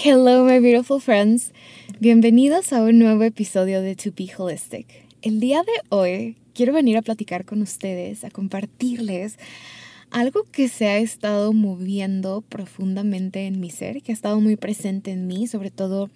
Hello, 0.00 0.44
my 0.44 0.60
beautiful 0.60 1.00
friends. 1.00 1.50
Bienvenidos 1.98 2.72
a 2.72 2.82
un 2.82 3.00
nuevo 3.00 3.24
episodio 3.24 3.82
de 3.82 3.96
To 3.96 4.12
Be 4.16 4.30
Holistic. 4.32 4.86
El 5.22 5.40
día 5.40 5.64
de 5.64 5.72
hoy 5.88 6.36
quiero 6.54 6.72
venir 6.72 6.96
a 6.96 7.02
platicar 7.02 7.44
con 7.44 7.62
ustedes, 7.62 8.22
a 8.22 8.30
compartirles 8.30 9.40
algo 10.12 10.44
que 10.52 10.68
se 10.68 10.86
ha 10.86 10.98
estado 10.98 11.52
moviendo 11.52 12.42
profundamente 12.42 13.48
en 13.48 13.58
mi 13.58 13.70
ser, 13.70 14.00
que 14.00 14.12
ha 14.12 14.14
estado 14.14 14.40
muy 14.40 14.54
presente 14.54 15.10
en 15.10 15.26
mí, 15.26 15.48
sobre 15.48 15.72
todo 15.72 16.10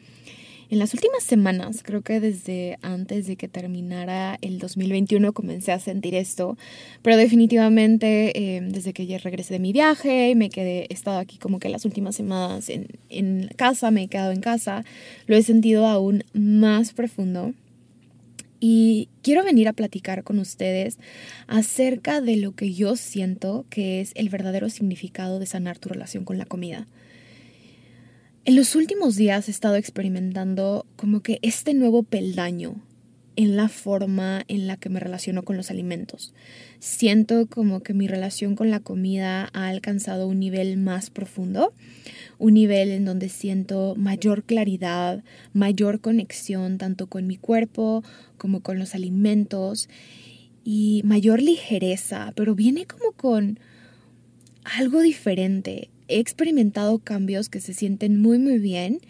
en 0.73 0.79
las 0.79 0.95
últimas 0.95 1.23
semanas, 1.23 1.83
creo 1.83 2.01
que 2.01 2.19
desde 2.19 2.79
antes 2.81 3.27
de 3.27 3.37
que 3.37 3.47
terminara 3.47 4.39
el 4.41 4.59
2021 4.59 5.35
comencé 5.35 5.71
a 5.71 5.79
sentir 5.79 6.15
esto, 6.15 6.57
pero 7.03 7.19
definitivamente 7.19 8.57
em, 8.57 8.71
desde 8.71 8.95
que 8.95 9.05
ya 9.05 9.19
regresé 9.19 9.53
de 9.53 9.61
mi 9.61 9.75
viaje 9.75 10.31
y 10.31 10.35
me 10.35 10.49
quedé, 10.49 10.87
he 10.89 10.95
estado 10.95 11.19
aquí 11.19 11.37
como 11.37 11.59
que 11.59 11.69
las 11.69 11.85
últimas 11.85 12.17
semanas 12.17 12.71
en, 12.71 12.87
en 13.11 13.51
casa, 13.55 13.91
me 13.91 14.05
he 14.05 14.09
quedado 14.09 14.33
en 14.33 14.41
casa, 14.41 14.83
lo 15.27 15.37
he 15.37 15.43
sentido 15.43 15.87
aún 15.87 16.25
más 16.33 16.95
profundo. 16.95 17.53
Y 18.59 19.11
quiero 19.21 19.45
venir 19.45 19.69
a 19.69 19.75
platicar 19.75 20.25
con 20.25 20.39
ustedes 20.39 20.97
acerca 21.49 22.23
de 22.23 22.37
lo 22.37 22.53
que 22.53 22.73
yo 22.73 22.97
siento 22.97 23.67
que 23.69 24.01
es 24.01 24.13
el 24.15 24.31
verdadero 24.31 24.71
significado 24.71 25.39
de 25.39 25.45
sanar 25.45 25.79
tu 25.79 25.91
relación 25.91 26.25
con 26.25 26.39
la 26.39 26.47
comida. 26.47 26.87
En 28.45 28.57
los 28.57 28.75
últimos 28.75 29.15
días 29.15 29.47
he 29.47 29.53
estado 29.53 29.77
experimentando 29.77 30.85
como 30.97 31.23
que 31.23 31.39
este 31.43 31.75
nuevo 31.75 32.03
peldaño 32.03 32.75
en 33.37 33.57
la 33.57 33.69
forma 33.69 34.43
en 34.49 34.67
la 34.67 34.77
que 34.77 34.89
me 34.89 34.99
relaciono 34.99 35.45
con 35.45 35.57
los 35.57 35.71
alimentos. 35.71 36.35
Siento 36.81 37.47
como 37.47 37.85
que 37.85 37.95
mi 37.95 38.09
relación 38.09 38.57
con 38.57 38.69
la 38.69 38.81
comida 38.81 39.49
ha 39.53 39.69
alcanzado 39.69 40.27
un 40.27 40.41
nivel 40.41 40.77
más 40.77 41.09
profundo, 41.09 41.73
un 42.41 42.55
nivel 42.55 42.91
en 42.91 43.05
donde 43.05 43.29
siento 43.29 43.95
mayor 43.97 44.43
claridad, 44.43 45.23
mayor 45.53 46.01
conexión 46.01 46.79
tanto 46.79 47.07
con 47.07 47.29
mi 47.29 47.37
cuerpo 47.37 48.03
como 48.39 48.59
con 48.61 48.77
los 48.77 48.97
alimentos 48.97 49.89
y 50.65 51.03
mayor 51.05 51.41
ligereza, 51.41 52.33
pero 52.35 52.57
viene 52.57 52.87
como 52.87 53.13
con 53.13 53.61
algo 54.65 55.01
diferente 55.01 55.92
he 56.17 56.21
experimentado 56.21 56.99
cambios 56.99 57.49
que 57.49 57.61
se 57.61 57.75
sienten 57.75 58.21
muy 58.21 58.39
muy 58.39 58.59
bien 58.59 59.01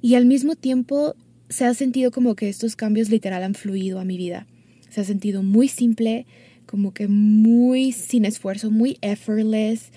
y 0.00 0.14
al 0.16 0.26
mismo 0.26 0.56
tiempo 0.56 1.14
se 1.48 1.64
ha 1.64 1.74
sentido 1.74 2.10
como 2.10 2.34
que 2.34 2.48
estos 2.48 2.76
cambios 2.76 3.10
literal 3.10 3.42
han 3.42 3.54
fluido 3.54 4.00
a 4.00 4.04
mi 4.04 4.16
vida. 4.16 4.46
Se 4.90 5.00
ha 5.00 5.04
sentido 5.04 5.42
muy 5.42 5.68
simple, 5.68 6.26
como 6.66 6.92
que 6.92 7.08
muy 7.08 7.92
sin 7.92 8.24
esfuerzo, 8.24 8.70
muy 8.70 8.98
effortless, 9.02 9.90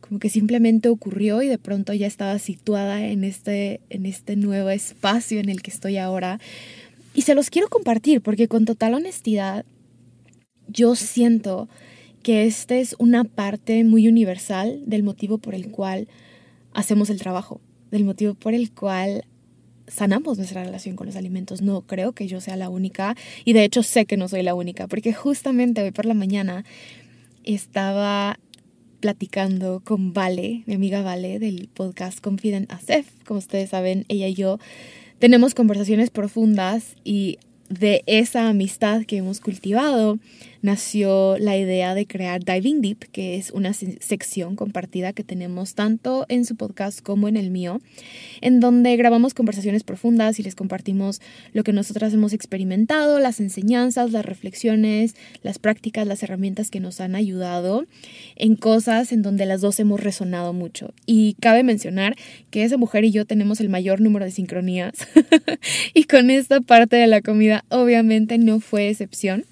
como 0.00 0.20
que 0.20 0.28
simplemente 0.28 0.88
ocurrió 0.88 1.42
y 1.42 1.48
de 1.48 1.58
pronto 1.58 1.94
ya 1.94 2.06
estaba 2.06 2.38
situada 2.38 3.06
en 3.06 3.24
este, 3.24 3.80
en 3.90 4.06
este 4.06 4.36
nuevo 4.36 4.70
espacio 4.70 5.40
en 5.40 5.48
el 5.48 5.62
que 5.62 5.70
estoy 5.70 5.96
ahora. 5.96 6.40
Y 7.14 7.22
se 7.22 7.34
los 7.34 7.50
quiero 7.50 7.68
compartir 7.68 8.20
porque 8.20 8.46
con 8.46 8.64
total 8.64 8.94
honestidad 8.94 9.64
yo 10.68 10.94
siento 10.94 11.68
que 12.22 12.46
esta 12.46 12.76
es 12.76 12.94
una 12.98 13.24
parte 13.24 13.82
muy 13.84 14.08
universal 14.08 14.82
del 14.86 15.02
motivo 15.02 15.38
por 15.38 15.54
el 15.54 15.70
cual 15.70 16.08
hacemos 16.72 17.10
el 17.10 17.18
trabajo, 17.18 17.60
del 17.90 18.04
motivo 18.04 18.34
por 18.34 18.54
el 18.54 18.70
cual 18.72 19.24
sanamos 19.86 20.38
nuestra 20.38 20.64
relación 20.64 20.96
con 20.96 21.06
los 21.06 21.16
alimentos. 21.16 21.62
No 21.62 21.82
creo 21.82 22.12
que 22.12 22.26
yo 22.26 22.40
sea 22.40 22.56
la 22.56 22.68
única 22.68 23.16
y 23.44 23.52
de 23.52 23.64
hecho 23.64 23.82
sé 23.82 24.06
que 24.06 24.16
no 24.16 24.28
soy 24.28 24.42
la 24.42 24.54
única 24.54 24.86
porque 24.86 25.12
justamente 25.12 25.82
hoy 25.82 25.90
por 25.90 26.06
la 26.06 26.14
mañana 26.14 26.64
estaba 27.44 28.38
platicando 29.00 29.80
con 29.82 30.12
Vale, 30.12 30.62
mi 30.66 30.74
amiga 30.74 31.02
Vale 31.02 31.38
del 31.38 31.68
podcast 31.72 32.20
Confident 32.20 32.70
Asef. 32.70 33.06
Como 33.24 33.38
ustedes 33.38 33.70
saben, 33.70 34.04
ella 34.08 34.28
y 34.28 34.34
yo 34.34 34.58
tenemos 35.18 35.54
conversaciones 35.54 36.10
profundas 36.10 36.96
y 37.02 37.38
de 37.70 38.02
esa 38.06 38.48
amistad 38.48 39.04
que 39.04 39.16
hemos 39.16 39.40
cultivado 39.40 40.18
nació 40.62 41.38
la 41.38 41.56
idea 41.56 41.94
de 41.94 42.06
crear 42.06 42.44
Diving 42.44 42.80
Deep, 42.80 43.10
que 43.12 43.36
es 43.36 43.50
una 43.50 43.72
sección 43.72 44.56
compartida 44.56 45.12
que 45.12 45.24
tenemos 45.24 45.74
tanto 45.74 46.26
en 46.28 46.44
su 46.44 46.56
podcast 46.56 47.00
como 47.00 47.28
en 47.28 47.36
el 47.36 47.50
mío, 47.50 47.80
en 48.40 48.60
donde 48.60 48.96
grabamos 48.96 49.34
conversaciones 49.34 49.84
profundas 49.84 50.38
y 50.38 50.42
les 50.42 50.54
compartimos 50.54 51.20
lo 51.52 51.64
que 51.64 51.72
nosotras 51.72 52.12
hemos 52.12 52.32
experimentado, 52.32 53.20
las 53.20 53.40
enseñanzas, 53.40 54.12
las 54.12 54.24
reflexiones, 54.24 55.16
las 55.42 55.58
prácticas, 55.58 56.06
las 56.06 56.22
herramientas 56.22 56.70
que 56.70 56.80
nos 56.80 57.00
han 57.00 57.14
ayudado 57.14 57.86
en 58.36 58.56
cosas 58.56 59.12
en 59.12 59.22
donde 59.22 59.46
las 59.46 59.60
dos 59.60 59.80
hemos 59.80 60.00
resonado 60.00 60.52
mucho. 60.52 60.92
Y 61.06 61.36
cabe 61.40 61.62
mencionar 61.62 62.16
que 62.50 62.64
esa 62.64 62.76
mujer 62.76 63.04
y 63.04 63.12
yo 63.12 63.24
tenemos 63.24 63.60
el 63.60 63.68
mayor 63.68 64.00
número 64.00 64.24
de 64.24 64.30
sincronías 64.30 64.94
y 65.94 66.04
con 66.04 66.30
esta 66.30 66.60
parte 66.60 66.96
de 66.96 67.06
la 67.06 67.22
comida 67.22 67.64
obviamente 67.68 68.38
no 68.38 68.60
fue 68.60 68.88
excepción. 68.88 69.44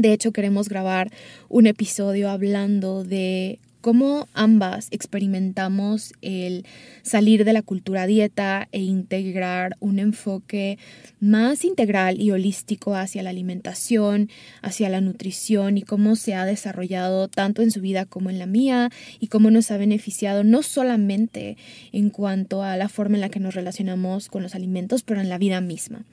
De 0.00 0.14
hecho, 0.14 0.32
queremos 0.32 0.70
grabar 0.70 1.12
un 1.50 1.66
episodio 1.66 2.30
hablando 2.30 3.04
de 3.04 3.58
cómo 3.82 4.28
ambas 4.32 4.88
experimentamos 4.92 6.14
el 6.22 6.64
salir 7.02 7.44
de 7.44 7.52
la 7.52 7.60
cultura 7.60 8.06
dieta 8.06 8.66
e 8.72 8.80
integrar 8.80 9.76
un 9.78 9.98
enfoque 9.98 10.78
más 11.20 11.66
integral 11.66 12.18
y 12.18 12.30
holístico 12.30 12.94
hacia 12.94 13.22
la 13.22 13.28
alimentación, 13.28 14.30
hacia 14.62 14.88
la 14.88 15.02
nutrición 15.02 15.76
y 15.76 15.82
cómo 15.82 16.16
se 16.16 16.32
ha 16.34 16.46
desarrollado 16.46 17.28
tanto 17.28 17.60
en 17.60 17.70
su 17.70 17.82
vida 17.82 18.06
como 18.06 18.30
en 18.30 18.38
la 18.38 18.46
mía 18.46 18.88
y 19.18 19.26
cómo 19.26 19.50
nos 19.50 19.70
ha 19.70 19.76
beneficiado 19.76 20.44
no 20.44 20.62
solamente 20.62 21.58
en 21.92 22.08
cuanto 22.08 22.62
a 22.62 22.78
la 22.78 22.88
forma 22.88 23.16
en 23.16 23.20
la 23.20 23.28
que 23.28 23.40
nos 23.40 23.54
relacionamos 23.54 24.30
con 24.30 24.42
los 24.42 24.54
alimentos, 24.54 25.02
pero 25.02 25.20
en 25.20 25.28
la 25.28 25.36
vida 25.36 25.60
misma. 25.60 26.06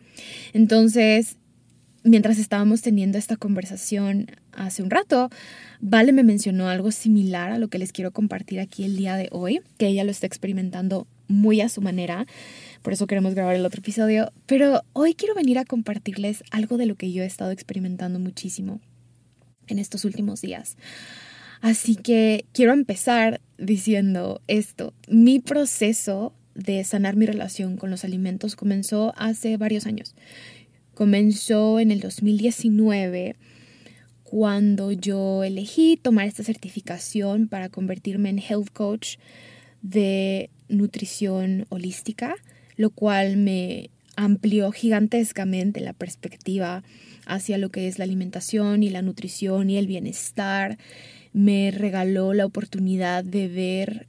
Entonces, 0.51 1.37
mientras 2.03 2.37
estábamos 2.37 2.81
teniendo 2.81 3.17
esta 3.17 3.37
conversación 3.37 4.27
hace 4.51 4.83
un 4.83 4.89
rato, 4.89 5.29
Vale 5.79 6.11
me 6.11 6.23
mencionó 6.23 6.69
algo 6.69 6.91
similar 6.91 7.51
a 7.51 7.59
lo 7.59 7.67
que 7.67 7.77
les 7.77 7.91
quiero 7.91 8.11
compartir 8.11 8.59
aquí 8.59 8.83
el 8.83 8.97
día 8.97 9.15
de 9.15 9.29
hoy, 9.31 9.61
que 9.77 9.87
ella 9.87 10.03
lo 10.03 10.11
está 10.11 10.25
experimentando 10.25 11.05
muy 11.27 11.61
a 11.61 11.69
su 11.69 11.81
manera, 11.81 12.25
por 12.81 12.93
eso 12.93 13.05
queremos 13.05 13.35
grabar 13.35 13.55
el 13.55 13.65
otro 13.65 13.79
episodio, 13.79 14.31
pero 14.47 14.81
hoy 14.93 15.13
quiero 15.13 15.35
venir 15.35 15.59
a 15.59 15.65
compartirles 15.65 16.43
algo 16.51 16.77
de 16.77 16.87
lo 16.87 16.95
que 16.95 17.11
yo 17.11 17.21
he 17.21 17.27
estado 17.27 17.51
experimentando 17.51 18.19
muchísimo 18.19 18.79
en 19.67 19.77
estos 19.77 20.03
últimos 20.03 20.41
días. 20.41 20.77
Así 21.61 21.95
que 21.95 22.45
quiero 22.53 22.73
empezar 22.73 23.41
diciendo 23.57 24.41
esto, 24.47 24.93
mi 25.07 25.39
proceso 25.39 26.33
de 26.55 26.83
sanar 26.83 27.15
mi 27.15 27.27
relación 27.27 27.77
con 27.77 27.91
los 27.91 28.03
alimentos 28.03 28.55
comenzó 28.55 29.13
hace 29.15 29.57
varios 29.57 29.85
años 29.85 30.15
comenzó 30.97 31.79
en 31.79 31.91
el 31.91 31.99
2019 31.99 33.35
cuando 34.23 34.91
yo 34.91 35.43
elegí 35.43 35.95
tomar 35.95 36.25
esta 36.25 36.41
certificación 36.41 37.47
para 37.47 37.69
convertirme 37.69 38.29
en 38.29 38.39
health 38.39 38.71
coach 38.73 39.17
de 39.83 40.49
nutrición 40.69 41.67
holística, 41.69 42.33
lo 42.77 42.89
cual 42.89 43.37
me 43.37 43.91
amplió 44.15 44.71
gigantescamente 44.71 45.81
la 45.81 45.93
perspectiva 45.93 46.81
hacia 47.27 47.59
lo 47.59 47.69
que 47.69 47.87
es 47.87 47.99
la 47.99 48.05
alimentación 48.05 48.81
y 48.81 48.89
la 48.89 49.03
nutrición 49.03 49.69
y 49.69 49.77
el 49.77 49.85
bienestar. 49.85 50.79
Me 51.31 51.69
regaló 51.69 52.33
la 52.33 52.47
oportunidad 52.47 53.23
de 53.23 53.47
ver 53.47 54.07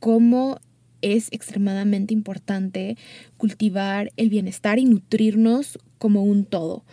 cómo 0.00 0.60
es 1.02 1.28
extremadamente 1.30 2.14
importante 2.14 2.96
cultivar 3.36 4.12
el 4.16 4.30
bienestar 4.30 4.78
y 4.78 4.86
nutrirnos 4.86 5.78
como 5.98 6.22
un 6.22 6.44
todo. 6.44 6.84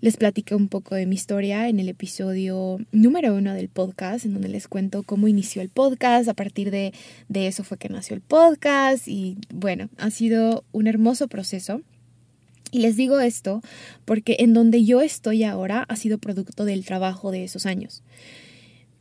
Les 0.00 0.18
platiqué 0.18 0.54
un 0.54 0.68
poco 0.68 0.94
de 0.94 1.06
mi 1.06 1.14
historia 1.14 1.68
en 1.68 1.80
el 1.80 1.88
episodio 1.88 2.78
número 2.92 3.34
uno 3.34 3.54
del 3.54 3.70
podcast, 3.70 4.26
en 4.26 4.34
donde 4.34 4.48
les 4.48 4.68
cuento 4.68 5.02
cómo 5.02 5.28
inició 5.28 5.62
el 5.62 5.70
podcast. 5.70 6.28
A 6.28 6.34
partir 6.34 6.70
de, 6.70 6.92
de 7.28 7.46
eso 7.46 7.64
fue 7.64 7.78
que 7.78 7.88
nació 7.88 8.14
el 8.14 8.20
podcast 8.20 9.08
y 9.08 9.38
bueno, 9.52 9.88
ha 9.96 10.10
sido 10.10 10.64
un 10.72 10.88
hermoso 10.88 11.26
proceso. 11.28 11.80
Y 12.70 12.80
les 12.80 12.96
digo 12.96 13.20
esto 13.20 13.62
porque 14.04 14.36
en 14.40 14.52
donde 14.52 14.84
yo 14.84 15.00
estoy 15.00 15.44
ahora 15.44 15.86
ha 15.88 15.96
sido 15.96 16.18
producto 16.18 16.64
del 16.64 16.84
trabajo 16.84 17.30
de 17.30 17.44
esos 17.44 17.64
años 17.64 18.02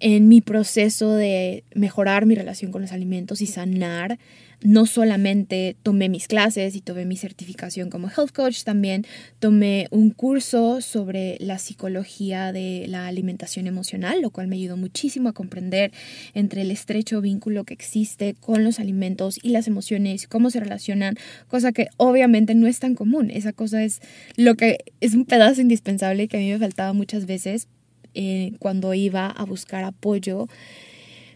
en 0.03 0.27
mi 0.27 0.41
proceso 0.41 1.15
de 1.15 1.63
mejorar 1.73 2.25
mi 2.25 2.35
relación 2.35 2.73
con 2.73 2.81
los 2.81 2.91
alimentos 2.91 3.39
y 3.39 3.45
sanar, 3.45 4.19
no 4.61 4.85
solamente 4.85 5.77
tomé 5.81 6.09
mis 6.09 6.27
clases 6.27 6.75
y 6.75 6.81
tomé 6.81 7.05
mi 7.05 7.15
certificación 7.15 7.89
como 7.89 8.09
health 8.09 8.33
coach, 8.33 8.63
también 8.63 9.05
tomé 9.39 9.87
un 9.91 10.09
curso 10.09 10.81
sobre 10.81 11.37
la 11.39 11.57
psicología 11.57 12.51
de 12.51 12.85
la 12.89 13.07
alimentación 13.07 13.65
emocional, 13.65 14.21
lo 14.21 14.29
cual 14.29 14.49
me 14.49 14.57
ayudó 14.57 14.75
muchísimo 14.75 15.29
a 15.29 15.33
comprender 15.33 15.93
entre 16.33 16.63
el 16.63 16.71
estrecho 16.71 17.21
vínculo 17.21 17.63
que 17.63 17.73
existe 17.73 18.35
con 18.41 18.65
los 18.65 18.81
alimentos 18.81 19.39
y 19.41 19.51
las 19.51 19.69
emociones, 19.69 20.27
cómo 20.27 20.49
se 20.49 20.59
relacionan, 20.59 21.15
cosa 21.47 21.71
que 21.71 21.87
obviamente 21.95 22.55
no 22.55 22.67
es 22.67 22.79
tan 22.79 22.95
común. 22.95 23.31
Esa 23.31 23.53
cosa 23.53 23.81
es 23.85 24.01
lo 24.35 24.55
que 24.55 24.79
es 24.99 25.13
un 25.13 25.23
pedazo 25.23 25.61
indispensable 25.61 26.27
que 26.27 26.35
a 26.35 26.39
mí 26.41 26.51
me 26.51 26.59
faltaba 26.59 26.91
muchas 26.91 27.25
veces 27.25 27.69
eh, 28.13 28.53
cuando 28.59 28.93
iba 28.93 29.27
a 29.27 29.43
buscar 29.45 29.83
apoyo 29.83 30.47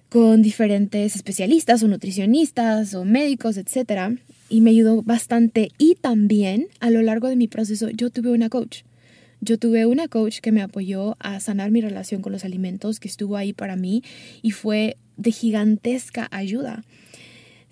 con 0.10 0.42
diferentes 0.42 1.16
especialistas 1.16 1.84
o 1.84 1.88
nutricionistas 1.88 2.94
o 2.94 3.06
médicos, 3.06 3.58
etc. 3.58 4.20
Y 4.50 4.62
me 4.62 4.72
ayudó 4.72 5.02
bastante. 5.02 5.72
Y 5.78 5.96
también 5.96 6.68
a 6.80 6.90
lo 6.90 7.02
largo 7.02 7.28
de 7.28 7.36
mi 7.36 7.48
proceso 7.48 7.90
yo 7.90 8.10
tuve 8.10 8.32
una 8.32 8.50
coach. 8.50 8.84
Yo 9.40 9.60
tuve 9.60 9.86
una 9.86 10.08
coach 10.08 10.40
que 10.40 10.52
me 10.52 10.62
apoyó 10.62 11.16
a 11.20 11.40
sanar 11.40 11.70
mi 11.70 11.82
relación 11.82 12.22
con 12.22 12.32
los 12.32 12.44
alimentos, 12.44 13.00
que 13.00 13.08
estuvo 13.08 13.38
ahí 13.38 13.54
para 13.54 13.76
mí 13.76 14.04
y 14.42 14.52
fue 14.52 14.98
de 15.16 15.32
gigantesca 15.32 16.28
ayuda 16.32 16.84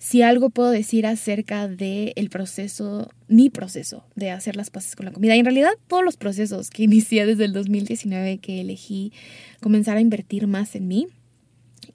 si 0.06 0.22
algo 0.22 0.50
puedo 0.50 0.70
decir 0.70 1.04
acerca 1.04 1.66
del 1.66 2.12
el 2.14 2.30
proceso, 2.30 3.10
mi 3.26 3.50
proceso 3.50 4.04
de 4.14 4.30
hacer 4.30 4.54
las 4.54 4.70
paces 4.70 4.94
con 4.94 5.04
la 5.04 5.10
comida, 5.10 5.34
y 5.34 5.40
en 5.40 5.44
realidad 5.44 5.72
todos 5.88 6.04
los 6.04 6.16
procesos 6.16 6.70
que 6.70 6.82
inicié 6.84 7.26
desde 7.26 7.44
el 7.44 7.52
2019 7.52 8.38
que 8.38 8.60
elegí 8.60 9.12
comenzar 9.60 9.96
a 9.96 10.00
invertir 10.00 10.46
más 10.46 10.76
en 10.76 10.86
mí, 10.86 11.08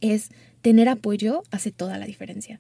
es 0.02 0.28
tener 0.62 0.90
apoyo 0.90 1.44
hace 1.52 1.72
toda 1.72 1.98
la 1.98 2.06
diferencia 2.06 2.60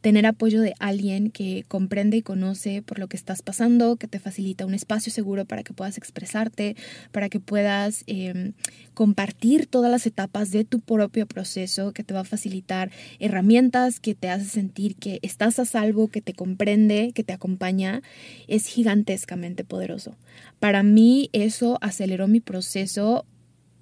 tener 0.00 0.26
apoyo 0.26 0.60
de 0.60 0.74
alguien 0.78 1.30
que 1.30 1.64
comprende 1.68 2.16
y 2.16 2.22
conoce 2.22 2.82
por 2.82 2.98
lo 2.98 3.08
que 3.08 3.16
estás 3.16 3.42
pasando, 3.42 3.96
que 3.96 4.06
te 4.06 4.18
facilita 4.18 4.66
un 4.66 4.74
espacio 4.74 5.12
seguro 5.12 5.44
para 5.44 5.62
que 5.62 5.72
puedas 5.72 5.98
expresarte, 5.98 6.76
para 7.12 7.28
que 7.28 7.40
puedas 7.40 8.04
em, 8.06 8.52
compartir 8.94 9.66
todas 9.66 9.90
las 9.90 10.06
etapas 10.06 10.50
de 10.50 10.64
tu 10.64 10.80
propio 10.80 11.26
proceso, 11.26 11.92
que 11.92 12.04
te 12.04 12.14
va 12.14 12.20
a 12.20 12.24
facilitar 12.24 12.90
herramientas, 13.18 14.00
que 14.00 14.14
te 14.14 14.28
hace 14.28 14.46
sentir 14.46 14.96
que 14.96 15.18
estás 15.22 15.58
a 15.58 15.64
salvo, 15.64 16.08
que 16.08 16.20
te 16.20 16.34
comprende, 16.34 17.12
que 17.14 17.24
te 17.24 17.32
acompaña, 17.32 18.02
es 18.46 18.66
gigantescamente 18.66 19.64
poderoso. 19.64 20.16
Para 20.60 20.82
mí 20.82 21.30
eso 21.32 21.78
aceleró 21.80 22.28
mi 22.28 22.40
proceso 22.40 23.24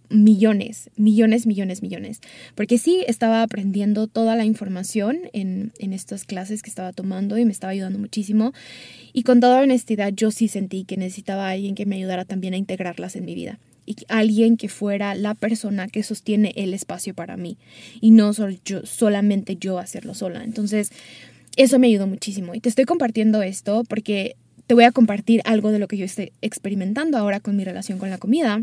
millones, 0.08 0.91
millones, 0.97 1.47
millones, 1.47 1.82
millones. 1.82 2.20
Porque 2.55 2.79
sí, 2.79 3.05
estaba 3.06 3.43
aprendiendo 3.43 4.06
toda 4.06 4.37
la 4.37 4.44
información 4.44 5.19
en, 5.32 5.73
en, 5.79 5.93
estas 5.93 6.25
clases 6.25 6.62
que 6.62 6.70
estaba 6.70 6.93
tomando 6.93 7.38
y 7.38 7.44
me 7.44 7.53
estaba 7.53 7.73
ayudando 7.73 7.99
muchísimo. 7.99 8.53
Y 9.12 9.23
con 9.23 9.41
toda 9.41 9.61
honestidad, 9.61 10.12
yo 10.12 10.31
sí 10.31 10.49
sentí 10.49 10.85
que 10.85 10.97
necesitaba 10.97 11.49
alguien 11.49 11.75
que 11.75 11.87
me 11.87 11.97
ayudara 11.97 12.25
también 12.25 12.55
a 12.55 12.58
integrarlas 12.58 13.17
en 13.17 13.25
mi 13.25 13.35
vida. 13.35 13.58
Y 13.85 13.97
alguien 14.08 14.56
que 14.56 14.69
fuera 14.69 15.14
la 15.14 15.35
persona 15.35 15.87
que 15.88 16.03
sostiene 16.03 16.52
el 16.56 16.75
espacio 16.75 17.14
para 17.14 17.37
mí. 17.37 17.56
Y 18.00 18.11
no 18.11 18.32
solamente 18.32 19.56
yo 19.56 19.79
hacerlo 19.79 20.14
sola. 20.14 20.43
Entonces, 20.44 20.91
eso 21.56 21.79
me 21.79 21.87
ayudó 21.87 22.06
muchísimo. 22.06 22.55
Y 22.55 22.61
te 22.61 22.69
estoy 22.69 22.85
compartiendo 22.85 23.43
esto 23.43 23.85
porque 23.88 24.37
te 24.67 24.75
voy 24.75 24.85
a 24.85 24.93
compartir 24.93 25.41
algo 25.44 25.70
de 25.70 25.79
lo 25.79 25.88
que 25.88 25.97
yo 25.97 26.05
estoy 26.05 26.32
experimentando 26.43 27.17
ahora 27.17 27.41
con 27.41 27.56
mi 27.56 27.64
relación 27.64 27.99
con 27.99 28.11
la 28.11 28.19
comida 28.19 28.62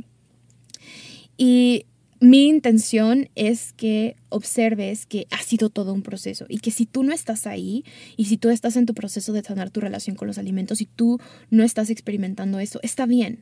y 1.44 1.88
mi 2.22 2.48
intención 2.48 3.28
es 3.36 3.74
que 3.74 4.16
observes 4.30 5.06
que 5.06 5.28
ha 5.30 5.44
sido 5.44 5.70
todo 5.70 5.92
un 5.92 6.02
proceso 6.02 6.46
y 6.48 6.60
que 6.60 6.72
si 6.72 6.86
tú 6.86 7.04
no 7.04 7.12
estás 7.12 7.48
ahí 7.48 7.84
y 8.16 8.26
si 8.26 8.38
tú 8.38 8.50
estás 8.50 8.78
en 8.78 8.86
tu 8.86 8.94
proceso 8.94 9.34
de 9.34 9.44
sanar 9.44 9.70
tu 9.70 9.82
relación 9.82 10.16
con 10.16 10.30
los 10.30 10.38
alimentos 10.38 10.80
y 10.80 10.86
tú 10.86 11.20
no 11.50 11.66
estás 11.66 11.90
experimentando 11.90 12.60
eso, 12.60 12.80
está 12.82 13.06
bien. 13.06 13.40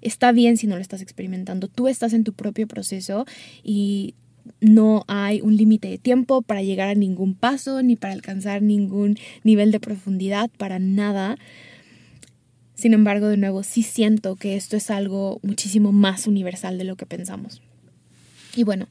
Está 0.00 0.30
bien 0.30 0.58
si 0.58 0.68
no 0.68 0.76
lo 0.76 0.80
estás 0.80 1.02
experimentando. 1.02 1.66
Tú 1.66 1.88
estás 1.88 2.12
en 2.12 2.22
tu 2.22 2.34
propio 2.34 2.68
proceso 2.68 3.26
y 3.64 4.14
no 4.60 5.04
hay 5.08 5.40
un 5.40 5.56
límite 5.56 5.88
de 5.88 5.98
tiempo 5.98 6.42
para 6.42 6.62
llegar 6.62 6.88
a 6.88 6.94
ningún 6.94 7.34
paso 7.34 7.82
ni 7.82 7.96
para 7.96 8.14
alcanzar 8.14 8.62
ningún 8.62 9.18
nivel 9.42 9.72
de 9.72 9.80
profundidad, 9.80 10.50
para 10.56 10.78
nada. 10.78 11.36
Sin 12.80 12.94
embargo, 12.94 13.28
de 13.28 13.36
nuevo, 13.36 13.62
sí 13.62 13.82
siento 13.82 14.36
que 14.36 14.56
esto 14.56 14.74
es 14.74 14.90
algo 14.90 15.38
muchísimo 15.42 15.92
más 15.92 16.26
universal 16.26 16.78
de 16.78 16.84
lo 16.84 16.96
que 16.96 17.04
pensamos. 17.04 17.60
Y 18.56 18.64
bueno, 18.64 18.88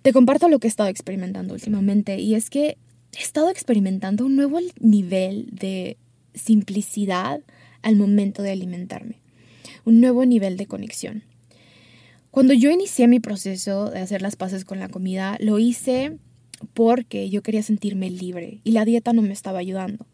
te 0.00 0.14
comparto 0.14 0.48
lo 0.48 0.58
que 0.58 0.66
he 0.66 0.70
estado 0.70 0.88
experimentando 0.88 1.52
últimamente 1.52 2.18
y 2.18 2.34
es 2.34 2.48
que 2.48 2.78
he 3.12 3.20
estado 3.20 3.50
experimentando 3.50 4.24
un 4.24 4.36
nuevo 4.36 4.58
nivel 4.80 5.50
de 5.52 5.98
simplicidad 6.32 7.42
al 7.82 7.96
momento 7.96 8.42
de 8.42 8.52
alimentarme, 8.52 9.16
un 9.84 10.00
nuevo 10.00 10.24
nivel 10.24 10.56
de 10.56 10.64
conexión. 10.64 11.22
Cuando 12.30 12.54
yo 12.54 12.70
inicié 12.70 13.06
mi 13.06 13.20
proceso 13.20 13.90
de 13.90 14.00
hacer 14.00 14.22
las 14.22 14.36
paces 14.36 14.64
con 14.64 14.78
la 14.78 14.88
comida, 14.88 15.36
lo 15.40 15.58
hice 15.58 16.16
porque 16.72 17.28
yo 17.28 17.42
quería 17.42 17.62
sentirme 17.62 18.08
libre 18.08 18.60
y 18.64 18.72
la 18.72 18.86
dieta 18.86 19.12
no 19.12 19.20
me 19.20 19.34
estaba 19.34 19.58
ayudando 19.58 20.06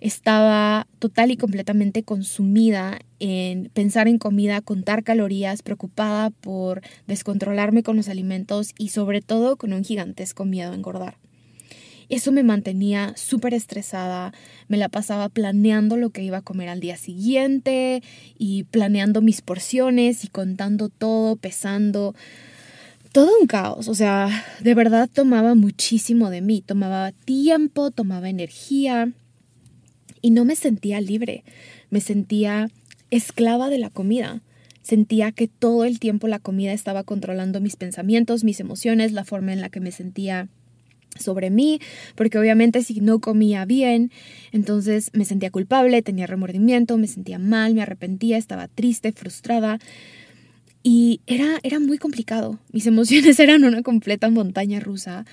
estaba 0.00 0.86
total 0.98 1.30
y 1.30 1.36
completamente 1.36 2.02
consumida 2.02 2.98
en 3.18 3.70
pensar 3.74 4.08
en 4.08 4.18
comida, 4.18 4.60
contar 4.60 5.04
calorías, 5.04 5.62
preocupada 5.62 6.30
por 6.30 6.80
descontrolarme 7.06 7.82
con 7.82 7.96
los 7.96 8.08
alimentos 8.08 8.72
y 8.78 8.88
sobre 8.88 9.20
todo 9.20 9.56
con 9.56 9.72
un 9.72 9.84
gigantesco 9.84 10.44
miedo 10.44 10.72
a 10.72 10.74
engordar. 10.74 11.16
Eso 12.10 12.32
me 12.32 12.42
mantenía 12.42 13.12
súper 13.16 13.54
estresada, 13.54 14.32
me 14.66 14.76
la 14.76 14.88
pasaba 14.88 15.28
planeando 15.28 15.96
lo 15.96 16.10
que 16.10 16.24
iba 16.24 16.38
a 16.38 16.42
comer 16.42 16.68
al 16.68 16.80
día 16.80 16.96
siguiente 16.96 18.02
y 18.36 18.64
planeando 18.64 19.22
mis 19.22 19.42
porciones 19.42 20.24
y 20.24 20.28
contando 20.28 20.88
todo, 20.88 21.36
pesando. 21.36 22.16
Todo 23.12 23.30
un 23.40 23.46
caos, 23.46 23.86
o 23.86 23.94
sea, 23.94 24.28
de 24.60 24.74
verdad 24.74 25.08
tomaba 25.12 25.54
muchísimo 25.54 26.30
de 26.30 26.40
mí, 26.40 26.62
tomaba 26.62 27.12
tiempo, 27.12 27.90
tomaba 27.90 28.28
energía, 28.28 29.12
y 30.22 30.30
no 30.30 30.44
me 30.44 30.56
sentía 30.56 31.00
libre, 31.00 31.44
me 31.90 32.00
sentía 32.00 32.70
esclava 33.10 33.68
de 33.68 33.78
la 33.78 33.90
comida. 33.90 34.40
Sentía 34.82 35.30
que 35.30 35.46
todo 35.46 35.84
el 35.84 36.00
tiempo 36.00 36.26
la 36.26 36.38
comida 36.38 36.72
estaba 36.72 37.04
controlando 37.04 37.60
mis 37.60 37.76
pensamientos, 37.76 38.44
mis 38.44 38.60
emociones, 38.60 39.12
la 39.12 39.24
forma 39.24 39.52
en 39.52 39.60
la 39.60 39.68
que 39.68 39.80
me 39.80 39.92
sentía 39.92 40.48
sobre 41.18 41.50
mí, 41.50 41.80
porque 42.14 42.38
obviamente 42.38 42.82
si 42.82 43.00
no 43.00 43.20
comía 43.20 43.64
bien, 43.64 44.10
entonces 44.52 45.10
me 45.12 45.24
sentía 45.24 45.50
culpable, 45.50 46.02
tenía 46.02 46.26
remordimiento, 46.26 46.96
me 46.98 47.08
sentía 47.08 47.38
mal, 47.38 47.74
me 47.74 47.82
arrepentía, 47.82 48.38
estaba 48.38 48.68
triste, 48.68 49.12
frustrada. 49.12 49.78
Y 50.82 51.20
era, 51.26 51.58
era 51.62 51.78
muy 51.78 51.98
complicado. 51.98 52.58
Mis 52.72 52.86
emociones 52.88 53.38
eran 53.38 53.64
una 53.64 53.82
completa 53.82 54.30
montaña 54.30 54.80
rusa 54.80 55.26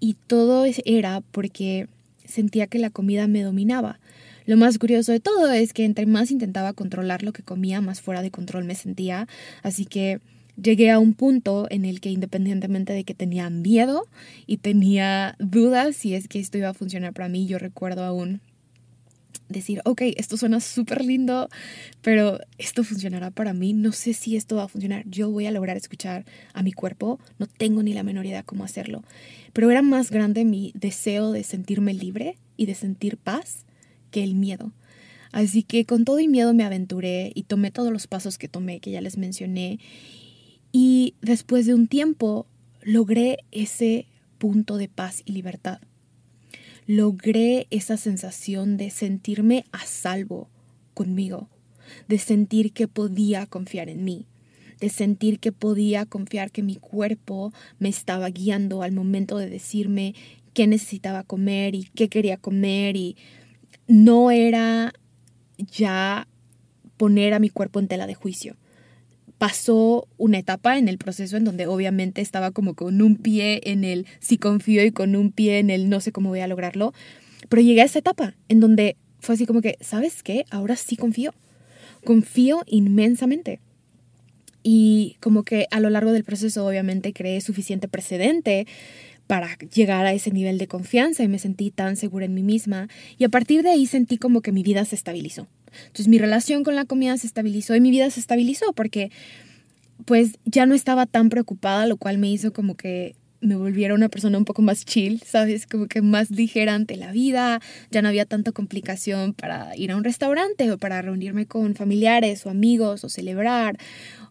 y 0.00 0.16
todo 0.26 0.64
era 0.84 1.20
porque 1.30 1.86
sentía 2.24 2.66
que 2.66 2.78
la 2.78 2.90
comida 2.90 3.28
me 3.28 3.42
dominaba. 3.42 4.00
Lo 4.50 4.56
más 4.56 4.78
curioso 4.78 5.12
de 5.12 5.20
todo 5.20 5.48
es 5.52 5.72
que 5.72 5.84
entre 5.84 6.06
más 6.06 6.32
intentaba 6.32 6.72
controlar 6.72 7.22
lo 7.22 7.32
que 7.32 7.44
comía, 7.44 7.80
más 7.80 8.00
fuera 8.00 8.20
de 8.20 8.32
control 8.32 8.64
me 8.64 8.74
sentía. 8.74 9.28
Así 9.62 9.84
que 9.84 10.18
llegué 10.60 10.90
a 10.90 10.98
un 10.98 11.14
punto 11.14 11.68
en 11.70 11.84
el 11.84 12.00
que 12.00 12.10
independientemente 12.10 12.92
de 12.92 13.04
que 13.04 13.14
tenía 13.14 13.48
miedo 13.48 14.08
y 14.48 14.56
tenía 14.56 15.36
dudas 15.38 15.94
si 15.94 16.16
es 16.16 16.26
que 16.26 16.40
esto 16.40 16.58
iba 16.58 16.68
a 16.68 16.74
funcionar 16.74 17.12
para 17.12 17.28
mí, 17.28 17.46
yo 17.46 17.60
recuerdo 17.60 18.02
aún 18.02 18.40
decir, 19.48 19.82
ok, 19.84 20.02
esto 20.16 20.36
suena 20.36 20.58
súper 20.58 21.04
lindo, 21.04 21.48
pero 22.02 22.40
esto 22.58 22.82
funcionará 22.82 23.30
para 23.30 23.54
mí, 23.54 23.72
no 23.72 23.92
sé 23.92 24.14
si 24.14 24.34
esto 24.34 24.56
va 24.56 24.64
a 24.64 24.68
funcionar, 24.68 25.04
yo 25.06 25.30
voy 25.30 25.46
a 25.46 25.52
lograr 25.52 25.76
escuchar 25.76 26.24
a 26.54 26.64
mi 26.64 26.72
cuerpo, 26.72 27.20
no 27.38 27.46
tengo 27.46 27.84
ni 27.84 27.92
la 27.92 28.02
menor 28.02 28.26
idea 28.26 28.42
cómo 28.42 28.64
hacerlo, 28.64 29.04
pero 29.52 29.70
era 29.70 29.82
más 29.82 30.10
grande 30.10 30.44
mi 30.44 30.72
deseo 30.74 31.30
de 31.30 31.44
sentirme 31.44 31.94
libre 31.94 32.36
y 32.56 32.66
de 32.66 32.74
sentir 32.74 33.16
paz 33.16 33.64
que 34.10 34.22
el 34.22 34.34
miedo. 34.34 34.72
Así 35.32 35.62
que 35.62 35.84
con 35.86 36.04
todo 36.04 36.18
y 36.18 36.28
miedo 36.28 36.54
me 36.54 36.64
aventuré 36.64 37.32
y 37.34 37.44
tomé 37.44 37.70
todos 37.70 37.92
los 37.92 38.06
pasos 38.06 38.36
que 38.36 38.48
tomé, 38.48 38.80
que 38.80 38.90
ya 38.90 39.00
les 39.00 39.16
mencioné. 39.16 39.78
Y 40.72 41.14
después 41.22 41.66
de 41.66 41.74
un 41.74 41.86
tiempo 41.86 42.46
logré 42.82 43.38
ese 43.52 44.06
punto 44.38 44.76
de 44.76 44.88
paz 44.88 45.22
y 45.24 45.32
libertad. 45.32 45.80
logré 46.86 47.68
esa 47.70 47.96
sensación 47.96 48.76
de 48.76 48.90
sentirme 48.90 49.64
a 49.70 49.86
salvo 49.86 50.48
conmigo, 50.94 51.48
de 52.08 52.18
sentir 52.18 52.72
que 52.72 52.88
podía 52.88 53.46
confiar 53.46 53.88
en 53.88 54.02
mí, 54.02 54.26
de 54.80 54.88
sentir 54.88 55.38
que 55.38 55.52
podía 55.52 56.04
confiar 56.06 56.50
que 56.50 56.62
mi 56.62 56.76
cuerpo 56.76 57.52
me 57.78 57.88
estaba 57.88 58.28
guiando 58.30 58.82
al 58.82 58.90
momento 58.92 59.38
de 59.38 59.48
decirme 59.48 60.14
qué 60.52 60.66
necesitaba 60.66 61.22
comer 61.22 61.76
y 61.76 61.84
qué 61.94 62.08
quería 62.08 62.38
comer 62.38 62.96
y 62.96 63.16
no 63.90 64.30
era 64.30 64.92
ya 65.58 66.28
poner 66.96 67.34
a 67.34 67.40
mi 67.40 67.50
cuerpo 67.50 67.80
en 67.80 67.88
tela 67.88 68.06
de 68.06 68.14
juicio. 68.14 68.56
Pasó 69.36 70.06
una 70.16 70.38
etapa 70.38 70.78
en 70.78 70.86
el 70.86 70.96
proceso 70.96 71.36
en 71.36 71.44
donde 71.44 71.66
obviamente 71.66 72.20
estaba 72.20 72.52
como 72.52 72.74
con 72.74 73.02
un 73.02 73.16
pie 73.16 73.60
en 73.64 73.82
el 73.82 74.06
sí 74.20 74.38
confío 74.38 74.84
y 74.84 74.92
con 74.92 75.16
un 75.16 75.32
pie 75.32 75.58
en 75.58 75.70
el 75.70 75.88
no 75.88 76.00
sé 76.00 76.12
cómo 76.12 76.28
voy 76.28 76.38
a 76.38 76.46
lograrlo, 76.46 76.92
pero 77.48 77.62
llegué 77.62 77.82
a 77.82 77.86
esa 77.86 77.98
etapa 77.98 78.34
en 78.48 78.60
donde 78.60 78.96
fue 79.18 79.34
así 79.34 79.44
como 79.44 79.60
que, 79.60 79.76
¿sabes 79.80 80.22
qué? 80.22 80.44
Ahora 80.50 80.76
sí 80.76 80.96
confío. 80.96 81.34
Confío 82.04 82.62
inmensamente. 82.66 83.58
Y 84.62 85.16
como 85.20 85.42
que 85.42 85.66
a 85.72 85.80
lo 85.80 85.90
largo 85.90 86.12
del 86.12 86.22
proceso 86.22 86.64
obviamente 86.64 87.12
creé 87.12 87.40
suficiente 87.40 87.88
precedente 87.88 88.66
para 89.30 89.56
llegar 89.72 90.06
a 90.06 90.12
ese 90.12 90.32
nivel 90.32 90.58
de 90.58 90.66
confianza 90.66 91.22
y 91.22 91.28
me 91.28 91.38
sentí 91.38 91.70
tan 91.70 91.94
segura 91.94 92.24
en 92.24 92.34
mí 92.34 92.42
misma. 92.42 92.88
Y 93.16 93.22
a 93.22 93.28
partir 93.28 93.62
de 93.62 93.70
ahí 93.70 93.86
sentí 93.86 94.18
como 94.18 94.40
que 94.40 94.50
mi 94.50 94.64
vida 94.64 94.84
se 94.84 94.96
estabilizó. 94.96 95.46
Entonces 95.82 96.08
mi 96.08 96.18
relación 96.18 96.64
con 96.64 96.74
la 96.74 96.84
comida 96.84 97.16
se 97.16 97.28
estabilizó 97.28 97.76
y 97.76 97.80
mi 97.80 97.92
vida 97.92 98.10
se 98.10 98.18
estabilizó 98.18 98.72
porque 98.72 99.12
pues 100.04 100.32
ya 100.46 100.66
no 100.66 100.74
estaba 100.74 101.06
tan 101.06 101.28
preocupada, 101.28 101.86
lo 101.86 101.96
cual 101.96 102.18
me 102.18 102.28
hizo 102.28 102.52
como 102.52 102.74
que 102.74 103.14
me 103.40 103.54
volviera 103.54 103.94
una 103.94 104.08
persona 104.08 104.36
un 104.36 104.44
poco 104.44 104.62
más 104.62 104.84
chill, 104.84 105.22
¿sabes? 105.24 105.64
Como 105.64 105.86
que 105.86 106.02
más 106.02 106.32
ligera 106.32 106.74
ante 106.74 106.96
la 106.96 107.12
vida, 107.12 107.60
ya 107.92 108.02
no 108.02 108.08
había 108.08 108.26
tanta 108.26 108.50
complicación 108.50 109.32
para 109.32 109.76
ir 109.76 109.92
a 109.92 109.96
un 109.96 110.02
restaurante 110.02 110.72
o 110.72 110.76
para 110.76 111.02
reunirme 111.02 111.46
con 111.46 111.76
familiares 111.76 112.44
o 112.46 112.50
amigos 112.50 113.04
o 113.04 113.08
celebrar 113.08 113.78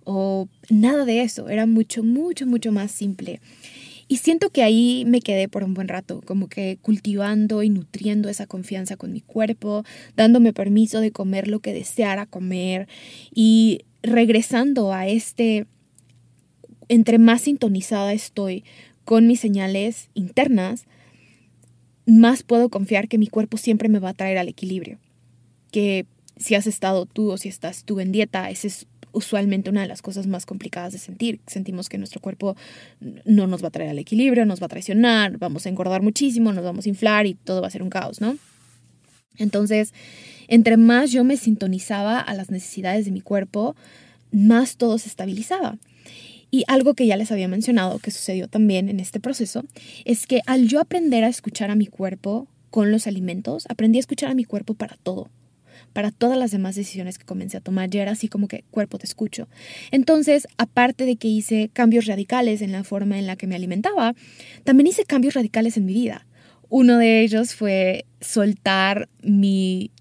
o 0.04 0.50
nada 0.70 1.06
de 1.06 1.22
eso, 1.22 1.48
era 1.48 1.66
mucho, 1.66 2.04
mucho, 2.04 2.46
mucho 2.46 2.74
más 2.74 2.92
simple. 2.92 3.40
Y 4.12 4.18
siento 4.18 4.50
que 4.50 4.64
ahí 4.64 5.06
me 5.06 5.22
quedé 5.22 5.48
por 5.48 5.64
un 5.64 5.76
buen 5.76 5.88
rato, 5.88 6.22
como 6.26 6.48
que 6.48 6.80
cultivando 6.82 7.62
y 7.62 7.70
nutriendo 7.70 8.28
esa 8.28 8.48
confianza 8.48 8.98
con 8.98 9.14
mi 9.14 9.22
cuerpo, 9.22 9.86
dándome 10.18 10.52
permiso 10.52 11.00
de 11.00 11.12
comer 11.12 11.48
lo 11.48 11.60
que 11.60 11.74
deseara 11.74 12.26
comer 12.26 12.88
y 13.32 13.86
regresando 14.02 14.94
a 14.94 15.08
este, 15.08 15.68
entre 16.88 17.20
más 17.20 17.42
sintonizada 17.42 18.12
estoy 18.12 18.64
con 19.06 19.28
mis 19.28 19.40
señales 19.40 20.10
internas, 20.16 20.86
más 22.08 22.42
puedo 22.42 22.70
confiar 22.70 23.10
que 23.10 23.20
mi 23.20 23.28
cuerpo 23.28 23.58
siempre 23.58 23.90
me 23.90 24.00
va 24.00 24.10
a 24.10 24.14
traer 24.16 24.40
al 24.40 24.48
equilibrio. 24.48 24.98
Que 25.70 26.08
si 26.36 26.56
has 26.56 26.66
estado 26.66 27.06
tú 27.06 27.30
o 27.30 27.38
si 27.38 27.48
estás 27.48 27.84
tú 27.84 28.00
en 28.00 28.12
dieta, 28.12 28.50
ese 28.50 28.70
es 28.70 28.88
usualmente 29.12 29.70
una 29.70 29.82
de 29.82 29.88
las 29.88 30.02
cosas 30.02 30.28
más 30.28 30.46
complicadas 30.46 30.94
de 30.94 31.00
sentir. 31.00 31.40
Sentimos 31.48 31.90
que 31.90 31.98
nuestro 31.98 32.22
cuerpo 32.22 32.56
no 33.26 33.48
nos 33.48 33.64
va 33.64 33.70
a 33.70 33.72
traer 33.72 33.90
al 33.90 34.00
equilibrio, 34.00 34.46
nos 34.46 34.62
va 34.62 34.66
a 34.66 34.70
traicionar, 34.70 35.38
vamos 35.38 35.66
a 35.66 35.70
engordar 35.70 36.02
muchísimo, 36.02 36.54
nos 36.54 36.64
vamos 36.64 36.86
a 36.86 36.90
inflar 36.90 37.26
y 37.26 37.34
todo 37.34 37.62
va 37.62 37.68
a 37.68 37.72
ser 37.72 37.84
un 37.84 37.90
caos, 37.90 38.22
¿no? 38.22 38.38
Entonces, 39.38 39.94
entre 40.48 40.78
más 40.78 41.12
yo 41.12 41.24
me 41.24 41.38
sintonizaba 41.38 42.20
a 42.20 42.34
las 42.34 42.50
necesidades 42.50 43.06
de 43.06 43.12
mi 43.12 43.22
cuerpo, 43.22 43.76
más 44.32 44.78
todo 44.78 44.98
se 44.98 45.08
estabilizaba. 45.08 45.78
Y 46.52 46.64
algo 46.68 46.96
que 46.96 47.06
ya 47.06 47.16
les 47.16 47.32
había 47.32 47.48
mencionado 47.48 48.00
que 48.00 48.12
sucedió 48.12 48.48
también 48.48 48.90
en 48.90 49.00
este 49.00 49.20
proceso 49.20 49.64
es 50.06 50.26
que 50.26 50.42
al 50.48 50.68
yo 50.68 50.80
aprender 50.80 51.24
a 51.24 51.28
escuchar 51.28 51.70
a 51.70 51.76
mi 51.76 51.86
cuerpo 51.86 52.48
con 52.72 52.92
los 52.92 53.08
alimentos, 53.08 53.66
aprendí 53.70 53.98
a 53.98 54.02
escuchar 54.02 54.32
a 54.32 54.36
mi 54.36 54.46
cuerpo 54.46 54.74
para 54.74 54.98
todo 54.98 55.30
para 55.94 56.12
todas 56.12 56.38
las 56.38 56.52
demás 56.52 56.76
decisiones 56.76 57.18
que 57.18 57.26
comencé 57.26 57.58
a 57.58 57.62
tomar. 57.62 57.90
Ya 57.90 58.02
era 58.02 58.12
así 58.12 58.28
como 58.28 58.48
que 58.48 58.64
cuerpo 58.72 58.98
te 58.98 59.06
escucho. 59.06 59.48
Entonces, 59.92 60.48
aparte 60.58 61.06
de 61.06 61.16
que 61.16 61.28
hice 61.28 61.70
cambios 61.74 62.06
radicales 62.06 62.62
en 62.62 62.72
la 62.72 62.84
forma 62.84 63.20
en 63.20 63.28
la 63.28 63.36
que 63.36 63.48
me 63.48 63.56
alimentaba, 63.56 64.16
también 64.64 64.88
hice 64.88 65.06
cambios 65.06 65.34
radicales 65.34 65.78
en 65.78 65.86
mi 65.86 65.94
vida. 65.94 66.26
Uno 66.70 66.98
de 66.98 67.22
ellos 67.22 67.56
fue 67.56 68.06
soltar 68.22 69.10
mi 69.24 69.92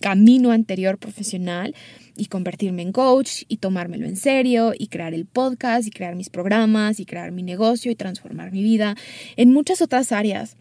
camino 0.00 0.50
anterior 0.50 0.98
profesional 0.98 1.74
y 2.16 2.26
convertirme 2.26 2.82
en 2.82 2.92
coach 2.92 3.42
y 3.48 3.58
tomármelo 3.58 4.06
en 4.06 4.16
serio 4.16 4.72
y 4.76 4.88
crear 4.88 5.14
el 5.14 5.26
podcast 5.26 5.86
y 5.86 5.90
crear 5.90 6.16
mis 6.16 6.30
programas 6.30 7.00
y 7.00 7.06
crear 7.06 7.32
mi 7.32 7.42
negocio 7.42 7.90
y 7.90 7.94
transformar 7.94 8.52
mi 8.52 8.62
vida 8.62 8.96
en 9.36 9.52
muchas 9.52 9.82
otras 9.82 10.12
áreas 10.12 10.56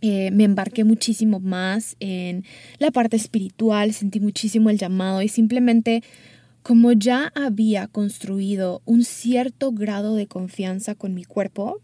eh, 0.00 0.30
me 0.30 0.44
embarqué 0.44 0.84
muchísimo 0.84 1.40
más 1.40 1.96
en 2.00 2.44
la 2.78 2.90
parte 2.90 3.16
espiritual, 3.16 3.92
sentí 3.92 4.20
muchísimo 4.20 4.70
el 4.70 4.78
llamado 4.78 5.22
y 5.22 5.28
simplemente 5.28 6.02
como 6.62 6.92
ya 6.92 7.32
había 7.34 7.86
construido 7.86 8.82
un 8.84 9.04
cierto 9.04 9.72
grado 9.72 10.16
de 10.16 10.26
confianza 10.26 10.94
con 10.94 11.14
mi 11.14 11.24
cuerpo, 11.24 11.80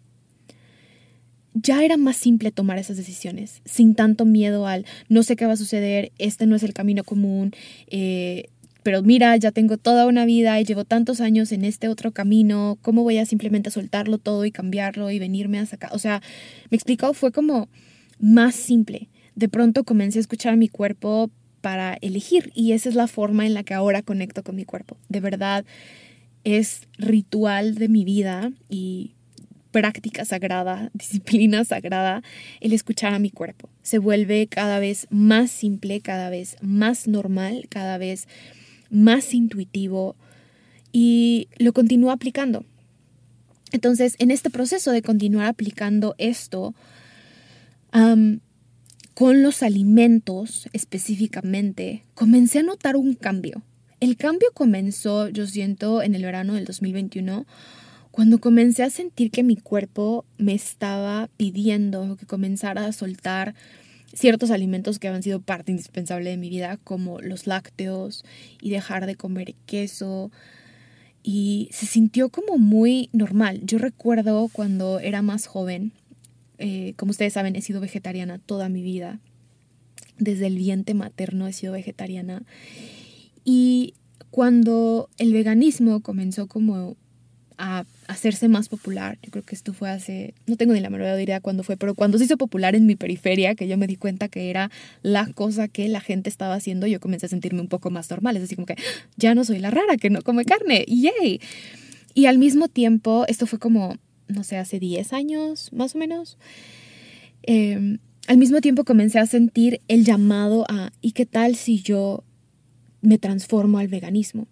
ya 1.54 1.84
era 1.84 1.96
más 1.96 2.16
simple 2.16 2.50
tomar 2.50 2.78
esas 2.78 2.96
decisiones, 2.96 3.62
sin 3.64 3.94
tanto 3.94 4.24
miedo 4.24 4.66
al 4.66 4.84
no 5.08 5.22
sé 5.22 5.36
qué 5.36 5.46
va 5.46 5.52
a 5.52 5.56
suceder, 5.56 6.12
este 6.18 6.46
no 6.46 6.56
es 6.56 6.62
el 6.62 6.72
camino 6.72 7.04
común, 7.04 7.52
eh, 7.86 8.48
pero 8.82 9.02
mira, 9.02 9.36
ya 9.36 9.52
tengo 9.52 9.76
toda 9.76 10.06
una 10.06 10.24
vida 10.24 10.60
y 10.60 10.64
llevo 10.64 10.84
tantos 10.84 11.20
años 11.20 11.52
en 11.52 11.64
este 11.64 11.88
otro 11.88 12.12
camino, 12.12 12.78
¿cómo 12.82 13.04
voy 13.04 13.18
a 13.18 13.26
simplemente 13.26 13.70
soltarlo 13.70 14.18
todo 14.18 14.44
y 14.44 14.50
cambiarlo 14.50 15.10
y 15.10 15.18
venirme 15.18 15.58
a 15.60 15.66
sacar? 15.66 15.90
O 15.94 15.98
sea, 15.98 16.20
me 16.70 16.76
explicó, 16.76 17.14
fue 17.14 17.30
como 17.30 17.68
más 18.22 18.54
simple. 18.54 19.08
De 19.34 19.48
pronto 19.48 19.84
comencé 19.84 20.18
a 20.18 20.20
escuchar 20.20 20.54
a 20.54 20.56
mi 20.56 20.68
cuerpo 20.68 21.30
para 21.60 21.98
elegir 22.00 22.50
y 22.54 22.72
esa 22.72 22.88
es 22.88 22.94
la 22.94 23.08
forma 23.08 23.44
en 23.46 23.52
la 23.52 23.64
que 23.64 23.74
ahora 23.74 24.00
conecto 24.02 24.42
con 24.42 24.56
mi 24.56 24.64
cuerpo. 24.64 24.96
De 25.10 25.20
verdad 25.20 25.64
es 26.44 26.88
ritual 26.96 27.74
de 27.74 27.88
mi 27.88 28.04
vida 28.04 28.52
y 28.70 29.12
práctica 29.72 30.24
sagrada, 30.24 30.90
disciplina 30.94 31.64
sagrada, 31.64 32.22
el 32.60 32.72
escuchar 32.72 33.12
a 33.12 33.18
mi 33.18 33.30
cuerpo. 33.30 33.68
Se 33.82 33.98
vuelve 33.98 34.46
cada 34.46 34.78
vez 34.78 35.08
más 35.10 35.50
simple, 35.50 36.00
cada 36.00 36.30
vez 36.30 36.56
más 36.60 37.08
normal, 37.08 37.66
cada 37.68 37.98
vez 37.98 38.28
más 38.90 39.34
intuitivo 39.34 40.14
y 40.92 41.48
lo 41.58 41.72
continúo 41.72 42.12
aplicando. 42.12 42.64
Entonces, 43.72 44.16
en 44.18 44.30
este 44.30 44.50
proceso 44.50 44.92
de 44.92 45.00
continuar 45.00 45.46
aplicando 45.46 46.14
esto, 46.18 46.74
con 47.92 49.42
los 49.42 49.62
alimentos 49.62 50.68
específicamente, 50.72 52.04
comencé 52.14 52.60
a 52.60 52.62
notar 52.62 52.96
un 52.96 53.14
cambio. 53.14 53.62
El 54.00 54.16
cambio 54.16 54.48
comenzó, 54.52 55.28
yo 55.28 55.46
siento, 55.46 56.02
en 56.02 56.14
el 56.14 56.22
verano 56.22 56.54
del 56.54 56.64
2021, 56.64 57.46
cuando 58.10 58.38
comencé 58.38 58.82
a 58.82 58.90
sentir 58.90 59.30
que 59.30 59.42
mi 59.42 59.56
cuerpo 59.56 60.24
me 60.38 60.54
estaba 60.54 61.28
pidiendo 61.36 62.16
que 62.16 62.26
comenzara 62.26 62.86
a 62.86 62.92
soltar 62.92 63.54
ciertos 64.12 64.50
alimentos 64.50 64.98
que 64.98 65.08
habían 65.08 65.22
sido 65.22 65.40
parte 65.40 65.72
indispensable 65.72 66.30
de 66.30 66.36
mi 66.36 66.50
vida, 66.50 66.78
como 66.84 67.20
los 67.20 67.46
lácteos 67.46 68.24
y 68.60 68.70
dejar 68.70 69.06
de 69.06 69.16
comer 69.16 69.54
queso. 69.66 70.30
Y 71.22 71.68
se 71.72 71.86
sintió 71.86 72.28
como 72.28 72.58
muy 72.58 73.08
normal. 73.12 73.60
Yo 73.62 73.78
recuerdo 73.78 74.48
cuando 74.52 74.98
era 74.98 75.22
más 75.22 75.46
joven, 75.46 75.92
eh, 76.62 76.94
como 76.96 77.10
ustedes 77.10 77.32
saben, 77.32 77.56
he 77.56 77.60
sido 77.60 77.80
vegetariana 77.80 78.38
toda 78.38 78.68
mi 78.68 78.82
vida. 78.82 79.18
Desde 80.18 80.46
el 80.46 80.56
vientre 80.56 80.94
materno 80.94 81.48
he 81.48 81.52
sido 81.52 81.72
vegetariana. 81.72 82.44
Y 83.44 83.94
cuando 84.30 85.10
el 85.18 85.32
veganismo 85.32 86.00
comenzó 86.02 86.46
como 86.46 86.96
a 87.58 87.84
hacerse 88.06 88.46
más 88.46 88.68
popular, 88.68 89.18
yo 89.22 89.32
creo 89.32 89.44
que 89.44 89.56
esto 89.56 89.72
fue 89.72 89.90
hace, 89.90 90.34
no 90.46 90.56
tengo 90.56 90.72
ni 90.72 90.80
la 90.80 90.88
menor 90.88 91.18
idea 91.20 91.40
cuándo 91.40 91.64
fue, 91.64 91.76
pero 91.76 91.96
cuando 91.96 92.18
se 92.18 92.24
hizo 92.24 92.36
popular 92.36 92.76
en 92.76 92.86
mi 92.86 92.94
periferia, 92.94 93.56
que 93.56 93.66
yo 93.66 93.76
me 93.76 93.88
di 93.88 93.96
cuenta 93.96 94.28
que 94.28 94.48
era 94.48 94.70
la 95.02 95.26
cosa 95.32 95.66
que 95.66 95.88
la 95.88 96.00
gente 96.00 96.30
estaba 96.30 96.54
haciendo, 96.54 96.86
yo 96.86 97.00
comencé 97.00 97.26
a 97.26 97.28
sentirme 97.28 97.60
un 97.60 97.68
poco 97.68 97.90
más 97.90 98.08
normal, 98.08 98.36
es 98.36 98.42
decir, 98.42 98.56
como 98.56 98.66
que 98.66 98.76
ya 99.16 99.34
no 99.34 99.44
soy 99.44 99.58
la 99.58 99.70
rara 99.70 99.96
que 99.96 100.10
no 100.10 100.22
come 100.22 100.44
carne, 100.44 100.84
yay. 100.86 101.40
Y 102.14 102.26
al 102.26 102.38
mismo 102.38 102.68
tiempo, 102.68 103.24
esto 103.26 103.46
fue 103.46 103.58
como 103.58 103.96
no 104.32 104.44
sé, 104.44 104.56
hace 104.56 104.78
10 104.78 105.12
años 105.12 105.72
más 105.72 105.94
o 105.94 105.98
menos, 105.98 106.38
em, 107.42 107.98
al 108.26 108.38
mismo 108.38 108.60
tiempo 108.60 108.84
comencé 108.84 109.18
a 109.18 109.26
sentir 109.26 109.80
el 109.88 110.04
llamado 110.04 110.64
a, 110.68 110.92
¿y 111.00 111.12
qué 111.12 111.26
tal 111.26 111.56
si 111.56 111.82
yo 111.82 112.24
me 113.00 113.18
transformo 113.18 113.78
al 113.78 113.88
veganismo? 113.88 114.46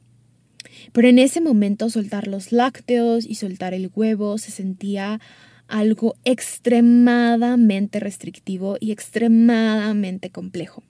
Pero 0.93 1.09
en 1.09 1.19
ese 1.19 1.41
momento 1.41 1.89
soltar 1.91 2.27
los 2.27 2.53
lácteos 2.53 3.27
y 3.27 3.37
soltar 3.37 3.75
el 3.75 3.91
huevo 3.95 4.39
se 4.39 4.51
sentía 4.51 5.21
algo 5.69 6.17
extremadamente 6.25 8.01
restrictivo 8.01 8.77
y 8.81 8.91
extremadamente 8.91 10.31
complejo. 10.31 10.83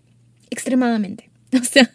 Extremadamente. 0.50 1.28
O 1.60 1.64
sea, 1.64 1.90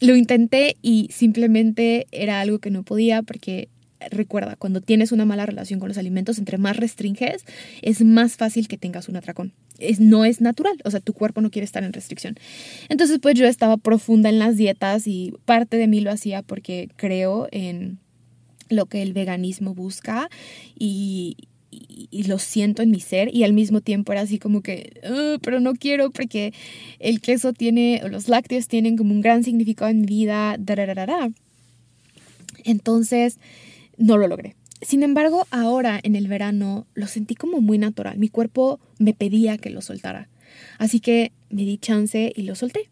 lo 0.00 0.16
intenté 0.16 0.78
y 0.80 1.10
simplemente 1.12 2.06
era 2.10 2.40
algo 2.40 2.58
que 2.58 2.70
no 2.70 2.84
podía 2.84 3.20
porque 3.20 3.68
recuerda, 4.10 4.56
cuando 4.56 4.80
tienes 4.80 5.12
una 5.12 5.24
mala 5.24 5.46
relación 5.46 5.80
con 5.80 5.88
los 5.88 5.98
alimentos, 5.98 6.38
entre 6.38 6.58
más 6.58 6.76
restringes, 6.76 7.44
es 7.82 8.02
más 8.02 8.36
fácil 8.36 8.68
que 8.68 8.78
tengas 8.78 9.08
un 9.08 9.16
atracón. 9.16 9.52
Es, 9.78 10.00
no 10.00 10.24
es 10.24 10.40
natural, 10.40 10.76
o 10.84 10.90
sea, 10.90 11.00
tu 11.00 11.12
cuerpo 11.12 11.40
no 11.40 11.50
quiere 11.50 11.64
estar 11.64 11.84
en 11.84 11.92
restricción. 11.92 12.36
Entonces, 12.88 13.18
pues 13.20 13.34
yo 13.34 13.46
estaba 13.46 13.76
profunda 13.76 14.28
en 14.28 14.38
las 14.38 14.56
dietas 14.56 15.06
y 15.06 15.34
parte 15.44 15.76
de 15.76 15.86
mí 15.86 16.00
lo 16.00 16.10
hacía 16.10 16.42
porque 16.42 16.88
creo 16.96 17.48
en 17.52 17.98
lo 18.68 18.86
que 18.86 19.02
el 19.02 19.12
veganismo 19.12 19.74
busca 19.74 20.28
y, 20.78 21.36
lo 22.10 22.38
siento 22.38 22.82
en 22.82 22.90
mi 22.90 23.00
ser 23.00 23.34
y 23.34 23.44
al 23.44 23.52
mismo 23.52 23.82
tiempo 23.82 24.12
era 24.12 24.22
así 24.22 24.38
como 24.38 24.62
que, 24.62 25.00
pero 25.42 25.60
no 25.60 25.74
quiero 25.74 26.10
porque 26.10 26.54
el 26.98 27.20
queso 27.20 27.52
tiene, 27.52 28.02
los 28.10 28.28
lácteos 28.28 28.68
tienen 28.68 28.96
como 28.96 29.12
un 29.12 29.20
gran 29.20 29.44
significado 29.44 29.90
en 29.90 30.00
mi 30.00 30.06
vida, 30.06 30.56
da, 30.58 31.30
Entonces, 32.64 33.38
no 33.98 34.16
lo 34.16 34.28
logré. 34.28 34.56
Sin 34.80 35.02
embargo, 35.02 35.46
ahora 35.50 35.98
en 36.02 36.14
el 36.14 36.28
verano 36.28 36.86
lo 36.94 37.06
sentí 37.06 37.34
como 37.34 37.60
muy 37.60 37.78
natural. 37.78 38.16
Mi 38.18 38.28
cuerpo 38.28 38.80
me 38.98 39.12
pedía 39.12 39.58
que 39.58 39.70
lo 39.70 39.82
soltara. 39.82 40.28
Así 40.78 41.00
que 41.00 41.32
me 41.50 41.62
di 41.62 41.78
chance 41.78 42.32
y 42.34 42.42
lo 42.42 42.54
solté. 42.54 42.88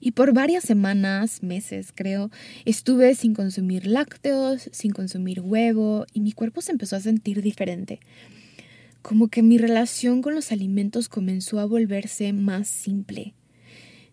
Y 0.00 0.12
por 0.12 0.32
varias 0.32 0.64
semanas, 0.64 1.42
meses 1.42 1.92
creo, 1.94 2.30
estuve 2.64 3.14
sin 3.14 3.34
consumir 3.34 3.86
lácteos, 3.86 4.70
sin 4.72 4.92
consumir 4.92 5.42
huevo 5.42 6.06
y 6.14 6.20
mi 6.20 6.32
cuerpo 6.32 6.62
se 6.62 6.72
empezó 6.72 6.96
a 6.96 7.00
sentir 7.00 7.42
diferente. 7.42 8.00
Como 9.02 9.28
que 9.28 9.42
mi 9.42 9.58
relación 9.58 10.22
con 10.22 10.34
los 10.34 10.52
alimentos 10.52 11.10
comenzó 11.10 11.60
a 11.60 11.66
volverse 11.66 12.32
más 12.32 12.66
simple. 12.66 13.34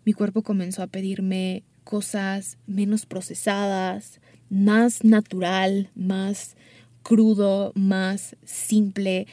Mi 0.04 0.12
cuerpo 0.12 0.42
comenzó 0.42 0.82
a 0.82 0.86
pedirme 0.88 1.64
cosas 1.84 2.58
menos 2.66 3.06
procesadas, 3.06 4.20
más 4.50 5.04
natural, 5.04 5.90
más 5.94 6.56
crudo, 7.02 7.72
más 7.74 8.36
simple, 8.44 9.26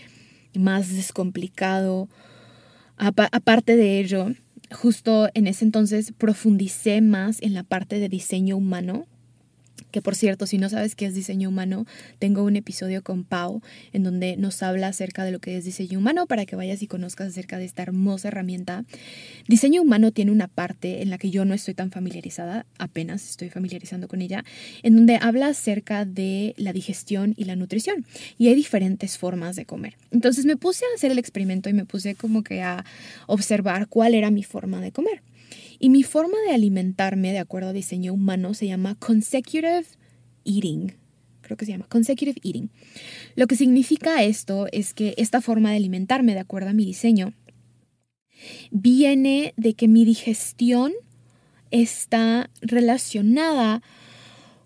más 0.54 0.94
descomplicado. 0.96 2.08
Aparte 2.98 3.76
de 3.76 4.00
ello, 4.00 4.28
justo 4.72 5.30
en 5.34 5.48
ese 5.48 5.66
entonces 5.66 6.14
profundicé 6.18 7.02
más 7.02 7.42
en 7.42 7.54
la 7.54 7.64
parte 7.64 8.00
de 8.00 8.10
diseño 8.10 8.58
humano 8.58 9.08
que 9.96 10.02
por 10.02 10.16
cierto, 10.16 10.46
si 10.46 10.58
no 10.58 10.68
sabes 10.68 10.94
qué 10.94 11.06
es 11.06 11.16
diseño 11.16 11.48
humano, 11.48 11.86
tengo 12.20 12.44
un 12.44 12.58
episodio 12.58 13.02
con 13.02 13.24
Pau 13.24 13.62
en 13.94 14.04
donde 14.04 14.36
nos 14.36 14.62
habla 14.62 14.90
acerca 14.90 15.24
de 15.24 15.32
lo 15.32 15.40
que 15.40 15.56
es 15.56 15.64
diseño 15.64 16.00
humano 16.00 16.28
para 16.28 16.46
que 16.46 16.58
vayas 16.58 16.82
y 16.82 16.88
conozcas 16.88 17.30
acerca 17.30 17.58
de 17.58 17.64
esta 17.64 17.84
hermosa 17.84 18.28
herramienta. 18.28 18.84
Diseño 19.48 19.82
humano 19.82 20.12
tiene 20.12 20.34
una 20.34 20.50
parte 20.50 21.02
en 21.02 21.10
la 21.10 21.18
que 21.18 21.30
yo 21.30 21.46
no 21.46 21.54
estoy 21.54 21.76
tan 21.76 21.92
familiarizada, 21.92 22.66
apenas 22.78 23.30
estoy 23.30 23.50
familiarizando 23.50 24.10
con 24.10 24.22
ella, 24.22 24.44
en 24.84 24.98
donde 24.98 25.16
habla 25.16 25.48
acerca 25.48 26.04
de 26.04 26.56
la 26.58 26.74
digestión 26.74 27.34
y 27.38 27.46
la 27.46 27.56
nutrición. 27.56 28.06
Y 28.38 28.50
hay 28.50 28.56
diferentes 28.56 29.18
formas 29.18 29.56
de 29.56 29.66
comer. 29.66 29.96
Entonces 30.12 30.44
me 30.44 30.58
puse 30.58 30.84
a 30.84 30.96
hacer 30.98 31.10
el 31.10 31.20
experimento 31.20 31.70
y 31.70 31.74
me 31.74 31.86
puse 31.86 32.16
como 32.16 32.44
que 32.44 32.62
a 32.62 32.84
observar 33.28 33.88
cuál 33.88 34.14
era 34.14 34.30
mi 34.30 34.44
forma 34.44 34.82
de 34.82 34.92
comer. 34.92 35.22
Y 35.86 35.90
mi 35.90 36.02
forma 36.02 36.40
de 36.48 36.56
alimentarme, 36.56 37.32
de 37.32 37.38
acuerdo 37.38 37.70
a 37.70 37.72
diseño 37.72 38.12
humano, 38.12 38.56
se 38.56 38.66
llama 38.66 38.96
consecutive 38.96 39.86
eating. 40.44 40.94
Creo 41.42 41.58
que 41.58 41.66
se 41.66 41.74
llama 41.74 41.86
consecutive 41.88 42.42
eating. 42.44 42.72
Lo 43.36 43.46
que 43.46 43.56
significa 43.56 44.24
esto 44.24 44.66
es 44.72 44.96
que 44.96 45.14
esta 45.18 45.42
forma 45.42 45.70
de 45.70 45.78
alimentarme, 45.78 46.34
de 46.34 46.40
acuerdo 46.40 46.72
a 46.72 46.74
mi 46.74 46.86
diseño, 46.86 47.36
viene 48.72 49.54
de 49.58 49.76
que 49.76 49.88
mi 49.88 50.06
digestión 50.06 50.92
está 51.70 52.50
relacionada 52.62 53.84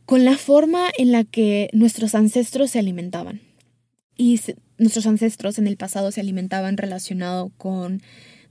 con 0.05 0.23
la 0.23 0.37
forma 0.37 0.87
en 0.97 1.11
la 1.11 1.25
que 1.25 1.69
nuestros 1.73 2.15
ancestros 2.15 2.71
se 2.71 2.79
alimentaban. 2.79 3.41
Y 4.15 4.39
nuestros 4.77 5.05
ancestros 5.05 5.59
en 5.59 5.67
el 5.67 5.75
pasado 5.75 6.13
se 6.13 6.21
alimentaban 6.21 6.77
relacionado 6.77 7.51
con 7.57 8.01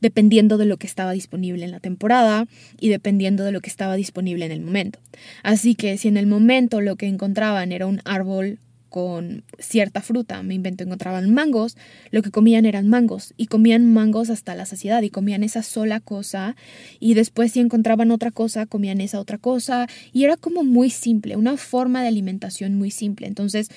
dependiendo 0.00 0.58
de 0.58 0.64
lo 0.64 0.76
que 0.76 0.86
estaba 0.86 1.12
disponible 1.12 1.64
en 1.64 1.70
la 1.70 1.80
temporada 1.80 2.46
y 2.80 2.88
dependiendo 2.88 3.44
de 3.44 3.52
lo 3.52 3.60
que 3.60 3.70
estaba 3.70 3.96
disponible 3.96 4.44
en 4.44 4.52
el 4.52 4.60
momento. 4.60 4.98
Así 5.42 5.74
que 5.74 5.98
si 5.98 6.08
en 6.08 6.16
el 6.16 6.26
momento 6.26 6.80
lo 6.80 6.96
que 6.96 7.06
encontraban 7.06 7.72
era 7.72 7.86
un 7.86 8.00
árbol 8.04 8.58
con 8.88 9.44
cierta 9.58 10.00
fruta, 10.00 10.42
me 10.42 10.54
invento, 10.54 10.82
encontraban 10.82 11.32
mangos, 11.32 11.76
lo 12.10 12.22
que 12.22 12.30
comían 12.30 12.64
eran 12.64 12.88
mangos 12.88 13.34
y 13.36 13.46
comían 13.46 13.92
mangos 13.92 14.30
hasta 14.30 14.54
la 14.54 14.66
saciedad 14.66 15.02
y 15.02 15.10
comían 15.10 15.42
esa 15.42 15.62
sola 15.62 16.00
cosa 16.00 16.56
y 16.98 17.14
después 17.14 17.52
si 17.52 17.60
encontraban 17.60 18.10
otra 18.10 18.30
cosa, 18.30 18.66
comían 18.66 19.00
esa 19.00 19.20
otra 19.20 19.38
cosa 19.38 19.86
y 20.12 20.24
era 20.24 20.36
como 20.36 20.64
muy 20.64 20.90
simple, 20.90 21.36
una 21.36 21.56
forma 21.56 22.02
de 22.02 22.08
alimentación 22.08 22.76
muy 22.76 22.90
simple. 22.90 23.26
Entonces, 23.26 23.68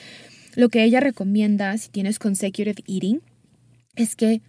lo 0.55 0.69
que 0.69 0.83
ella 0.83 0.99
recomienda 0.99 1.77
si 1.77 1.89
tienes 1.89 2.19
consecutive 2.19 2.75
eating 2.87 3.21
es 3.95 4.15
que 4.15 4.41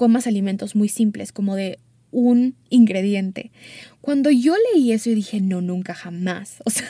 comas 0.00 0.26
alimentos 0.26 0.74
muy 0.74 0.88
simples, 0.88 1.30
como 1.30 1.56
de 1.56 1.78
un 2.10 2.54
ingrediente. 2.70 3.50
Cuando 4.00 4.30
yo 4.30 4.54
leí 4.72 4.92
eso 4.92 5.10
y 5.10 5.14
dije, 5.14 5.42
no, 5.42 5.60
nunca, 5.60 5.92
jamás. 5.92 6.56
O 6.64 6.70
sea, 6.70 6.88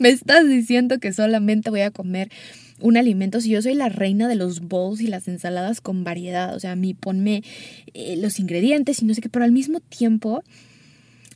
me 0.00 0.08
estás 0.08 0.44
diciendo 0.48 0.98
que 0.98 1.12
solamente 1.12 1.70
voy 1.70 1.82
a 1.82 1.92
comer 1.92 2.32
un 2.80 2.96
alimento 2.96 3.40
si 3.40 3.50
yo 3.50 3.62
soy 3.62 3.74
la 3.74 3.88
reina 3.88 4.26
de 4.26 4.34
los 4.34 4.62
bowls 4.62 5.00
y 5.00 5.06
las 5.06 5.28
ensaladas 5.28 5.80
con 5.80 6.02
variedad. 6.02 6.56
O 6.56 6.58
sea, 6.58 6.72
a 6.72 6.76
mí 6.76 6.92
ponme 6.92 7.44
eh, 7.92 8.16
los 8.16 8.40
ingredientes 8.40 9.00
y 9.00 9.04
no 9.04 9.14
sé 9.14 9.20
qué, 9.20 9.28
pero 9.28 9.44
al 9.44 9.52
mismo 9.52 9.78
tiempo 9.78 10.42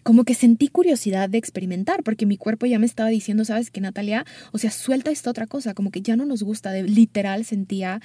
como 0.02 0.24
que 0.24 0.34
sentí 0.34 0.66
curiosidad 0.66 1.28
de 1.28 1.38
experimentar, 1.38 2.02
porque 2.02 2.26
mi 2.26 2.36
cuerpo 2.36 2.66
ya 2.66 2.80
me 2.80 2.86
estaba 2.86 3.08
diciendo, 3.08 3.44
sabes 3.44 3.70
que 3.70 3.80
Natalia, 3.80 4.26
o 4.50 4.58
sea, 4.58 4.72
suelta 4.72 5.12
esta 5.12 5.30
otra 5.30 5.46
cosa, 5.46 5.74
como 5.74 5.92
que 5.92 6.02
ya 6.02 6.16
no 6.16 6.24
nos 6.26 6.42
gusta, 6.42 6.72
de 6.72 6.82
literal 6.82 7.44
sentía 7.44 8.00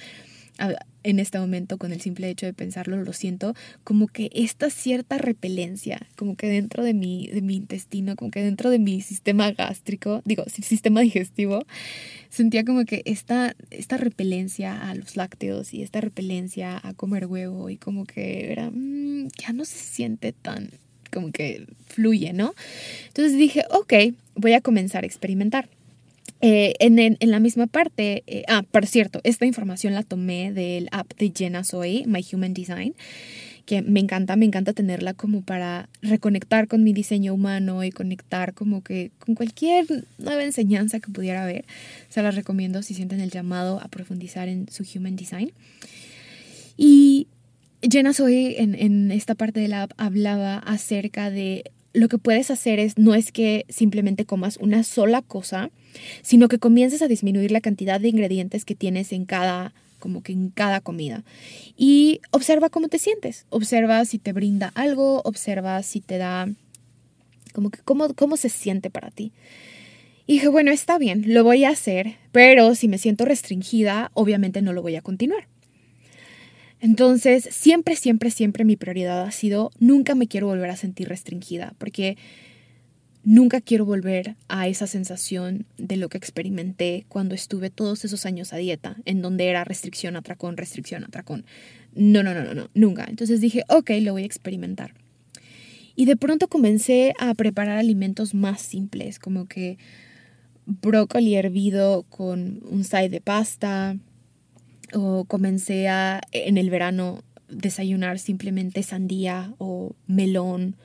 en 1.02 1.18
este 1.18 1.38
momento 1.38 1.78
con 1.78 1.92
el 1.92 2.00
simple 2.00 2.30
hecho 2.30 2.46
de 2.46 2.52
pensarlo 2.52 2.96
lo 2.96 3.12
siento 3.12 3.54
como 3.84 4.06
que 4.06 4.30
esta 4.34 4.70
cierta 4.70 5.18
repelencia 5.18 6.06
como 6.16 6.36
que 6.36 6.48
dentro 6.48 6.82
de 6.82 6.94
mi 6.94 7.28
de 7.28 7.42
mi 7.42 7.56
intestino 7.56 8.16
como 8.16 8.30
que 8.30 8.42
dentro 8.42 8.70
de 8.70 8.78
mi 8.78 9.00
sistema 9.00 9.50
gástrico 9.52 10.22
digo 10.24 10.44
sistema 10.48 11.00
digestivo 11.00 11.66
sentía 12.30 12.64
como 12.64 12.84
que 12.84 13.02
esta 13.04 13.54
esta 13.70 13.96
repelencia 13.96 14.88
a 14.88 14.94
los 14.94 15.16
lácteos 15.16 15.74
y 15.74 15.82
esta 15.82 16.00
repelencia 16.00 16.80
a 16.82 16.94
comer 16.94 17.26
huevo 17.26 17.68
y 17.70 17.76
como 17.76 18.04
que 18.04 18.50
era 18.52 18.70
mm, 18.70 19.28
ya 19.38 19.52
no 19.52 19.64
se 19.64 19.78
siente 19.78 20.32
tan 20.32 20.70
como 21.12 21.32
que 21.32 21.66
fluye 21.86 22.32
no 22.32 22.54
entonces 23.08 23.36
dije 23.36 23.64
ok 23.70 24.14
voy 24.36 24.54
a 24.54 24.60
comenzar 24.60 25.04
a 25.04 25.06
experimentar 25.06 25.68
eh, 26.46 26.74
en, 26.78 27.30
la 27.30 27.40
misma 27.40 27.66
parte, 27.66 28.22
eh, 28.26 28.44
ah, 28.48 28.64
por 28.70 28.86
cierto, 28.86 29.18
esta 29.24 29.46
información 29.46 29.94
la 29.94 30.02
tomé 30.02 30.52
del 30.52 30.88
app 30.92 31.10
de 31.16 31.32
Jenna 31.34 31.64
Soy, 31.64 32.04
My 32.06 32.22
Human 32.30 32.52
Design, 32.52 32.94
que 33.64 33.80
me 33.80 34.00
encanta, 34.00 34.36
me 34.36 34.44
encanta 34.44 34.74
tenerla 34.74 35.14
como 35.14 35.40
para 35.40 35.88
reconectar 36.02 36.68
con 36.68 36.84
mi 36.84 36.92
diseño 36.92 37.32
humano 37.32 37.82
y 37.82 37.90
conectar 37.90 38.52
como 38.52 38.82
que 38.82 39.10
con 39.20 39.34
cualquier 39.34 39.86
nueva 40.18 40.44
enseñanza 40.44 41.00
que 41.00 41.10
pudiera 41.10 41.44
haber. 41.44 41.64
Se 42.10 42.22
las 42.22 42.34
recomiendo 42.34 42.82
si 42.82 42.92
sienten 42.92 43.22
el 43.22 43.30
llamado 43.30 43.80
a 43.80 43.88
profundizar 43.88 44.48
en 44.48 44.68
su 44.70 44.84
Human 44.94 45.16
Design. 45.16 45.50
Y 46.76 47.26
Jenna 47.80 48.12
Soy 48.12 48.56
en, 48.58 48.74
en 48.74 49.12
esta 49.12 49.34
parte 49.34 49.60
del 49.60 49.72
app 49.72 49.92
hablaba 49.96 50.58
acerca 50.58 51.30
de 51.30 51.64
lo 51.94 52.08
que 52.08 52.18
puedes 52.18 52.50
hacer 52.50 52.80
es, 52.80 52.98
no 52.98 53.14
es 53.14 53.32
que 53.32 53.64
simplemente 53.70 54.26
comas 54.26 54.58
una 54.58 54.82
sola 54.82 55.22
cosa, 55.22 55.70
sino 56.22 56.48
que 56.48 56.58
comiences 56.58 57.02
a 57.02 57.08
disminuir 57.08 57.50
la 57.50 57.60
cantidad 57.60 58.00
de 58.00 58.08
ingredientes 58.08 58.64
que 58.64 58.74
tienes 58.74 59.12
en 59.12 59.24
cada 59.24 59.72
como 59.98 60.22
que 60.22 60.32
en 60.32 60.50
cada 60.50 60.82
comida. 60.82 61.24
Y 61.78 62.20
observa 62.30 62.68
cómo 62.68 62.88
te 62.88 62.98
sientes, 62.98 63.46
observa 63.48 64.04
si 64.04 64.18
te 64.18 64.34
brinda 64.34 64.70
algo, 64.74 65.22
observa 65.24 65.82
si 65.82 66.02
te 66.02 66.18
da 66.18 66.46
como 67.54 67.70
que 67.70 67.78
cómo, 67.82 68.12
cómo 68.12 68.36
se 68.36 68.50
siente 68.50 68.90
para 68.90 69.10
ti. 69.10 69.32
Y 70.26 70.34
dije, 70.34 70.48
bueno, 70.48 70.72
está 70.72 70.98
bien, 70.98 71.32
lo 71.32 71.42
voy 71.42 71.64
a 71.64 71.70
hacer, 71.70 72.16
pero 72.32 72.74
si 72.74 72.86
me 72.86 72.98
siento 72.98 73.24
restringida, 73.24 74.10
obviamente 74.12 74.60
no 74.60 74.74
lo 74.74 74.82
voy 74.82 74.96
a 74.96 75.02
continuar. 75.02 75.46
Entonces, 76.80 77.48
siempre, 77.50 77.96
siempre, 77.96 78.30
siempre 78.30 78.64
mi 78.64 78.76
prioridad 78.76 79.22
ha 79.22 79.30
sido, 79.30 79.70
nunca 79.78 80.14
me 80.14 80.28
quiero 80.28 80.48
volver 80.48 80.68
a 80.68 80.76
sentir 80.76 81.08
restringida, 81.08 81.72
porque 81.78 82.18
nunca 83.24 83.60
quiero 83.60 83.84
volver 83.84 84.36
a 84.48 84.68
esa 84.68 84.86
sensación 84.86 85.66
de 85.78 85.96
lo 85.96 86.08
que 86.08 86.18
experimenté 86.18 87.06
cuando 87.08 87.34
estuve 87.34 87.70
todos 87.70 88.04
esos 88.04 88.26
años 88.26 88.52
a 88.52 88.58
dieta, 88.58 88.96
en 89.04 89.22
donde 89.22 89.48
era 89.48 89.64
restricción, 89.64 90.16
atracón, 90.16 90.56
restricción, 90.56 91.04
atracón. 91.04 91.44
No, 91.94 92.22
no, 92.22 92.34
no, 92.34 92.44
no, 92.44 92.54
no, 92.54 92.70
nunca. 92.74 93.06
Entonces 93.08 93.40
dije, 93.40 93.64
ok, 93.68 93.90
lo 94.00 94.12
voy 94.12 94.22
a 94.22 94.26
experimentar. 94.26 94.94
Y 95.96 96.06
de 96.06 96.16
pronto 96.16 96.48
comencé 96.48 97.14
a 97.18 97.34
preparar 97.34 97.78
alimentos 97.78 98.34
más 98.34 98.60
simples, 98.60 99.18
como 99.18 99.46
que 99.46 99.78
brócoli 100.66 101.34
hervido 101.34 102.02
con 102.04 102.60
un 102.68 102.84
side 102.84 103.10
de 103.10 103.20
pasta, 103.20 103.96
o 104.92 105.24
comencé 105.24 105.88
a 105.88 106.20
en 106.32 106.58
el 106.58 106.70
verano 106.70 107.22
desayunar 107.48 108.18
simplemente 108.18 108.82
sandía 108.82 109.54
o 109.58 109.94
melón 110.06 110.76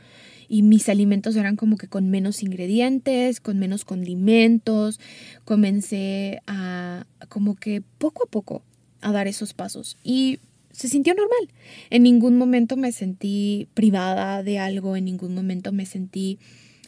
y 0.49 0.63
mis 0.63 0.89
alimentos 0.89 1.35
eran 1.35 1.55
como 1.55 1.77
que 1.77 1.87
con 1.87 2.09
menos 2.09 2.41
ingredientes, 2.41 3.39
con 3.39 3.59
menos 3.59 3.85
condimentos. 3.85 4.99
Comencé 5.45 6.41
a 6.47 7.05
como 7.29 7.55
que 7.55 7.83
poco 7.99 8.23
a 8.23 8.29
poco 8.29 8.63
a 9.01 9.11
dar 9.11 9.27
esos 9.27 9.53
pasos 9.53 9.95
y 10.03 10.39
se 10.71 10.89
sintió 10.89 11.13
normal. 11.13 11.53
En 11.91 12.03
ningún 12.03 12.37
momento 12.37 12.75
me 12.77 12.91
sentí 12.91 13.67
privada 13.75 14.41
de 14.41 14.57
algo, 14.57 14.95
en 14.95 15.05
ningún 15.05 15.35
momento 15.35 15.71
me 15.71 15.85
sentí 15.85 16.39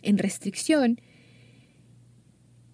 en 0.02 0.18
restricción 0.18 1.00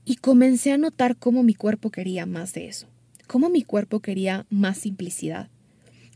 y 0.05 0.15
comencé 0.15 0.71
a 0.71 0.77
notar 0.77 1.17
cómo 1.17 1.43
mi 1.43 1.53
cuerpo 1.53 1.91
quería 1.91 2.25
más 2.25 2.53
de 2.53 2.67
eso, 2.69 2.87
cómo 3.27 3.49
mi 3.49 3.61
cuerpo 3.61 3.99
quería 3.99 4.45
más 4.49 4.77
simplicidad, 4.77 5.49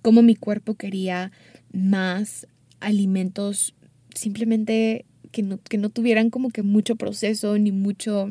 cómo 0.02 0.22
mi 0.22 0.36
cuerpo 0.36 0.76
quería 0.76 1.34
más 1.74 2.48
alimentos 2.80 3.76
simplemente 4.15 5.06
que 5.32 5.43
no, 5.43 5.60
que 5.62 5.78
no 5.78 5.89
tuvieran 5.89 6.30
como 6.30 6.50
que 6.50 6.63
mucho 6.63 6.95
proceso 6.95 7.58
ni 7.58 7.71
mucho 7.71 8.30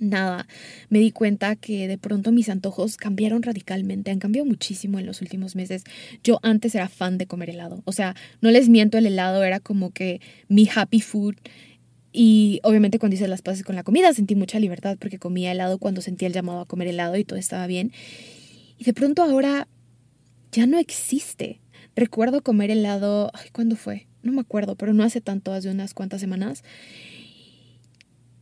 nada. 0.00 0.46
Me 0.88 0.98
di 0.98 1.10
cuenta 1.10 1.56
que 1.56 1.88
de 1.88 1.98
pronto 1.98 2.32
mis 2.32 2.48
antojos 2.48 2.96
cambiaron 2.96 3.42
radicalmente, 3.42 4.10
han 4.10 4.18
cambiado 4.18 4.46
muchísimo 4.46 4.98
en 4.98 5.06
los 5.06 5.22
últimos 5.22 5.56
meses. 5.56 5.84
Yo 6.22 6.40
antes 6.42 6.74
era 6.74 6.88
fan 6.88 7.18
de 7.18 7.26
comer 7.26 7.50
helado, 7.50 7.82
o 7.84 7.92
sea, 7.92 8.14
no 8.40 8.50
les 8.50 8.68
miento, 8.68 8.98
el 8.98 9.06
helado 9.06 9.44
era 9.44 9.60
como 9.60 9.90
que 9.90 10.20
mi 10.48 10.68
happy 10.74 11.00
food. 11.00 11.36
Y 12.14 12.60
obviamente 12.62 12.98
cuando 12.98 13.14
hice 13.14 13.26
las 13.26 13.40
paces 13.40 13.64
con 13.64 13.74
la 13.74 13.84
comida 13.84 14.12
sentí 14.12 14.34
mucha 14.34 14.60
libertad 14.60 14.98
porque 15.00 15.18
comía 15.18 15.52
helado 15.52 15.78
cuando 15.78 16.02
sentía 16.02 16.28
el 16.28 16.34
llamado 16.34 16.60
a 16.60 16.66
comer 16.66 16.88
helado 16.88 17.16
y 17.16 17.24
todo 17.24 17.38
estaba 17.38 17.66
bien. 17.66 17.92
Y 18.76 18.84
de 18.84 18.92
pronto 18.92 19.22
ahora 19.22 19.66
ya 20.50 20.66
no 20.66 20.78
existe. 20.78 21.60
Recuerdo 21.96 22.42
comer 22.42 22.70
helado, 22.70 23.30
ay, 23.32 23.48
¿cuándo 23.50 23.76
fue? 23.76 24.08
No 24.22 24.32
me 24.32 24.40
acuerdo, 24.40 24.76
pero 24.76 24.92
no 24.92 25.02
hace 25.02 25.20
tanto, 25.20 25.52
hace 25.52 25.70
unas 25.70 25.94
cuantas 25.94 26.20
semanas. 26.20 26.62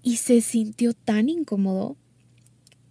Y 0.03 0.17
se 0.17 0.41
sintió 0.41 0.95
tan 0.95 1.29
incómodo. 1.29 1.97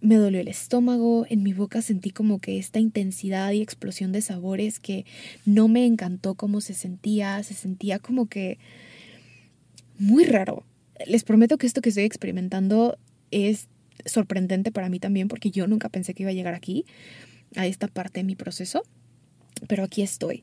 Me 0.00 0.16
dolió 0.16 0.40
el 0.40 0.48
estómago, 0.48 1.26
en 1.28 1.42
mi 1.42 1.52
boca 1.52 1.82
sentí 1.82 2.10
como 2.10 2.40
que 2.40 2.58
esta 2.58 2.80
intensidad 2.80 3.52
y 3.52 3.60
explosión 3.60 4.12
de 4.12 4.22
sabores 4.22 4.80
que 4.80 5.04
no 5.44 5.68
me 5.68 5.84
encantó 5.84 6.34
cómo 6.36 6.62
se 6.62 6.72
sentía, 6.72 7.42
se 7.42 7.52
sentía 7.52 7.98
como 7.98 8.26
que 8.26 8.58
muy 9.98 10.24
raro. 10.24 10.64
Les 11.06 11.22
prometo 11.22 11.58
que 11.58 11.66
esto 11.66 11.82
que 11.82 11.90
estoy 11.90 12.04
experimentando 12.04 12.96
es 13.30 13.68
sorprendente 14.06 14.72
para 14.72 14.88
mí 14.88 14.98
también 14.98 15.28
porque 15.28 15.50
yo 15.50 15.66
nunca 15.66 15.90
pensé 15.90 16.14
que 16.14 16.22
iba 16.22 16.30
a 16.30 16.34
llegar 16.34 16.54
aquí, 16.54 16.86
a 17.56 17.66
esta 17.66 17.86
parte 17.86 18.20
de 18.20 18.24
mi 18.24 18.36
proceso 18.36 18.82
pero 19.66 19.84
aquí 19.84 20.02
estoy. 20.02 20.42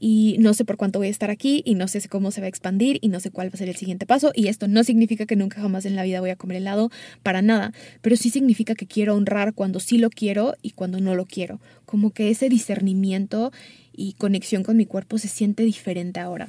Y 0.00 0.36
no 0.38 0.54
sé 0.54 0.64
por 0.64 0.76
cuánto 0.76 0.98
voy 0.98 1.08
a 1.08 1.10
estar 1.10 1.30
aquí 1.30 1.62
y 1.64 1.74
no 1.74 1.88
sé 1.88 2.06
cómo 2.08 2.30
se 2.30 2.40
va 2.40 2.46
a 2.46 2.48
expandir 2.48 2.98
y 3.00 3.08
no 3.08 3.20
sé 3.20 3.30
cuál 3.30 3.48
va 3.48 3.54
a 3.54 3.56
ser 3.56 3.68
el 3.68 3.76
siguiente 3.76 4.06
paso. 4.06 4.32
Y 4.34 4.48
esto 4.48 4.68
no 4.68 4.84
significa 4.84 5.26
que 5.26 5.36
nunca 5.36 5.60
jamás 5.60 5.84
en 5.84 5.96
la 5.96 6.04
vida 6.04 6.20
voy 6.20 6.30
a 6.30 6.36
comer 6.36 6.58
helado, 6.58 6.90
para 7.22 7.42
nada. 7.42 7.72
Pero 8.02 8.16
sí 8.16 8.30
significa 8.30 8.74
que 8.74 8.86
quiero 8.86 9.14
honrar 9.14 9.54
cuando 9.54 9.80
sí 9.80 9.98
lo 9.98 10.10
quiero 10.10 10.54
y 10.62 10.70
cuando 10.70 11.00
no 11.00 11.14
lo 11.14 11.26
quiero. 11.26 11.60
Como 11.84 12.10
que 12.10 12.30
ese 12.30 12.48
discernimiento 12.48 13.52
y 13.92 14.12
conexión 14.14 14.62
con 14.62 14.76
mi 14.76 14.86
cuerpo 14.86 15.18
se 15.18 15.28
siente 15.28 15.64
diferente 15.64 16.20
ahora. 16.20 16.48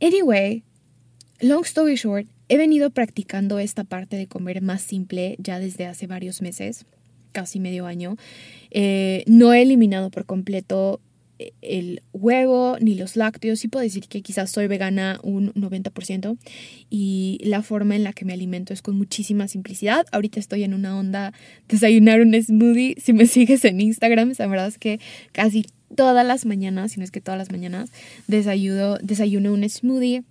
Anyway, 0.00 0.62
long 1.40 1.64
story 1.64 1.96
short, 1.96 2.26
he 2.48 2.56
venido 2.56 2.90
practicando 2.90 3.58
esta 3.58 3.84
parte 3.84 4.16
de 4.16 4.26
comer 4.26 4.62
más 4.62 4.82
simple 4.82 5.36
ya 5.38 5.58
desde 5.58 5.86
hace 5.86 6.06
varios 6.06 6.42
meses 6.42 6.86
casi 7.36 7.60
medio 7.60 7.84
año. 7.84 8.16
Eh, 8.70 9.22
no 9.26 9.52
he 9.52 9.60
eliminado 9.60 10.10
por 10.10 10.24
completo 10.24 11.00
el 11.60 12.02
huevo 12.12 12.76
ni 12.80 12.94
los 12.94 13.16
lácteos. 13.16 13.60
Sí 13.60 13.68
puedo 13.68 13.82
decir 13.82 14.08
que 14.08 14.22
quizás 14.22 14.50
soy 14.50 14.66
vegana 14.66 15.20
un 15.22 15.52
90% 15.54 16.38
y 16.90 17.38
la 17.42 17.62
forma 17.62 17.96
en 17.96 18.04
la 18.04 18.12
que 18.12 18.24
me 18.24 18.32
alimento 18.32 18.72
es 18.72 18.82
con 18.82 18.96
muchísima 18.96 19.48
simplicidad. 19.48 20.06
Ahorita 20.12 20.40
estoy 20.40 20.64
en 20.64 20.74
una 20.74 20.98
onda 20.98 21.32
desayunar 21.68 22.20
un 22.20 22.34
smoothie. 22.40 22.96
Si 22.98 23.12
me 23.12 23.26
sigues 23.26 23.64
en 23.64 23.80
Instagram, 23.80 24.32
la 24.38 24.46
verdad 24.46 24.68
es 24.68 24.78
que 24.78 25.00
casi 25.32 25.66
todas 25.94 26.26
las 26.26 26.46
mañanas, 26.46 26.92
si 26.92 26.98
no 26.98 27.04
es 27.04 27.10
que 27.10 27.20
todas 27.20 27.38
las 27.38 27.50
mañanas, 27.50 27.90
desayuno, 28.26 28.96
desayuno 28.98 29.52
un 29.52 29.68
smoothie 29.68 30.24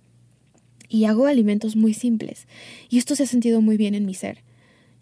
y 0.88 1.04
hago 1.04 1.26
alimentos 1.26 1.76
muy 1.76 1.94
simples. 1.94 2.46
Y 2.88 2.98
esto 2.98 3.14
se 3.16 3.24
ha 3.24 3.26
sentido 3.26 3.60
muy 3.60 3.76
bien 3.76 3.94
en 3.94 4.06
mi 4.06 4.14
ser. 4.14 4.42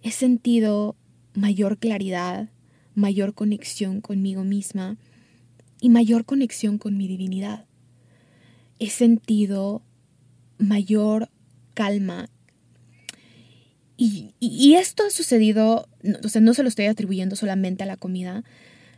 He 0.03 0.11
sentido 0.11 0.97
mayor 1.35 1.79
claridad, 1.79 2.49
mayor 2.95 3.35
conexión 3.35 4.01
conmigo 4.01 4.45
misma 4.45 4.97
y 5.85 5.91
mayor 5.91 6.25
conexión 6.25 6.79
con 6.79 6.97
mi 6.97 7.07
divinidad. 7.07 7.67
He 8.79 8.89
sentido 8.89 9.83
mayor 10.57 11.29
calma. 11.75 12.31
Y, 13.99 14.33
esto 14.77 15.03
ha 15.07 15.11
sucedido, 15.11 15.87
o 16.25 16.29
sea, 16.31 16.41
no 16.41 16.55
se 16.55 16.63
lo 16.63 16.71
estoy 16.71 16.87
atribuyendo 16.87 17.37
solamente 17.37 17.83
a 17.83 17.87
la 17.87 17.99
comida, 17.99 18.45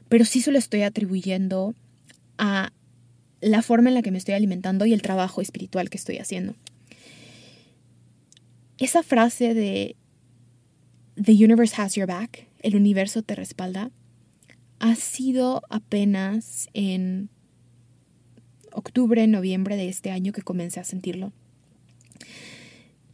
pero 0.08 0.24
sí 0.24 0.40
se 0.40 0.52
lo 0.52 0.58
estoy 0.58 0.82
atribuyendo 0.82 1.74
a 2.38 2.72
la 3.40 3.62
forma 3.62 3.88
en 3.88 3.94
la 3.96 4.02
que 4.02 4.12
me 4.12 4.18
estoy 4.18 4.34
alimentando 4.34 4.86
y 4.86 4.92
el 4.92 5.02
trabajo 5.02 5.40
espiritual 5.40 5.90
que 5.90 5.98
estoy 5.98 6.18
haciendo. 6.18 6.54
Esa 8.78 9.02
frase 9.02 9.54
de 9.54 9.96
The 11.16 11.32
Universe 11.32 11.82
Has 11.82 11.96
Your 11.96 12.06
Back, 12.06 12.46
el 12.60 12.76
universo 12.76 13.22
te 13.22 13.34
respalda, 13.34 13.90
ha 14.78 14.94
sido 14.94 15.62
apenas 15.70 16.68
en 16.74 17.30
octubre, 18.72 19.26
noviembre 19.26 19.76
de 19.76 19.88
este 19.88 20.10
año 20.10 20.32
que 20.32 20.42
comencé 20.42 20.80
a 20.80 20.84
sentirlo. 20.84 21.32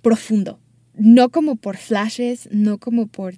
Profundo, 0.02 0.58
no 0.94 1.30
como 1.30 1.56
por 1.56 1.76
flashes, 1.76 2.48
no 2.50 2.78
como 2.78 3.06
por 3.06 3.34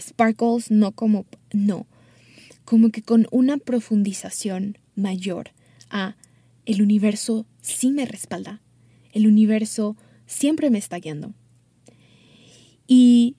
sparkles, 0.00 0.70
no 0.70 0.92
como, 0.92 1.26
no, 1.52 1.86
como 2.64 2.90
que 2.90 3.02
con 3.02 3.26
una 3.30 3.58
profundización 3.58 4.78
mayor 4.94 5.50
a 5.90 6.16
el 6.64 6.80
universo 6.80 7.46
sí 7.60 7.90
me 7.90 8.06
respalda, 8.06 8.62
el 9.12 9.26
universo 9.26 9.96
siempre 10.26 10.70
me 10.70 10.78
está 10.78 10.98
guiando. 10.98 11.34
Y 12.86 13.36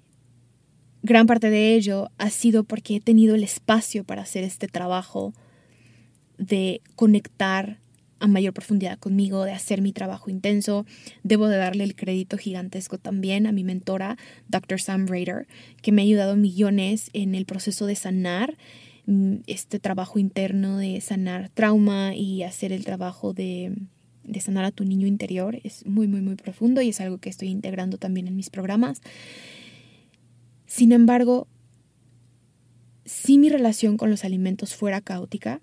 Gran 1.06 1.28
parte 1.28 1.50
de 1.50 1.76
ello 1.76 2.10
ha 2.18 2.30
sido 2.30 2.64
porque 2.64 2.96
he 2.96 3.00
tenido 3.02 3.36
el 3.36 3.44
espacio 3.44 4.06
para 4.06 4.22
hacer 4.22 4.46
este 4.46 4.70
trabajo 4.70 5.34
de 6.38 6.82
conectar 6.96 7.80
a 8.22 8.28
mayor 8.28 8.54
profundidad 8.54 8.98
conmigo, 9.00 9.44
de 9.44 9.52
hacer 9.52 9.82
mi 9.82 9.92
trabajo 9.92 10.30
intenso. 10.30 10.86
Debo 11.24 11.50
de 11.50 11.58
darle 11.58 11.84
el 11.84 11.94
crédito 11.94 12.38
gigantesco 12.38 12.98
también 12.98 13.48
a 13.48 13.52
mi 13.52 13.66
mentora, 13.66 14.18
Dr. 14.48 14.80
Sam 14.80 15.06
Rader, 15.08 15.46
que 15.82 15.92
me 15.92 16.02
ha 16.02 16.06
ayudado 16.06 16.38
millones 16.38 17.10
en 17.12 17.36
el 17.36 17.46
proceso 17.46 17.86
de 17.86 17.96
sanar 17.96 18.56
mm, 19.06 19.40
este 19.46 19.80
trabajo 19.80 20.20
interno, 20.20 20.78
de 20.78 21.02
sanar 21.02 21.50
trauma 21.50 22.16
y 22.16 22.44
hacer 22.44 22.72
el 22.72 22.86
trabajo 22.86 23.34
de, 23.34 23.76
de 24.24 24.40
sanar 24.40 24.64
a 24.64 24.72
tu 24.72 24.86
niño 24.86 25.06
interior. 25.06 25.60
Es 25.66 25.86
muy, 25.86 26.08
muy, 26.08 26.22
muy 26.22 26.36
profundo 26.36 26.82
y 26.82 26.90
es 26.90 27.02
algo 27.02 27.18
que 27.18 27.30
estoy 27.30 27.50
integrando 27.50 27.98
también 27.98 28.30
en 28.30 28.38
mis 28.38 28.50
programas. 28.50 29.02
Sin 30.76 30.92
embargo, 30.92 31.48
si 33.06 33.38
mi 33.38 33.50
relación 33.50 33.96
con 33.96 34.10
los 34.10 34.26
alimentos 34.26 34.74
fuera 34.74 35.02
caótica, 35.02 35.62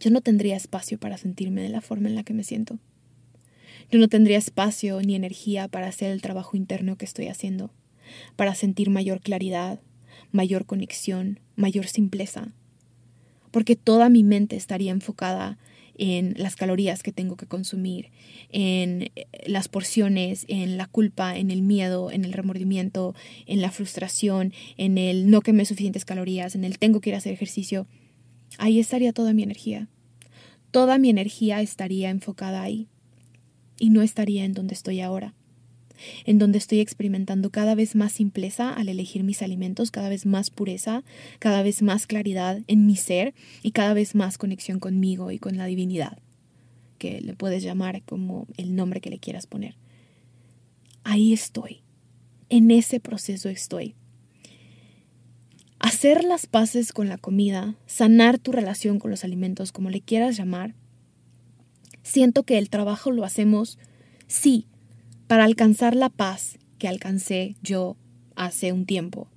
yo 0.00 0.10
no 0.10 0.22
tendría 0.22 0.56
espacio 0.56 0.98
para 0.98 1.18
sentirme 1.18 1.60
de 1.60 1.68
la 1.68 1.82
forma 1.82 2.08
en 2.08 2.14
la 2.14 2.22
que 2.22 2.32
me 2.32 2.44
siento. 2.44 2.78
Yo 3.90 3.98
no 3.98 4.08
tendría 4.08 4.38
espacio 4.38 5.02
ni 5.02 5.14
energía 5.14 5.68
para 5.68 5.88
hacer 5.88 6.12
el 6.12 6.22
trabajo 6.22 6.56
interno 6.56 6.96
que 6.96 7.04
estoy 7.04 7.26
haciendo, 7.26 7.72
para 8.36 8.54
sentir 8.54 8.88
mayor 8.88 9.20
claridad, 9.20 9.80
mayor 10.32 10.64
conexión, 10.64 11.40
mayor 11.54 11.86
simpleza, 11.86 12.54
porque 13.50 13.76
toda 13.76 14.08
mi 14.08 14.24
mente 14.24 14.56
estaría 14.56 14.92
enfocada 14.92 15.58
en 15.96 16.34
las 16.36 16.56
calorías 16.56 17.02
que 17.02 17.12
tengo 17.12 17.36
que 17.36 17.46
consumir, 17.46 18.10
en 18.50 19.10
eh, 19.14 19.26
las 19.46 19.68
porciones, 19.68 20.44
en 20.48 20.76
la 20.76 20.86
culpa, 20.86 21.36
en 21.36 21.50
el 21.50 21.62
miedo, 21.62 22.10
en 22.10 22.24
el 22.24 22.32
remordimiento, 22.32 23.14
en 23.46 23.60
la 23.60 23.70
frustración, 23.70 24.52
en 24.76 24.98
el 24.98 25.30
no 25.30 25.40
quemé 25.40 25.64
suficientes 25.64 26.04
calorías, 26.04 26.54
en 26.54 26.64
el 26.64 26.78
tengo 26.78 27.00
que 27.00 27.10
ir 27.10 27.14
a 27.14 27.18
hacer 27.18 27.32
ejercicio. 27.32 27.86
Ahí 28.58 28.78
estaría 28.78 29.12
toda 29.12 29.32
mi 29.32 29.42
energía. 29.42 29.88
Toda 30.70 30.98
mi 30.98 31.10
energía 31.10 31.60
estaría 31.60 32.10
enfocada 32.10 32.62
ahí 32.62 32.88
y 33.78 33.90
no 33.90 34.02
estaría 34.02 34.44
en 34.44 34.54
donde 34.54 34.74
estoy 34.74 35.00
ahora 35.00 35.34
en 36.24 36.38
donde 36.38 36.58
estoy 36.58 36.80
experimentando 36.80 37.50
cada 37.50 37.74
vez 37.74 37.94
más 37.94 38.12
simpleza 38.12 38.72
al 38.72 38.88
elegir 38.88 39.24
mis 39.24 39.42
alimentos, 39.42 39.90
cada 39.90 40.08
vez 40.08 40.26
más 40.26 40.50
pureza, 40.50 41.04
cada 41.38 41.62
vez 41.62 41.82
más 41.82 42.06
claridad 42.06 42.60
en 42.66 42.86
mi 42.86 42.96
ser 42.96 43.34
y 43.62 43.72
cada 43.72 43.94
vez 43.94 44.14
más 44.14 44.38
conexión 44.38 44.80
conmigo 44.80 45.30
y 45.30 45.38
con 45.38 45.56
la 45.56 45.66
divinidad, 45.66 46.18
que 46.98 47.20
le 47.20 47.34
puedes 47.34 47.62
llamar 47.62 48.02
como 48.02 48.46
el 48.56 48.74
nombre 48.76 49.00
que 49.00 49.10
le 49.10 49.18
quieras 49.18 49.46
poner. 49.46 49.76
Ahí 51.04 51.32
estoy, 51.32 51.82
en 52.48 52.70
ese 52.70 53.00
proceso 53.00 53.48
estoy. 53.48 53.94
Hacer 55.78 56.24
las 56.24 56.46
paces 56.46 56.92
con 56.92 57.10
la 57.10 57.18
comida, 57.18 57.76
sanar 57.86 58.38
tu 58.38 58.52
relación 58.52 58.98
con 58.98 59.10
los 59.10 59.22
alimentos, 59.22 59.70
como 59.70 59.90
le 59.90 60.00
quieras 60.00 60.36
llamar, 60.36 60.74
siento 62.02 62.44
que 62.44 62.58
el 62.58 62.70
trabajo 62.70 63.10
lo 63.10 63.24
hacemos, 63.24 63.78
sí, 64.26 64.66
para 65.26 65.44
alcanzar 65.44 65.94
la 65.94 66.08
paz 66.08 66.58
que 66.78 66.88
alcancé 66.88 67.56
yo 67.62 67.96
hace 68.36 68.72
un 68.72 68.86
tiempo 68.86 69.28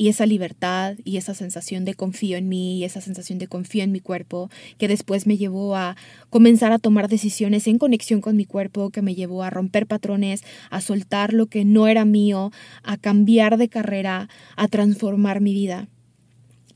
y 0.00 0.08
esa 0.08 0.24
libertad 0.24 0.96
y 1.04 1.18
esa 1.18 1.34
sensación 1.34 1.84
de 1.84 1.92
confío 1.92 2.38
en 2.38 2.48
mí 2.48 2.78
y 2.78 2.84
esa 2.84 3.02
sensación 3.02 3.38
de 3.38 3.48
confío 3.48 3.84
en 3.84 3.92
mi 3.92 4.00
cuerpo 4.00 4.48
que 4.78 4.88
después 4.88 5.26
me 5.26 5.36
llevó 5.36 5.76
a 5.76 5.94
comenzar 6.30 6.72
a 6.72 6.78
tomar 6.78 7.06
decisiones 7.06 7.66
en 7.66 7.76
conexión 7.76 8.22
con 8.22 8.34
mi 8.34 8.46
cuerpo, 8.46 8.88
que 8.88 9.02
me 9.02 9.14
llevó 9.14 9.42
a 9.42 9.50
romper 9.50 9.86
patrones, 9.86 10.42
a 10.70 10.80
soltar 10.80 11.34
lo 11.34 11.48
que 11.48 11.66
no 11.66 11.86
era 11.86 12.06
mío, 12.06 12.50
a 12.82 12.96
cambiar 12.96 13.58
de 13.58 13.68
carrera, 13.68 14.30
a 14.56 14.68
transformar 14.68 15.42
mi 15.42 15.52
vida. 15.52 15.86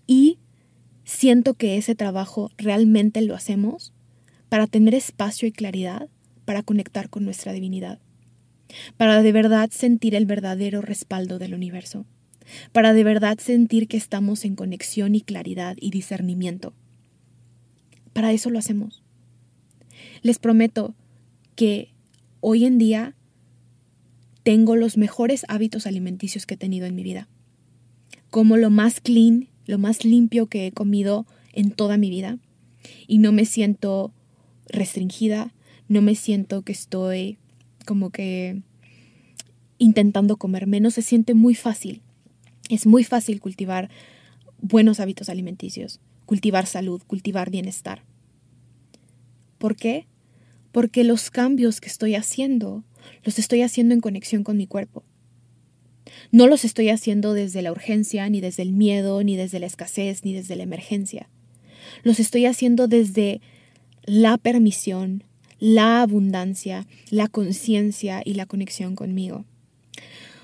Y 0.07 0.39
siento 1.05 1.55
que 1.55 1.79
ese 1.79 1.95
trabajo 1.95 2.51
realmente 2.59 3.23
lo 3.23 3.35
hacemos 3.35 3.95
para 4.51 4.67
tener 4.67 4.95
espacio 4.95 5.49
y 5.49 5.53
claridad 5.53 6.11
para 6.45 6.63
conectar 6.63 7.09
con 7.09 7.25
nuestra 7.25 7.55
divinidad, 7.55 8.01
para 8.97 9.23
de 9.23 9.33
verdad 9.33 9.71
sentir 9.71 10.15
el 10.15 10.27
verdadero 10.27 10.83
respaldo 10.83 11.39
del 11.39 11.55
universo 11.55 12.07
para 12.73 12.93
de 12.93 13.05
verdad 13.05 13.39
sentir 13.39 13.89
que 13.89 13.97
estamos 13.97 14.45
en 14.45 14.57
conexión 14.57 15.15
y 15.15 15.21
claridad 15.21 15.77
y 15.81 15.91
discernimiento. 15.91 16.73
Para 18.13 18.33
eso 18.33 18.51
lo 18.51 18.59
hacemos. 18.59 19.03
Les 20.23 20.39
prometo 20.39 20.95
que 21.57 21.93
hoy 22.41 22.65
en 22.65 22.79
día 22.79 23.15
tengo 24.43 24.77
los 24.77 24.97
mejores 24.97 25.45
hábitos 25.49 25.87
alimenticios 25.87 26.47
que 26.47 26.55
he 26.55 26.59
tenido 26.59 26.87
en 26.87 26.95
mi 26.95 27.03
vida. 27.03 27.29
Como 28.31 28.57
lo 28.57 28.71
más 28.71 29.01
clean, 29.01 29.49
lo 29.67 29.79
más 29.79 30.05
limpio 30.05 30.47
que 30.47 30.67
he 30.67 30.73
comido 30.73 31.27
en 31.53 31.71
toda 31.71 31.97
mi 31.97 32.11
vida. 32.11 32.39
Y 33.07 33.19
no 33.19 33.33
me 33.33 33.47
siento 33.47 34.13
restringida, 34.67 35.55
no 35.89 36.03
me 36.03 36.15
siento 36.15 36.63
que 36.63 36.73
estoy 36.73 37.39
como 37.85 38.11
que 38.11 38.63
intentando 39.79 40.37
comer 40.37 40.67
menos, 40.67 40.95
se 40.95 41.03
siente 41.03 41.35
muy 41.35 41.55
fácil. 41.55 42.03
Es 42.71 42.87
muy 42.87 43.05
fácil 43.05 43.41
cultivar 43.41 43.91
buenos 44.61 45.01
hábitos 45.01 45.29
alimenticios, 45.29 46.01
cultivar 46.27 46.67
salud, 46.67 47.03
cultivar 47.07 47.51
bienestar. 47.51 48.03
¿Por 49.59 49.77
qué? 49.77 50.07
Porque 50.73 51.05
los 51.05 51.31
cambios 51.31 51.81
que 51.81 51.89
estoy 51.89 52.15
haciendo 52.15 52.85
los 53.23 53.39
estoy 53.39 53.63
haciendo 53.63 53.95
en 53.95 54.01
conexión 54.01 54.45
con 54.45 54.57
mi 54.57 54.67
cuerpo. 54.67 55.05
No 56.31 56.47
los 56.47 56.65
estoy 56.65 56.89
haciendo 56.91 57.33
desde 57.33 57.63
la 57.63 57.73
urgencia, 57.73 58.29
ni 58.29 58.41
desde 58.41 58.63
el 58.63 58.73
miedo, 58.73 59.23
ni 59.23 59.37
desde 59.37 59.59
la 59.59 59.67
escasez, 59.67 60.25
ni 60.25 60.33
desde 60.33 60.57
la 60.57 60.63
emergencia. 60.63 61.29
Los 62.03 62.21
estoy 62.21 62.47
haciendo 62.47 62.89
desde 62.89 63.41
la 64.05 64.37
permisión, 64.39 65.25
la 65.59 66.03
abundancia, 66.03 66.87
la 67.11 67.29
conciencia 67.29 68.23
y 68.25 68.35
la 68.35 68.47
conexión 68.47 68.97
conmigo. 68.97 69.45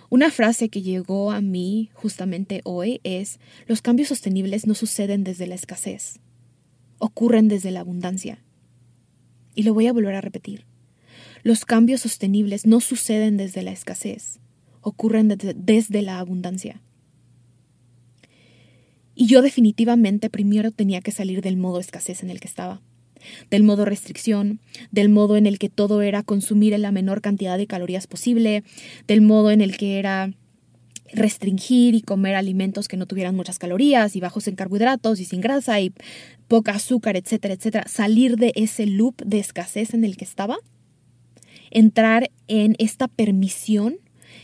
Una 0.08 0.30
frase 0.30 0.68
que 0.70 0.82
llegó 0.82 1.30
a 1.30 1.40
mí 1.40 1.90
justamente 1.94 2.62
hoy 2.64 3.00
es, 3.04 3.38
los 3.66 3.80
cambios 3.80 4.08
sostenibles 4.08 4.66
no 4.66 4.74
suceden 4.74 5.22
desde 5.22 5.46
la 5.46 5.54
escasez, 5.54 6.18
ocurren 6.98 7.46
desde 7.48 7.70
la 7.70 7.80
abundancia. 7.80 8.42
Y 9.54 9.62
lo 9.62 9.72
voy 9.72 9.86
a 9.86 9.92
volver 9.92 10.14
a 10.14 10.20
repetir. 10.20 10.64
Los 11.42 11.64
cambios 11.64 12.00
sostenibles 12.00 12.66
no 12.66 12.80
suceden 12.80 13.36
desde 13.36 13.62
la 13.62 13.70
escasez, 13.70 14.40
ocurren 14.80 15.28
desde, 15.28 16.02
la 16.02 16.18
abundancia. 16.18 16.82
Y 19.14 19.26
yo 19.26 19.42
definitivamente 19.42 20.28
primero 20.28 20.70
tenía 20.70 21.00
que 21.00 21.12
salir 21.12 21.40
del 21.40 21.56
modo 21.56 21.78
escasez 21.78 22.22
en 22.22 22.30
el 22.30 22.40
que 22.40 22.48
estaba 22.48 22.82
del 23.50 23.62
modo 23.62 23.84
restricción, 23.84 24.60
del 24.90 25.08
modo 25.08 25.36
en 25.36 25.46
el 25.46 25.58
que 25.58 25.68
todo 25.68 26.02
era 26.02 26.22
consumir 26.22 26.78
la 26.78 26.92
menor 26.92 27.20
cantidad 27.20 27.58
de 27.58 27.66
calorías 27.66 28.06
posible, 28.06 28.64
del 29.06 29.20
modo 29.20 29.50
en 29.50 29.60
el 29.60 29.76
que 29.76 29.98
era 29.98 30.32
restringir 31.12 31.94
y 31.94 32.02
comer 32.02 32.36
alimentos 32.36 32.88
que 32.88 32.96
no 32.96 33.06
tuvieran 33.06 33.34
muchas 33.34 33.58
calorías 33.58 34.14
y 34.16 34.20
bajos 34.20 34.46
en 34.48 34.54
carbohidratos 34.54 35.20
y 35.20 35.24
sin 35.24 35.40
grasa 35.40 35.80
y 35.80 35.92
poca 36.48 36.72
azúcar, 36.72 37.16
etcétera, 37.16 37.54
etcétera, 37.54 37.88
salir 37.88 38.36
de 38.36 38.52
ese 38.54 38.86
loop 38.86 39.22
de 39.24 39.38
escasez 39.38 39.94
en 39.94 40.04
el 40.04 40.16
que 40.16 40.24
estaba, 40.24 40.58
entrar 41.70 42.30
en 42.48 42.76
esta 42.78 43.08
permisión, 43.08 43.96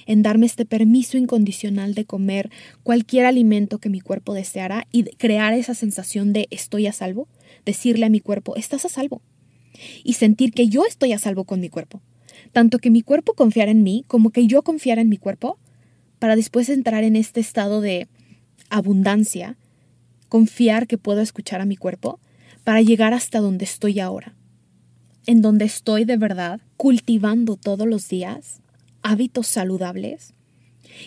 en 0.06 0.22
darme 0.22 0.46
este 0.46 0.64
permiso 0.64 1.18
incondicional 1.18 1.94
de 1.94 2.04
comer 2.04 2.50
cualquier 2.82 3.26
alimento 3.26 3.78
que 3.78 3.88
mi 3.88 4.00
cuerpo 4.00 4.34
deseara 4.34 4.86
y 4.92 5.04
crear 5.04 5.52
esa 5.52 5.74
sensación 5.74 6.32
de 6.32 6.46
estoy 6.50 6.86
a 6.86 6.92
salvo, 6.92 7.28
decirle 7.66 8.07
a 8.07 8.11
mi 8.11 8.20
cuerpo, 8.20 8.57
estás 8.57 8.87
a 8.87 8.88
salvo. 8.88 9.20
Y 10.02 10.14
sentir 10.14 10.52
que 10.52 10.68
yo 10.68 10.87
estoy 10.87 11.12
a 11.12 11.18
salvo 11.18 11.44
con 11.44 11.61
mi 11.61 11.68
cuerpo. 11.68 12.00
Tanto 12.52 12.79
que 12.79 12.90
mi 12.90 13.02
cuerpo 13.02 13.35
confiara 13.35 13.70
en 13.70 13.83
mí 13.83 14.05
como 14.09 14.31
que 14.31 14.46
yo 14.46 14.62
confiara 14.62 15.02
en 15.02 15.11
mi 15.11 15.18
cuerpo 15.18 15.59
para 16.18 16.37
después 16.37 16.70
entrar 16.70 17.05
en 17.05 17.16
este 17.16 17.40
estado 17.40 17.83
de 17.83 18.09
abundancia, 18.70 19.59
confiar 20.31 20.87
que 20.87 20.96
puedo 20.96 21.20
escuchar 21.20 21.61
a 21.61 21.66
mi 21.66 21.76
cuerpo 21.76 22.18
para 22.64 22.81
llegar 22.81 23.12
hasta 23.12 23.40
donde 23.40 23.64
estoy 23.64 24.00
ahora. 24.00 24.35
En 25.26 25.42
donde 25.42 25.66
estoy 25.66 26.05
de 26.05 26.16
verdad 26.16 26.61
cultivando 26.76 27.57
todos 27.57 27.87
los 27.87 28.09
días 28.09 28.61
hábitos 29.02 29.46
saludables 29.46 30.33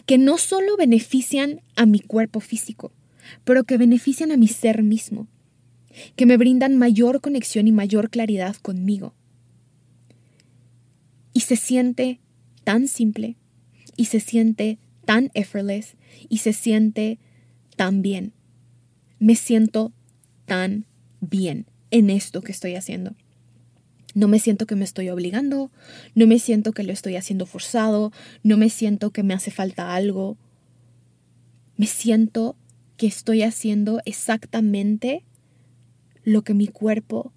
que 0.05 0.17
no 0.17 0.37
solo 0.37 0.77
benefician 0.77 1.61
a 1.75 1.85
mi 1.85 1.99
cuerpo 1.99 2.39
físico, 2.39 2.91
pero 3.43 3.63
que 3.63 3.77
benefician 3.77 4.31
a 4.31 4.37
mi 4.37 4.47
ser 4.47 4.83
mismo, 4.83 5.27
que 6.15 6.25
me 6.25 6.37
brindan 6.37 6.77
mayor 6.77 7.21
conexión 7.21 7.67
y 7.67 7.71
mayor 7.71 8.09
claridad 8.09 8.55
conmigo. 8.55 9.13
Y 11.33 11.41
se 11.41 11.55
siente 11.55 12.19
tan 12.63 12.87
simple, 12.87 13.37
y 13.95 14.05
se 14.05 14.19
siente 14.19 14.79
tan 15.05 15.31
effortless, 15.33 15.95
y 16.27 16.37
se 16.39 16.53
siente 16.53 17.19
tan 17.75 18.01
bien. 18.01 18.33
Me 19.19 19.35
siento 19.35 19.93
tan 20.45 20.85
bien 21.21 21.65
en 21.91 22.09
esto 22.09 22.41
que 22.41 22.51
estoy 22.51 22.75
haciendo. 22.75 23.15
No 24.15 24.27
me 24.27 24.39
siento 24.39 24.65
que 24.65 24.75
me 24.75 24.85
estoy 24.85 25.09
obligando, 25.09 25.71
no 26.15 26.27
me 26.27 26.39
siento 26.39 26.71
que 26.71 26.83
lo 26.83 26.91
estoy 26.91 27.15
haciendo 27.15 27.45
forzado, 27.45 28.11
no 28.43 28.57
me 28.57 28.69
siento 28.69 29.11
que 29.11 29.23
me 29.23 29.33
hace 29.33 29.51
falta 29.51 29.93
algo. 29.95 30.37
Me 31.77 31.85
siento 31.85 32.57
que 32.97 33.07
estoy 33.07 33.43
haciendo 33.43 34.01
exactamente 34.05 35.23
lo 36.29 36.43
que 36.43 36.53
mi 36.53 36.67
cuerpo 36.67 37.33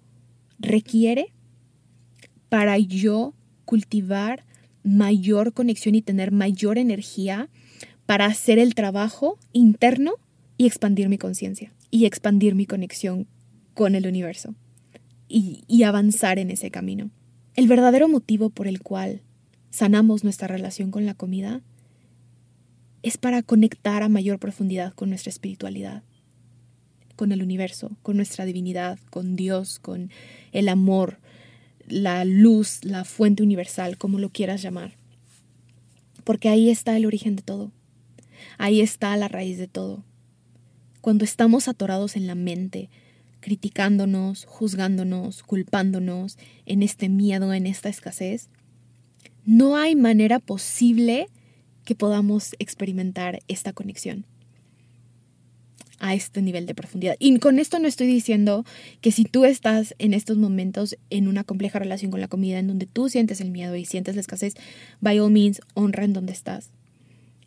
requiere 0.59 1.33
para 2.49 2.77
yo 2.77 3.33
cultivar 3.65 4.45
mayor 4.83 5.53
conexión 5.53 5.95
y 5.95 6.01
tener 6.01 6.31
mayor 6.31 6.77
energía 6.77 7.49
para 8.05 8.25
hacer 8.25 8.59
el 8.59 8.75
trabajo 8.75 9.39
interno 9.51 10.13
y 10.57 10.67
expandir 10.67 11.09
mi 11.09 11.17
conciencia 11.17 11.73
y 11.89 12.05
expandir 12.05 12.53
mi 12.53 12.65
conexión 12.65 13.27
con 13.73 13.95
el 13.95 14.07
universo 14.07 14.53
y, 15.27 15.63
y, 15.67 15.83
avanzar 15.83 16.37
en 16.37 16.51
ese 16.51 16.69
camino. 16.69 17.09
El 17.55 17.67
verdadero 17.67 18.07
motivo 18.07 18.49
por 18.49 18.67
el 18.67 18.81
cual 18.81 19.21
sanamos 19.71 20.23
nuestra 20.23 20.47
relación 20.47 20.91
con 20.91 21.05
la 21.05 21.15
comida 21.15 21.61
es 23.01 23.17
para 23.17 23.41
conectar 23.41 24.03
a 24.03 24.09
mayor 24.09 24.37
profundidad 24.37 24.93
con 24.93 25.09
nuestra 25.09 25.31
espiritualidad 25.31 26.03
con 27.15 27.31
el 27.31 27.41
universo, 27.41 27.97
con 28.01 28.17
nuestra 28.17 28.45
divinidad, 28.45 28.99
con 29.09 29.35
Dios, 29.35 29.79
con 29.79 30.11
el 30.51 30.69
amor, 30.69 31.19
la 31.87 32.25
luz, 32.25 32.83
la 32.83 33.03
fuente 33.03 33.43
universal, 33.43 33.97
como 33.97 34.19
lo 34.19 34.29
quieras 34.29 34.61
llamar. 34.61 34.95
Porque 36.23 36.49
ahí 36.49 36.69
está 36.69 36.95
el 36.97 37.05
origen 37.05 37.35
de 37.35 37.43
todo. 37.43 37.71
Ahí 38.57 38.81
está 38.81 39.15
la 39.17 39.27
raíz 39.27 39.57
de 39.57 39.67
todo. 39.67 40.03
Cuando 41.01 41.25
estamos 41.25 41.67
atorados 41.67 42.15
en 42.15 42.27
la 42.27 42.35
mente, 42.35 42.89
criticándonos, 43.41 44.45
juzgándonos, 44.45 45.43
culpándonos 45.43 46.37
en 46.65 46.81
este 46.81 47.09
miedo, 47.09 47.53
en 47.53 47.67
esta 47.67 47.89
escasez, 47.89 48.49
no 49.45 49.75
hay 49.75 49.95
manera 49.95 50.39
posible 50.39 51.27
que 51.83 51.95
podamos 51.95 52.55
experimentar 52.59 53.41
esta 53.49 53.73
conexión 53.73 54.25
a 56.03 56.13
este 56.13 56.41
nivel 56.41 56.65
de 56.65 56.75
profundidad. 56.75 57.15
Y 57.17 57.39
con 57.39 57.59
esto 57.59 57.79
no 57.79 57.87
estoy 57.87 58.07
diciendo 58.07 58.65
que 58.99 59.13
si 59.13 59.23
tú 59.23 59.45
estás 59.45 59.95
en 59.99 60.13
estos 60.13 60.35
momentos 60.35 60.97
en 61.09 61.29
una 61.29 61.45
compleja 61.45 61.79
relación 61.79 62.11
con 62.11 62.19
la 62.19 62.27
comida, 62.27 62.59
en 62.59 62.67
donde 62.67 62.87
tú 62.87 63.07
sientes 63.07 63.39
el 63.39 63.51
miedo 63.51 63.77
y 63.77 63.85
sientes 63.85 64.15
la 64.15 64.19
escasez, 64.19 64.55
by 64.99 65.17
all 65.19 65.31
means, 65.31 65.61
honra 65.75 66.03
en 66.03 66.11
donde 66.11 66.33
estás. 66.33 66.71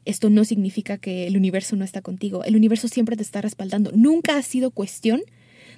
Esto 0.07 0.31
no 0.31 0.47
significa 0.47 0.97
que 0.97 1.27
el 1.27 1.37
universo 1.37 1.77
no 1.77 1.85
está 1.85 2.01
contigo. 2.01 2.45
El 2.45 2.57
universo 2.57 2.89
siempre 2.89 3.15
te 3.15 3.23
está 3.23 3.43
respaldando. 3.43 3.93
Nunca 3.95 4.39
ha 4.39 4.43
sido 4.43 4.71
cuestión 4.71 5.21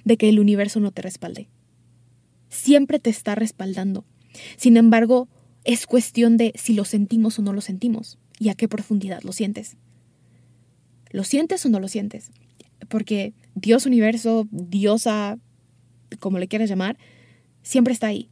de 0.05 0.15
que 0.15 0.29
el 0.29 0.39
universo 0.39 0.79
no 0.79 0.91
te 0.91 1.01
respalde. 1.01 1.49
Siempre 2.47 2.99
te 2.99 3.09
está 3.09 3.35
respaldando. 3.35 4.05
Sin 4.55 4.77
embargo, 4.77 5.27
es 5.65 5.85
cuestión 5.85 6.37
de 6.37 6.53
si 6.55 6.73
lo 6.73 6.85
sentimos 6.85 7.39
o 7.39 7.41
no 7.41 7.51
lo 7.51 7.59
sentimos 7.59 8.17
y 8.39 8.47
a 8.47 8.55
qué 8.55 8.69
profundidad 8.69 9.21
lo 9.23 9.33
sientes. 9.33 9.75
¿Lo 11.11 11.25
sientes 11.25 11.65
o 11.65 11.69
no 11.69 11.81
lo 11.81 11.89
sientes? 11.89 12.31
Porque 12.89 13.33
Dios 13.55 13.85
universo, 13.85 14.47
diosa, 14.51 15.37
como 16.19 16.39
le 16.39 16.47
quieras 16.47 16.69
llamar, 16.69 16.97
siempre 17.63 17.93
está 17.93 18.07
ahí, 18.07 18.29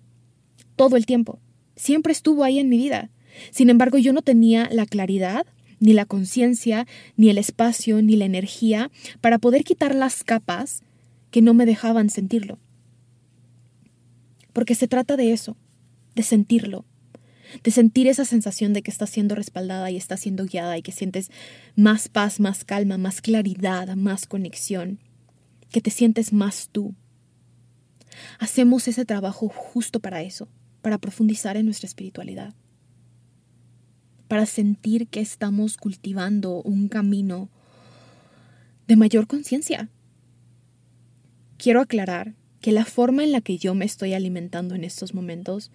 todo 0.75 0.97
el 0.97 1.05
tiempo, 1.05 1.39
siempre 1.75 2.11
estuvo 2.11 2.43
ahí 2.43 2.59
en 2.59 2.69
mi 2.69 2.77
vida. 2.77 3.09
Sin 3.51 3.69
embargo, 3.69 3.97
yo 3.97 4.13
no 4.13 4.21
tenía 4.21 4.67
la 4.71 4.85
claridad 4.85 5.45
ni 5.79 5.93
la 5.93 6.05
conciencia, 6.05 6.87
ni 7.15 7.29
el 7.29 7.37
espacio, 7.37 8.01
ni 8.01 8.15
la 8.15 8.25
energía 8.25 8.91
para 9.21 9.37
poder 9.37 9.63
quitar 9.63 9.93
las 9.93 10.23
capas 10.23 10.81
que 11.29 11.41
no 11.41 11.53
me 11.53 11.65
dejaban 11.65 12.09
sentirlo. 12.09 12.57
Porque 14.53 14.75
se 14.75 14.87
trata 14.87 15.17
de 15.17 15.33
eso, 15.33 15.55
de 16.15 16.23
sentirlo, 16.23 16.83
de 17.63 17.71
sentir 17.71 18.07
esa 18.07 18.25
sensación 18.25 18.73
de 18.73 18.81
que 18.81 18.91
estás 18.91 19.09
siendo 19.09 19.35
respaldada 19.35 19.89
y 19.91 19.97
estás 19.97 20.19
siendo 20.19 20.45
guiada 20.45 20.77
y 20.77 20.81
que 20.81 20.91
sientes 20.91 21.29
más 21.75 22.09
paz, 22.09 22.39
más 22.39 22.65
calma, 22.65 22.97
más 22.97 23.21
claridad, 23.21 23.95
más 23.95 24.25
conexión, 24.25 24.99
que 25.69 25.81
te 25.81 25.91
sientes 25.91 26.33
más 26.33 26.69
tú. 26.71 26.95
Hacemos 28.39 28.87
ese 28.87 29.05
trabajo 29.05 29.49
justo 29.49 29.99
para 29.99 30.21
eso, 30.21 30.47
para 30.81 30.97
profundizar 30.97 31.57
en 31.57 31.65
nuestra 31.65 31.87
espiritualidad 31.87 32.53
para 34.27 34.45
sentir 34.45 35.07
que 35.07 35.21
estamos 35.21 35.77
cultivando 35.77 36.61
un 36.61 36.89
camino 36.89 37.49
de 38.87 38.95
mayor 38.95 39.27
conciencia. 39.27 39.89
Quiero 41.57 41.81
aclarar 41.81 42.35
que 42.61 42.71
la 42.71 42.85
forma 42.85 43.23
en 43.23 43.31
la 43.31 43.41
que 43.41 43.57
yo 43.57 43.73
me 43.73 43.85
estoy 43.85 44.13
alimentando 44.13 44.75
en 44.75 44.83
estos 44.83 45.13
momentos, 45.13 45.71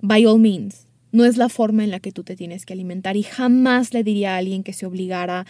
by 0.00 0.26
all 0.26 0.38
means, 0.38 0.86
no 1.12 1.24
es 1.24 1.36
la 1.36 1.48
forma 1.48 1.84
en 1.84 1.90
la 1.90 2.00
que 2.00 2.12
tú 2.12 2.24
te 2.24 2.36
tienes 2.36 2.66
que 2.66 2.72
alimentar 2.72 3.16
y 3.16 3.22
jamás 3.22 3.94
le 3.94 4.04
diría 4.04 4.34
a 4.34 4.38
alguien 4.38 4.62
que 4.62 4.72
se 4.72 4.86
obligara 4.86 5.46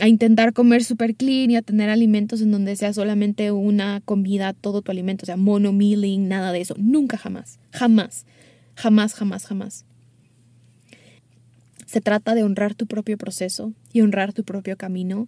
a 0.00 0.08
intentar 0.08 0.52
comer 0.52 0.84
super 0.84 1.14
clean 1.14 1.50
y 1.50 1.56
a 1.56 1.62
tener 1.62 1.90
alimentos 1.90 2.40
en 2.40 2.50
donde 2.50 2.76
sea 2.76 2.92
solamente 2.92 3.50
una 3.50 4.00
comida, 4.04 4.52
todo 4.52 4.82
tu 4.82 4.90
alimento, 4.92 5.24
o 5.24 5.26
sea, 5.26 5.36
mono 5.36 5.72
mealing, 5.72 6.28
nada 6.28 6.52
de 6.52 6.60
eso. 6.60 6.74
Nunca 6.78 7.16
jamás, 7.16 7.58
jamás, 7.72 8.26
jamás, 8.74 9.14
jamás, 9.14 9.46
jamás. 9.46 9.84
Se 11.86 12.00
trata 12.00 12.34
de 12.34 12.44
honrar 12.44 12.74
tu 12.74 12.86
propio 12.86 13.16
proceso 13.16 13.72
y 13.92 14.02
honrar 14.02 14.32
tu 14.34 14.44
propio 14.44 14.76
camino. 14.76 15.26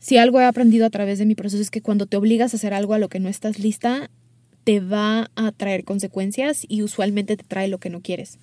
Si 0.00 0.18
algo 0.18 0.40
he 0.40 0.44
aprendido 0.44 0.84
a 0.86 0.90
través 0.90 1.18
de 1.18 1.26
mi 1.26 1.34
proceso 1.34 1.62
es 1.62 1.70
que 1.70 1.82
cuando 1.82 2.06
te 2.06 2.16
obligas 2.16 2.52
a 2.52 2.56
hacer 2.56 2.74
algo 2.74 2.94
a 2.94 2.98
lo 2.98 3.08
que 3.08 3.20
no 3.20 3.28
estás 3.28 3.58
lista, 3.58 4.10
te 4.64 4.80
va 4.80 5.30
a 5.36 5.52
traer 5.52 5.84
consecuencias 5.84 6.66
y 6.68 6.82
usualmente 6.82 7.36
te 7.36 7.44
trae 7.44 7.68
lo 7.68 7.78
que 7.78 7.90
no 7.90 8.00
quieres. 8.00 8.38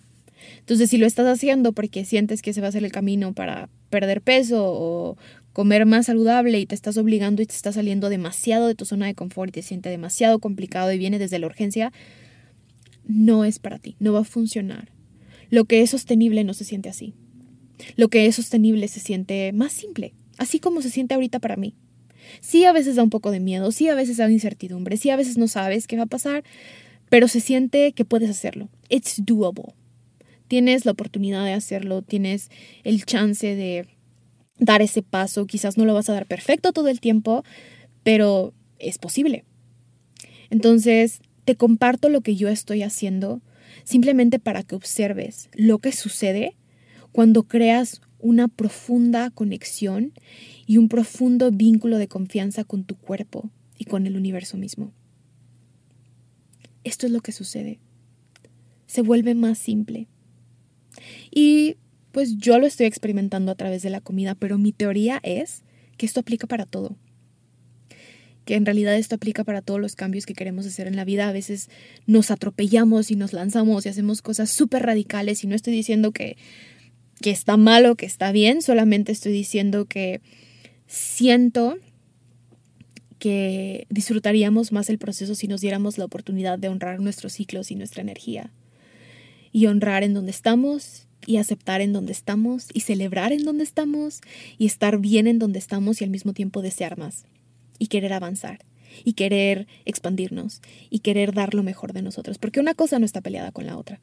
Entonces, 0.60 0.90
si 0.90 0.98
lo 0.98 1.06
estás 1.06 1.28
haciendo 1.28 1.74
porque 1.74 2.06
sientes 2.06 2.42
que 2.42 2.52
ese 2.52 2.62
va 2.62 2.68
a 2.68 2.72
ser 2.72 2.84
el 2.84 2.92
camino 2.92 3.34
para 3.34 3.70
perder 3.90 4.22
peso 4.22 4.64
o 4.66 5.18
comer 5.54 5.86
más 5.86 6.08
saludable 6.08 6.60
y 6.60 6.66
te 6.66 6.76
estás 6.76 6.98
obligando 6.98 7.42
y 7.42 7.46
te 7.46 7.54
está 7.54 7.72
saliendo 7.72 8.10
demasiado 8.10 8.68
de 8.68 8.76
tu 8.76 8.86
zona 8.86 9.06
de 9.06 9.14
confort 9.14 9.50
y 9.50 9.52
te 9.54 9.62
siente 9.62 9.90
demasiado 9.90 10.40
complicado 10.40 10.92
y 10.92 10.98
viene 10.98 11.20
desde 11.20 11.40
la 11.40 11.46
urgencia, 11.46 11.94
no 13.06 13.46
es 13.46 13.60
para 13.60 13.80
ti, 13.80 13.96
no 14.00 14.14
va 14.14 14.22
a 14.22 14.26
funcionar. 14.26 14.90
Lo 15.50 15.66
que 15.66 15.82
es 15.82 15.92
sostenible 15.92 16.44
no 16.44 16.54
se 16.54 16.64
siente 16.64 16.90
así. 16.90 17.14
Lo 17.96 18.08
que 18.08 18.26
es 18.26 18.36
sostenible 18.36 18.88
se 18.88 19.00
siente 19.00 19.52
más 19.54 19.72
simple, 19.74 20.14
así 20.38 20.60
como 20.60 20.82
se 20.82 20.90
siente 20.90 21.14
ahorita 21.14 21.40
para 21.40 21.56
mí. 21.56 21.76
Sí, 22.42 22.66
a 22.66 22.72
veces 22.72 22.96
da 22.96 23.04
un 23.04 23.10
poco 23.10 23.32
de 23.32 23.40
miedo, 23.40 23.72
sí, 23.72 23.88
a 23.90 23.96
veces 23.96 24.18
da 24.18 24.32
incertidumbre, 24.32 24.98
sí, 24.98 25.10
a 25.10 25.16
veces 25.16 25.38
no 25.38 25.48
sabes 25.48 25.88
qué 25.88 25.98
va 25.98 26.04
a 26.04 26.08
pasar, 26.08 26.44
pero 27.10 27.28
se 27.28 27.40
siente 27.40 27.92
que 27.92 28.06
puedes 28.06 28.30
hacerlo. 28.30 28.70
It's 28.90 29.24
doable. 29.24 29.74
Tienes 30.48 30.86
la 30.86 30.92
oportunidad 30.92 31.46
de 31.46 31.54
hacerlo, 31.54 32.02
tienes 32.02 32.50
el 32.84 33.06
chance 33.06 33.56
de 33.56 33.88
dar 34.60 34.82
ese 34.82 35.02
paso. 35.02 35.48
Quizás 35.48 35.78
no 35.78 35.86
lo 35.86 35.94
vas 35.94 36.10
a 36.10 36.14
dar 36.14 36.26
perfecto 36.26 36.74
todo 36.74 36.88
el 36.88 37.00
tiempo, 37.00 37.44
pero 38.04 38.54
es 38.80 38.98
posible. 38.98 39.46
Entonces, 40.50 41.22
te 41.46 41.56
comparto 41.56 42.10
lo 42.10 42.22
que 42.22 42.36
yo 42.36 42.50
estoy 42.50 42.84
haciendo 42.84 43.42
simplemente 43.84 44.40
para 44.40 44.64
que 44.64 44.76
observes 44.76 45.50
lo 45.54 45.80
que 45.80 45.92
sucede 45.92 46.56
cuando 47.12 47.44
creas 47.44 48.02
una 48.20 48.48
profunda 48.48 49.30
conexión 49.32 50.14
y 50.66 50.78
un 50.78 50.88
profundo 50.88 51.52
vínculo 51.52 51.98
de 51.98 52.08
confianza 52.08 52.64
con 52.64 52.86
tu 52.86 52.96
cuerpo 52.96 53.50
y 53.78 53.86
con 53.86 54.08
el 54.08 54.16
universo 54.16 54.58
mismo. 54.58 54.94
Esto 56.84 57.06
es 57.06 57.12
lo 57.12 57.22
que 57.22 57.32
sucede. 57.32 57.80
Se 58.88 59.02
vuelve 59.02 59.36
más 59.36 59.58
simple. 59.58 60.08
Y 61.32 61.78
pues 62.12 62.38
yo 62.38 62.60
lo 62.60 62.68
estoy 62.68 62.86
experimentando 62.86 63.52
a 63.52 63.56
través 63.56 63.82
de 63.82 63.90
la 63.90 64.02
comida, 64.02 64.36
pero 64.36 64.58
mi 64.58 64.72
teoría 64.72 65.20
es 65.24 65.64
que 65.98 66.06
esto 66.06 66.20
aplica 66.20 66.48
para 66.48 66.66
todo 66.66 66.96
que 68.46 68.56
en 68.56 68.66
realidad 68.66 68.96
esto 68.96 69.16
aplica 69.16 69.44
para 69.44 69.62
todos 69.62 69.80
los 69.80 69.96
cambios 69.96 70.26
que 70.26 70.34
queremos 70.34 70.66
hacer 70.66 70.88
en 70.88 70.96
la 70.96 71.06
vida. 71.06 71.30
A 71.30 71.32
veces 71.32 71.70
nos 72.06 72.32
atropellamos 72.32 73.12
y 73.12 73.16
nos 73.16 73.34
lanzamos 73.34 73.86
y 73.86 73.90
hacemos 73.90 74.22
cosas 74.22 74.52
súper 74.52 74.84
radicales 74.84 75.44
y 75.44 75.48
no 75.48 75.56
estoy 75.56 75.74
diciendo 75.74 76.12
que, 76.12 76.38
que 77.22 77.32
está 77.32 77.58
mal 77.58 77.86
o 77.86 77.96
que 77.96 78.06
está 78.06 78.32
bien, 78.32 78.62
solamente 78.62 79.12
estoy 79.12 79.32
diciendo 79.32 79.86
que 79.86 80.22
siento 80.88 81.78
que 83.18 83.88
disfrutaríamos 83.90 84.74
más 84.74 84.90
el 84.90 84.98
proceso 84.98 85.34
si 85.36 85.48
nos 85.48 85.62
diéramos 85.62 85.98
la 85.98 86.06
oportunidad 86.06 86.60
de 86.60 86.68
honrar 86.68 87.00
nuestros 87.00 87.34
ciclos 87.34 87.72
y 87.72 87.76
nuestra 87.76 88.02
energía. 88.02 88.52
Y 89.54 89.68
honrar 89.68 90.04
en 90.04 90.13
donde 90.13 90.32
estamos 90.32 91.08
y 91.26 91.38
aceptar 91.38 91.80
en 91.80 91.94
donde 91.94 92.12
estamos 92.12 92.68
y 92.74 92.82
celebrar 92.82 93.32
en 93.32 93.46
donde 93.46 93.63
estamos 93.63 94.20
y 94.58 94.66
estar 94.66 95.00
bien 95.00 95.28
en 95.28 95.39
donde 95.39 95.60
estamos 95.60 96.02
y 96.02 96.04
al 96.04 96.10
mismo 96.10 96.34
tiempo 96.34 96.62
desear 96.62 96.98
más 96.98 97.24
y 97.80 97.88
querer 97.88 98.12
avanzar 98.12 98.66
y 99.04 99.13
querer 99.13 99.68
expandirnos 99.86 100.62
y 100.89 101.00
querer 101.00 101.34
dar 101.34 101.54
lo 101.54 101.63
mejor 101.63 101.94
de 101.94 102.02
nosotros, 102.02 102.38
porque 102.38 102.60
una 102.60 102.74
cosa 102.74 103.00
no 103.00 103.06
está 103.06 103.22
peleada 103.22 103.52
con 103.52 103.66
la 103.66 103.78
otra. 103.78 104.02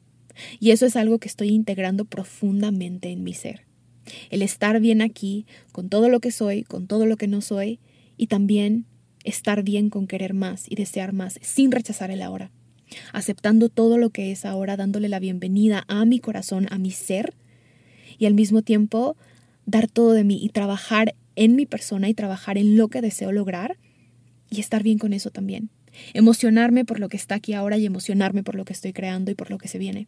Y 0.59 0.71
eso 0.71 0.85
es 0.85 0.95
algo 0.95 1.19
que 1.19 1.27
estoy 1.27 1.49
integrando 1.49 2.05
profundamente 2.05 3.09
en 3.09 3.23
mi 3.23 3.33
ser. 3.33 3.65
El 4.29 4.41
estar 4.41 4.79
bien 4.79 5.01
aquí, 5.01 5.45
con 5.71 5.89
todo 5.89 6.09
lo 6.09 6.19
que 6.19 6.31
soy, 6.31 6.63
con 6.63 6.87
todo 6.87 7.05
lo 7.05 7.17
que 7.17 7.27
no 7.27 7.41
soy, 7.41 7.79
y 8.17 8.27
también 8.27 8.85
estar 9.23 9.63
bien 9.63 9.89
con 9.89 10.07
querer 10.07 10.33
más 10.33 10.65
y 10.69 10.75
desear 10.75 11.13
más, 11.13 11.39
sin 11.41 11.71
rechazar 11.71 12.11
el 12.11 12.21
ahora. 12.21 12.51
Aceptando 13.13 13.69
todo 13.69 13.97
lo 13.97 14.09
que 14.09 14.31
es 14.31 14.45
ahora, 14.45 14.77
dándole 14.77 15.09
la 15.09 15.19
bienvenida 15.19 15.83
a 15.87 16.05
mi 16.05 16.19
corazón, 16.19 16.67
a 16.71 16.77
mi 16.77 16.91
ser, 16.91 17.33
y 18.17 18.25
al 18.25 18.33
mismo 18.33 18.61
tiempo 18.61 19.17
dar 19.65 19.87
todo 19.87 20.13
de 20.13 20.23
mí 20.23 20.39
y 20.43 20.49
trabajar 20.49 21.15
en 21.35 21.55
mi 21.55 21.65
persona 21.65 22.09
y 22.09 22.13
trabajar 22.13 22.57
en 22.57 22.77
lo 22.77 22.87
que 22.87 23.01
deseo 23.01 23.31
lograr 23.31 23.77
y 24.49 24.59
estar 24.59 24.83
bien 24.83 24.97
con 24.97 25.13
eso 25.13 25.31
también. 25.31 25.69
Emocionarme 26.13 26.85
por 26.85 26.99
lo 26.99 27.09
que 27.09 27.17
está 27.17 27.35
aquí 27.35 27.53
ahora 27.53 27.77
y 27.77 27.85
emocionarme 27.85 28.43
por 28.43 28.55
lo 28.55 28.65
que 28.65 28.73
estoy 28.73 28.93
creando 28.93 29.31
y 29.31 29.35
por 29.35 29.49
lo 29.49 29.57
que 29.57 29.67
se 29.67 29.77
viene. 29.77 30.07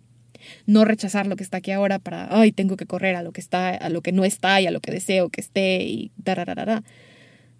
No 0.65 0.86
rechazar 0.86 1.28
lo 1.28 1.36
que 1.36 1.43
está 1.43 1.58
aquí 1.58 1.72
ahora 1.72 2.00
para, 2.00 2.28
ay, 2.30 2.52
tengo 2.52 2.78
que 2.78 2.86
correr 2.86 3.15
a 3.15 3.24
lo 3.24 3.32
que 3.32 3.41
está, 3.41 3.69
a 3.69 3.89
lo 3.89 4.02
que 4.02 4.12
no 4.12 4.26
está 4.26 4.60
y 4.62 4.67
a 4.67 4.72
lo 4.72 4.82
que 4.82 4.91
deseo 4.91 5.30
que 5.30 5.41
esté 5.41 5.84
y 5.84 6.12
da 6.17 6.84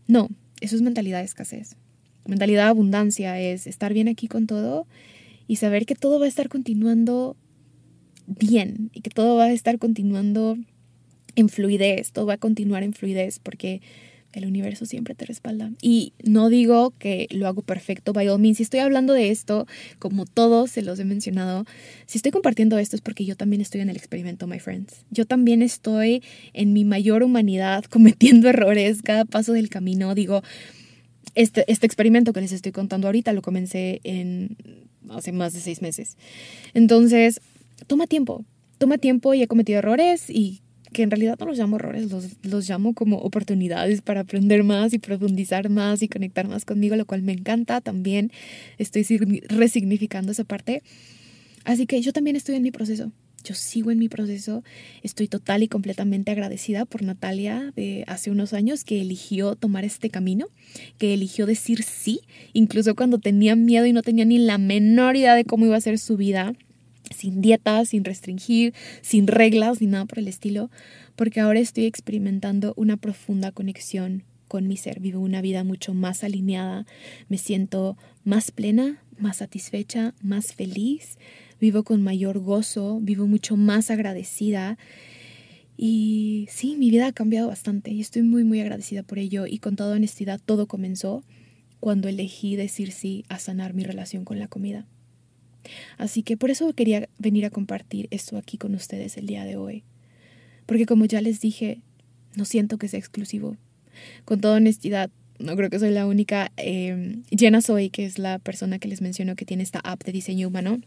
No, 0.08 0.30
eso 0.60 0.76
es 0.76 0.82
mentalidad 0.82 1.20
de 1.20 1.26
escasez. 1.26 1.78
Mentalidad 2.26 2.66
de 2.66 2.70
abundancia 2.70 3.40
es 3.40 3.68
estar 3.68 3.94
bien 3.94 4.08
aquí 4.08 4.28
con 4.28 4.48
todo 4.48 4.88
y 5.48 5.58
saber 5.58 5.86
que 5.86 5.96
todo 5.96 6.20
va 6.20 6.26
a 6.26 6.30
estar 6.30 6.50
continuando 6.50 7.36
bien 8.28 8.90
y 8.94 9.02
que 9.02 9.10
todo 9.10 9.36
va 9.36 9.46
a 9.46 9.52
estar 9.52 9.80
continuando 9.80 10.58
en 11.36 11.50
fluidez, 11.50 12.12
todo 12.12 12.26
va 12.26 12.36
a 12.36 12.38
continuar 12.38 12.84
en 12.84 12.94
fluidez 12.94 13.40
porque 13.40 13.82
el 14.34 14.46
universo 14.46 14.86
siempre 14.86 15.16
te 15.16 15.26
respalda. 15.26 15.72
Y 15.82 16.14
no 16.24 16.50
digo 16.50 16.94
que 16.98 17.28
lo 17.30 17.48
hago 17.48 17.62
perfecto, 17.62 18.14
by 18.14 18.28
all 18.30 18.40
means. 18.40 18.58
Si 18.58 18.64
estoy 18.64 18.80
hablando 18.80 19.14
de 19.14 19.30
esto, 19.30 19.68
como 20.00 20.26
todos 20.26 20.72
se 20.72 20.82
los 20.82 21.00
he 21.00 21.06
mencionado, 21.06 21.66
si 22.08 22.18
estoy 22.18 22.32
compartiendo 22.32 22.78
esto 22.80 22.96
es 22.96 23.02
porque 23.02 23.26
yo 23.26 23.36
también 23.36 23.62
estoy 23.62 23.82
en 23.82 23.90
el 23.90 23.96
experimento, 23.96 24.48
my 24.48 24.60
friends. 24.60 25.06
Yo 25.12 25.26
también 25.26 25.62
estoy 25.62 26.24
en 26.54 26.74
mi 26.74 26.84
mayor 26.84 27.24
humanidad 27.24 27.84
cometiendo 27.90 28.50
errores 28.50 29.02
cada 29.02 29.26
paso 29.26 29.54
del 29.54 29.70
camino. 29.70 30.16
Digo, 30.16 30.42
este, 31.36 31.64
este 31.72 31.86
experimento 31.86 32.34
que 32.34 32.42
les 32.42 32.52
estoy 32.52 32.72
contando 32.72 33.08
ahorita 33.08 33.34
lo 33.34 33.42
comencé 33.42 34.02
en 34.04 34.58
hace 35.10 35.32
más 35.32 35.54
de 35.54 35.60
seis 35.60 35.82
meses. 35.82 36.18
Entonces, 36.74 37.42
toma 37.88 38.08
tiempo. 38.08 38.46
Toma 38.78 38.98
tiempo 38.98 39.34
y 39.34 39.42
he 39.42 39.48
cometido 39.48 39.80
errores 39.80 40.30
y 40.30 40.62
que 40.94 41.04
en 41.04 41.12
realidad 41.12 41.38
no 41.40 41.48
los 41.48 41.58
llamo 41.58 41.78
errores, 41.78 42.12
los, 42.12 42.38
los 42.44 42.70
llamo 42.70 42.94
como 42.94 43.18
oportunidades 43.18 44.02
para 44.02 44.22
aprender 44.22 44.64
más 44.64 44.94
y 44.94 45.00
profundizar 45.00 45.70
más 45.70 46.02
y 46.02 46.08
conectar 46.08 46.48
más 46.48 46.66
conmigo, 46.66 46.96
lo 46.96 47.06
cual 47.06 47.24
me 47.24 47.34
encanta 47.34 47.82
también. 47.82 48.32
Estoy 48.78 49.04
resignificando 49.50 50.32
esa 50.32 50.44
parte. 50.44 50.84
Así 51.66 51.86
que 51.86 52.02
yo 52.02 52.14
también 52.14 52.36
estoy 52.36 52.56
en 52.56 52.64
mi 52.64 52.72
proceso. 52.72 53.12
Yo 53.44 53.54
sigo 53.56 53.92
en 53.92 54.00
mi 54.00 54.10
proceso. 54.10 54.64
Estoy 55.02 55.28
total 55.28 55.64
y 55.64 55.68
completamente 55.68 56.32
agradecida 56.32 56.86
por 56.86 57.04
Natalia 57.04 57.74
de 57.76 58.04
hace 58.08 58.32
unos 58.32 58.54
años 58.54 58.84
que 58.84 59.02
eligió 59.02 59.56
tomar 59.56 59.84
este 59.84 60.10
camino, 60.10 60.48
que 60.98 61.14
eligió 61.14 61.46
decir 61.46 61.84
sí, 61.84 62.22
incluso 62.54 62.96
cuando 62.96 63.20
tenía 63.20 63.56
miedo 63.56 63.86
y 63.86 63.94
no 63.94 64.02
tenía 64.02 64.26
ni 64.26 64.38
la 64.38 64.58
menor 64.58 65.16
idea 65.16 65.36
de 65.36 65.46
cómo 65.46 65.66
iba 65.66 65.76
a 65.76 65.82
ser 65.82 66.00
su 66.00 66.18
vida 66.18 66.54
sin 67.14 67.42
dieta, 67.42 67.86
sin 67.86 68.04
restringir, 68.04 68.74
sin 69.02 69.28
reglas 69.28 69.82
ni 69.82 69.88
nada 69.88 70.06
por 70.06 70.20
el 70.20 70.28
estilo, 70.28 70.70
porque 71.16 71.40
ahora 71.40 71.60
estoy 71.60 71.86
experimentando 71.86 72.74
una 72.76 72.98
profunda 72.98 73.52
conexión 73.52 74.24
con 74.48 74.68
mi 74.68 74.78
ser. 74.78 75.00
Vivo 75.00 75.20
una 75.20 75.42
vida 75.42 75.64
mucho 75.64 75.94
más 75.94 76.24
alineada, 76.24 76.86
me 77.28 77.38
siento 77.38 77.98
más 78.24 78.52
plena, 78.52 79.04
más 79.18 79.38
satisfecha, 79.38 80.14
más 80.22 80.54
feliz, 80.54 81.18
vivo 81.64 81.84
con 81.84 82.02
mayor 82.02 82.40
gozo, 82.40 83.00
vivo 83.00 83.26
mucho 83.26 83.56
más 83.56 83.90
agradecida 83.90 84.78
Y 85.78 86.46
sí, 86.50 86.76
mi 86.76 86.90
vida 86.92 87.08
ha 87.08 87.14
cambiado 87.14 87.48
bastante 87.48 87.90
y 87.90 88.02
estoy 88.02 88.22
muy, 88.22 88.44
muy 88.44 88.60
agradecida 88.60 89.02
por 89.02 89.18
ello. 89.18 89.48
Y 89.48 89.60
con 89.60 89.78
toda 89.78 89.96
honestidad, 89.96 90.42
todo 90.46 90.68
comenzó 90.68 91.24
cuando 91.80 92.10
elegí 92.10 92.58
decir 92.58 92.92
sí 92.92 93.24
a 93.30 93.40
sanar 93.40 93.74
mi 93.74 93.84
relación 93.84 94.26
con 94.26 94.40
la 94.40 94.50
comida. 94.50 94.86
Así 95.98 96.22
que 96.22 96.36
por 96.36 96.52
eso 96.52 96.72
quería 96.74 97.08
venir 97.18 97.46
a 97.46 97.50
compartir 97.50 98.10
esto 98.12 98.38
aquí 98.38 98.58
con 98.58 98.76
ustedes 98.76 99.16
el 99.16 99.26
día 99.26 99.46
de 99.46 99.56
hoy. 99.56 99.84
Porque 100.66 100.86
como 100.86 101.06
ya 101.06 101.22
les 101.22 101.40
dije, 101.40 101.80
no 102.36 102.44
siento 102.44 102.78
que 102.78 102.90
sea 102.90 103.00
exclusivo. 103.00 103.56
Con 104.26 104.42
toda 104.42 104.58
honestidad, 104.58 105.10
no 105.40 105.56
creo 105.56 105.70
que 105.70 105.80
soy 105.80 105.92
la 105.92 106.06
única. 106.08 106.52
Eh, 106.58 107.22
Jenna 107.32 107.62
Soy, 107.62 107.90
que 107.90 108.06
es 108.06 108.20
la 108.20 108.38
persona 108.40 108.80
que 108.80 108.90
les 108.90 109.02
menciono 109.02 109.38
que 109.38 109.46
tiene 109.46 109.64
esta 109.64 109.80
app 109.80 110.04
de 110.04 110.12
diseño 110.12 110.50
humano, 110.50 110.82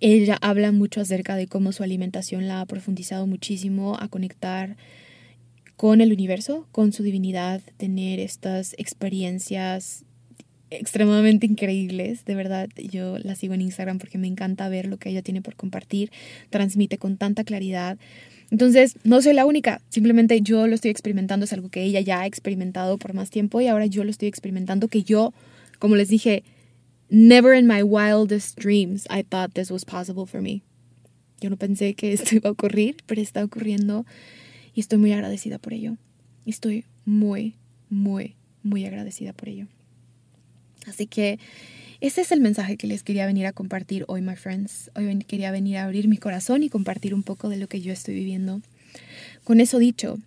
ella 0.00 0.38
habla 0.40 0.72
mucho 0.72 1.00
acerca 1.00 1.36
de 1.36 1.48
cómo 1.48 1.72
su 1.72 1.82
alimentación 1.82 2.46
la 2.46 2.60
ha 2.60 2.66
profundizado 2.66 3.26
muchísimo 3.26 3.96
a 3.98 4.08
conectar 4.08 4.76
con 5.76 6.00
el 6.00 6.12
universo, 6.12 6.66
con 6.72 6.92
su 6.92 7.02
divinidad, 7.02 7.60
tener 7.76 8.20
estas 8.20 8.74
experiencias 8.78 10.04
extremadamente 10.70 11.46
increíbles, 11.46 12.24
de 12.24 12.34
verdad. 12.34 12.68
Yo 12.76 13.18
la 13.18 13.34
sigo 13.34 13.54
en 13.54 13.62
Instagram 13.62 13.98
porque 13.98 14.18
me 14.18 14.26
encanta 14.26 14.68
ver 14.68 14.86
lo 14.86 14.98
que 14.98 15.08
ella 15.10 15.22
tiene 15.22 15.40
por 15.40 15.56
compartir, 15.56 16.10
transmite 16.50 16.98
con 16.98 17.16
tanta 17.16 17.44
claridad. 17.44 17.98
Entonces, 18.50 18.96
no 19.04 19.20
soy 19.20 19.34
la 19.34 19.46
única, 19.46 19.80
simplemente 19.88 20.40
yo 20.40 20.66
lo 20.66 20.74
estoy 20.74 20.90
experimentando, 20.90 21.44
es 21.44 21.52
algo 21.52 21.68
que 21.68 21.82
ella 21.82 22.00
ya 22.00 22.20
ha 22.20 22.26
experimentado 22.26 22.98
por 22.98 23.14
más 23.14 23.30
tiempo 23.30 23.60
y 23.60 23.66
ahora 23.66 23.86
yo 23.86 24.04
lo 24.04 24.10
estoy 24.10 24.28
experimentando, 24.28 24.88
que 24.88 25.02
yo, 25.02 25.32
como 25.78 25.96
les 25.96 26.08
dije, 26.08 26.44
Never 27.10 27.54
in 27.54 27.66
my 27.66 27.82
wildest 27.82 28.58
dreams 28.58 29.06
I 29.08 29.22
thought 29.22 29.54
this 29.54 29.70
was 29.70 29.84
possible 29.84 30.26
for 30.26 30.42
me. 30.42 30.62
Yo 31.40 31.50
no 31.50 31.56
pensé 31.56 31.94
que 31.94 32.12
esto 32.12 32.34
iba 32.36 32.48
a 32.48 32.52
ocurrir, 32.52 32.96
pero 33.06 33.20
está 33.20 33.44
ocurriendo 33.44 34.04
y 34.74 34.80
estoy 34.80 34.98
muy 34.98 35.12
agradecida 35.12 35.58
por 35.58 35.72
ello. 35.72 35.96
Estoy 36.46 36.84
muy, 37.04 37.54
muy, 37.90 38.36
muy 38.62 38.84
agradecida 38.84 39.32
por 39.32 39.48
ello. 39.48 39.66
Así 40.86 41.06
que 41.06 41.38
ese 42.00 42.20
es 42.20 42.30
el 42.30 42.40
mensaje 42.40 42.76
que 42.76 42.86
les 42.86 43.02
quería 43.02 43.26
venir 43.26 43.46
a 43.46 43.52
compartir 43.52 44.04
hoy, 44.06 44.22
my 44.22 44.36
friends. 44.36 44.90
Hoy 44.94 45.18
quería 45.26 45.50
venir 45.50 45.78
a 45.78 45.84
abrir 45.84 46.08
mi 46.08 46.16
corazón 46.16 46.62
y 46.62 46.68
compartir 46.68 47.14
un 47.14 47.22
poco 47.22 47.48
de 47.48 47.56
lo 47.56 47.66
que 47.68 47.80
yo 47.80 47.92
estoy 47.92 48.14
viviendo. 48.14 48.60
Con 49.44 49.60
eso 49.60 49.78
dicho, 49.78 50.18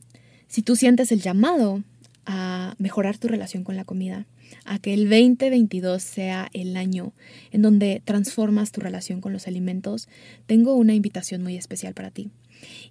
si 0.48 0.62
tú 0.62 0.76
sientes 0.76 1.12
el 1.12 1.22
llamado 1.22 1.82
a 2.26 2.76
mejorar 2.78 3.18
tu 3.18 3.28
relación 3.28 3.64
con 3.64 3.78
la 3.78 3.86
comida, 3.86 4.26
a 4.66 4.80
que 4.80 4.94
el 4.94 5.10
2022 5.10 6.02
sea 6.02 6.50
el 6.54 6.78
año 6.78 7.14
en 7.52 7.62
donde 7.62 8.02
transformas 8.04 8.72
tu 8.72 8.82
relación 8.82 9.22
con 9.22 9.34
los 9.34 9.48
alimentos, 9.48 10.08
tengo 10.46 10.76
una 10.76 10.94
invitación 10.94 11.44
muy 11.44 11.56
especial 11.56 11.94
para 11.94 12.12
ti. 12.12 12.30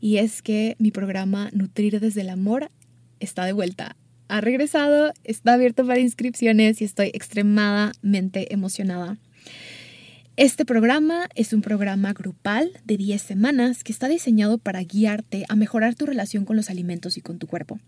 Y 0.01 0.17
es 0.17 0.43
que 0.43 0.77
mi 0.79 0.91
programa 0.91 1.51
Nutrir 1.53 2.01
desde 2.01 2.23
el 2.23 2.31
Amor 2.31 2.71
está 3.21 3.45
de 3.45 3.53
vuelta. 3.53 3.97
Ha 4.29 4.41
regresado, 4.41 5.13
está 5.25 5.55
abierto 5.55 5.87
para 5.87 6.01
inscripciones 6.01 6.81
y 6.81 6.85
estoy 6.85 7.09
extremadamente 7.15 8.53
emocionada. 8.53 9.19
Este 10.37 10.65
programa 10.65 11.29
es 11.35 11.53
un 11.53 11.61
programa 11.61 12.13
grupal 12.13 12.73
de 12.85 12.97
10 12.97 13.21
semanas 13.21 13.85
que 13.85 13.93
está 13.93 14.09
diseñado 14.09 14.57
para 14.57 14.83
guiarte 14.83 15.45
a 15.49 15.57
mejorar 15.57 15.97
tu 15.97 16.07
relación 16.07 16.45
con 16.45 16.57
los 16.57 16.71
alimentos 16.71 17.19
y 17.19 17.21
con 17.21 17.39
tu 17.39 17.47
cuerpo. 17.47 17.79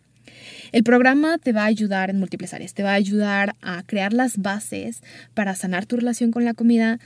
El 0.73 0.85
programa 0.85 1.37
te 1.37 1.53
va 1.53 1.65
a 1.65 1.67
ayudar 1.67 2.09
en 2.09 2.19
múltiples 2.19 2.55
áreas. 2.55 2.73
Te 2.73 2.83
va 2.83 2.93
a 2.93 2.95
ayudar 2.95 3.57
a 3.61 3.83
crear 3.83 4.15
las 4.15 4.39
bases 4.39 5.03
para 5.35 5.55
sanar 5.55 5.85
tu 5.85 5.97
relación 5.97 6.31
con 6.31 6.47
la 6.47 6.55
comida. 6.55 6.99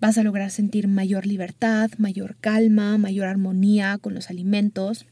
Vas 0.00 0.18
a 0.18 0.24
lograr 0.24 0.50
sentir 0.50 0.88
mayor 0.88 1.24
libertad, 1.24 1.92
mayor 1.96 2.34
calma, 2.40 2.98
mayor 2.98 3.28
armonía 3.28 3.98
con 3.98 4.14
los 4.14 4.30
alimentos. 4.30 5.06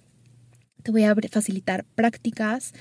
Te 0.82 0.90
voy 0.90 1.04
a 1.04 1.14
facilitar 1.30 1.84
prácticas 1.94 2.72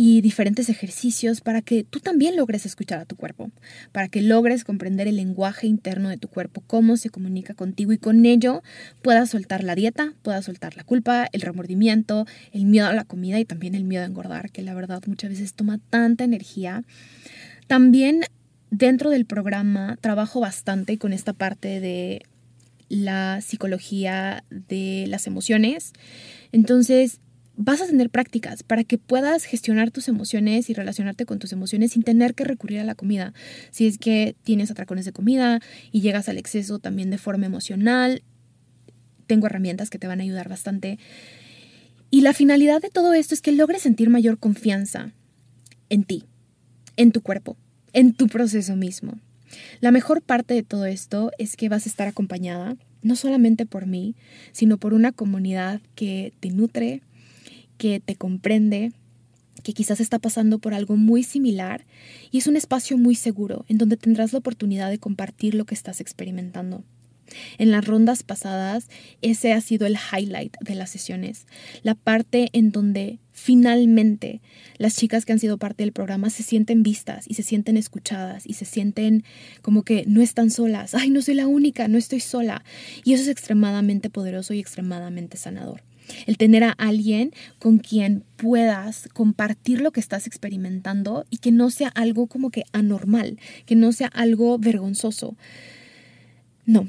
y 0.00 0.20
diferentes 0.20 0.68
ejercicios 0.68 1.40
para 1.40 1.60
que 1.60 1.82
tú 1.82 1.98
también 1.98 2.36
logres 2.36 2.64
escuchar 2.64 3.00
a 3.00 3.04
tu 3.04 3.16
cuerpo, 3.16 3.50
para 3.90 4.06
que 4.06 4.22
logres 4.22 4.62
comprender 4.62 5.08
el 5.08 5.16
lenguaje 5.16 5.66
interno 5.66 6.08
de 6.08 6.16
tu 6.16 6.28
cuerpo, 6.28 6.62
cómo 6.68 6.96
se 6.96 7.10
comunica 7.10 7.54
contigo 7.54 7.92
y 7.92 7.98
con 7.98 8.24
ello 8.24 8.62
puedas 9.02 9.30
soltar 9.30 9.64
la 9.64 9.74
dieta, 9.74 10.14
puedas 10.22 10.44
soltar 10.44 10.76
la 10.76 10.84
culpa, 10.84 11.26
el 11.32 11.40
remordimiento, 11.40 12.26
el 12.52 12.64
miedo 12.64 12.86
a 12.86 12.92
la 12.92 13.02
comida 13.02 13.40
y 13.40 13.44
también 13.44 13.74
el 13.74 13.82
miedo 13.82 14.04
a 14.04 14.06
engordar, 14.06 14.52
que 14.52 14.62
la 14.62 14.72
verdad 14.72 15.02
muchas 15.08 15.30
veces 15.30 15.54
toma 15.54 15.80
tanta 15.90 16.22
energía. 16.22 16.84
También 17.66 18.20
dentro 18.70 19.10
del 19.10 19.26
programa 19.26 19.98
trabajo 20.00 20.38
bastante 20.38 20.96
con 20.98 21.12
esta 21.12 21.32
parte 21.32 21.80
de 21.80 22.22
la 22.88 23.40
psicología 23.40 24.44
de 24.48 25.06
las 25.08 25.26
emociones. 25.26 25.92
Entonces, 26.52 27.18
vas 27.58 27.82
a 27.82 27.86
tener 27.86 28.08
prácticas 28.08 28.62
para 28.62 28.84
que 28.84 28.98
puedas 28.98 29.44
gestionar 29.44 29.90
tus 29.90 30.06
emociones 30.06 30.70
y 30.70 30.74
relacionarte 30.74 31.26
con 31.26 31.40
tus 31.40 31.52
emociones 31.52 31.92
sin 31.92 32.04
tener 32.04 32.34
que 32.34 32.44
recurrir 32.44 32.78
a 32.78 32.84
la 32.84 32.94
comida. 32.94 33.34
Si 33.72 33.88
es 33.88 33.98
que 33.98 34.36
tienes 34.44 34.70
atracones 34.70 35.04
de 35.04 35.12
comida 35.12 35.60
y 35.90 36.00
llegas 36.00 36.28
al 36.28 36.38
exceso 36.38 36.78
también 36.78 37.10
de 37.10 37.18
forma 37.18 37.46
emocional, 37.46 38.22
tengo 39.26 39.46
herramientas 39.46 39.90
que 39.90 39.98
te 39.98 40.06
van 40.06 40.20
a 40.20 40.22
ayudar 40.22 40.48
bastante. 40.48 41.00
Y 42.10 42.20
la 42.20 42.32
finalidad 42.32 42.80
de 42.80 42.90
todo 42.90 43.12
esto 43.12 43.34
es 43.34 43.42
que 43.42 43.50
logres 43.50 43.82
sentir 43.82 44.08
mayor 44.08 44.38
confianza 44.38 45.12
en 45.90 46.04
ti, 46.04 46.24
en 46.96 47.10
tu 47.10 47.22
cuerpo, 47.22 47.56
en 47.92 48.14
tu 48.14 48.28
proceso 48.28 48.76
mismo. 48.76 49.18
La 49.80 49.90
mejor 49.90 50.22
parte 50.22 50.54
de 50.54 50.62
todo 50.62 50.86
esto 50.86 51.32
es 51.38 51.56
que 51.56 51.68
vas 51.68 51.86
a 51.86 51.88
estar 51.88 52.06
acompañada 52.06 52.76
no 53.02 53.16
solamente 53.16 53.66
por 53.66 53.86
mí, 53.86 54.14
sino 54.52 54.78
por 54.78 54.94
una 54.94 55.12
comunidad 55.12 55.80
que 55.94 56.32
te 56.40 56.50
nutre, 56.50 57.02
que 57.78 58.00
te 58.00 58.16
comprende, 58.16 58.92
que 59.62 59.72
quizás 59.72 60.00
está 60.00 60.18
pasando 60.18 60.58
por 60.58 60.74
algo 60.74 60.96
muy 60.96 61.22
similar 61.22 61.86
y 62.30 62.38
es 62.38 62.46
un 62.46 62.56
espacio 62.56 62.98
muy 62.98 63.14
seguro 63.14 63.64
en 63.68 63.78
donde 63.78 63.96
tendrás 63.96 64.32
la 64.32 64.40
oportunidad 64.40 64.90
de 64.90 64.98
compartir 64.98 65.54
lo 65.54 65.64
que 65.64 65.74
estás 65.74 66.00
experimentando. 66.00 66.84
En 67.58 67.70
las 67.70 67.84
rondas 67.84 68.22
pasadas, 68.22 68.88
ese 69.20 69.52
ha 69.52 69.60
sido 69.60 69.86
el 69.86 69.96
highlight 69.96 70.56
de 70.60 70.74
las 70.74 70.88
sesiones, 70.88 71.46
la 71.82 71.94
parte 71.94 72.48
en 72.52 72.70
donde 72.70 73.18
finalmente 73.32 74.40
las 74.78 74.96
chicas 74.96 75.24
que 75.24 75.32
han 75.32 75.38
sido 75.38 75.58
parte 75.58 75.82
del 75.82 75.92
programa 75.92 76.30
se 76.30 76.42
sienten 76.42 76.82
vistas 76.82 77.26
y 77.28 77.34
se 77.34 77.42
sienten 77.42 77.76
escuchadas 77.76 78.46
y 78.46 78.54
se 78.54 78.64
sienten 78.64 79.24
como 79.60 79.82
que 79.82 80.04
no 80.06 80.22
están 80.22 80.50
solas, 80.50 80.94
ay, 80.94 81.10
no 81.10 81.20
soy 81.20 81.34
la 81.34 81.46
única, 81.46 81.86
no 81.86 81.98
estoy 81.98 82.20
sola. 82.20 82.64
Y 83.04 83.12
eso 83.12 83.24
es 83.24 83.28
extremadamente 83.28 84.08
poderoso 84.08 84.54
y 84.54 84.60
extremadamente 84.60 85.36
sanador 85.36 85.82
el 86.26 86.36
tener 86.36 86.64
a 86.64 86.72
alguien 86.72 87.32
con 87.58 87.78
quien 87.78 88.24
puedas 88.36 89.08
compartir 89.12 89.80
lo 89.80 89.90
que 89.90 90.00
estás 90.00 90.26
experimentando 90.26 91.26
y 91.30 91.38
que 91.38 91.52
no 91.52 91.70
sea 91.70 91.88
algo 91.88 92.26
como 92.26 92.50
que 92.50 92.64
anormal, 92.72 93.38
que 93.66 93.76
no 93.76 93.92
sea 93.92 94.08
algo 94.08 94.58
vergonzoso. 94.58 95.36
No, 96.66 96.88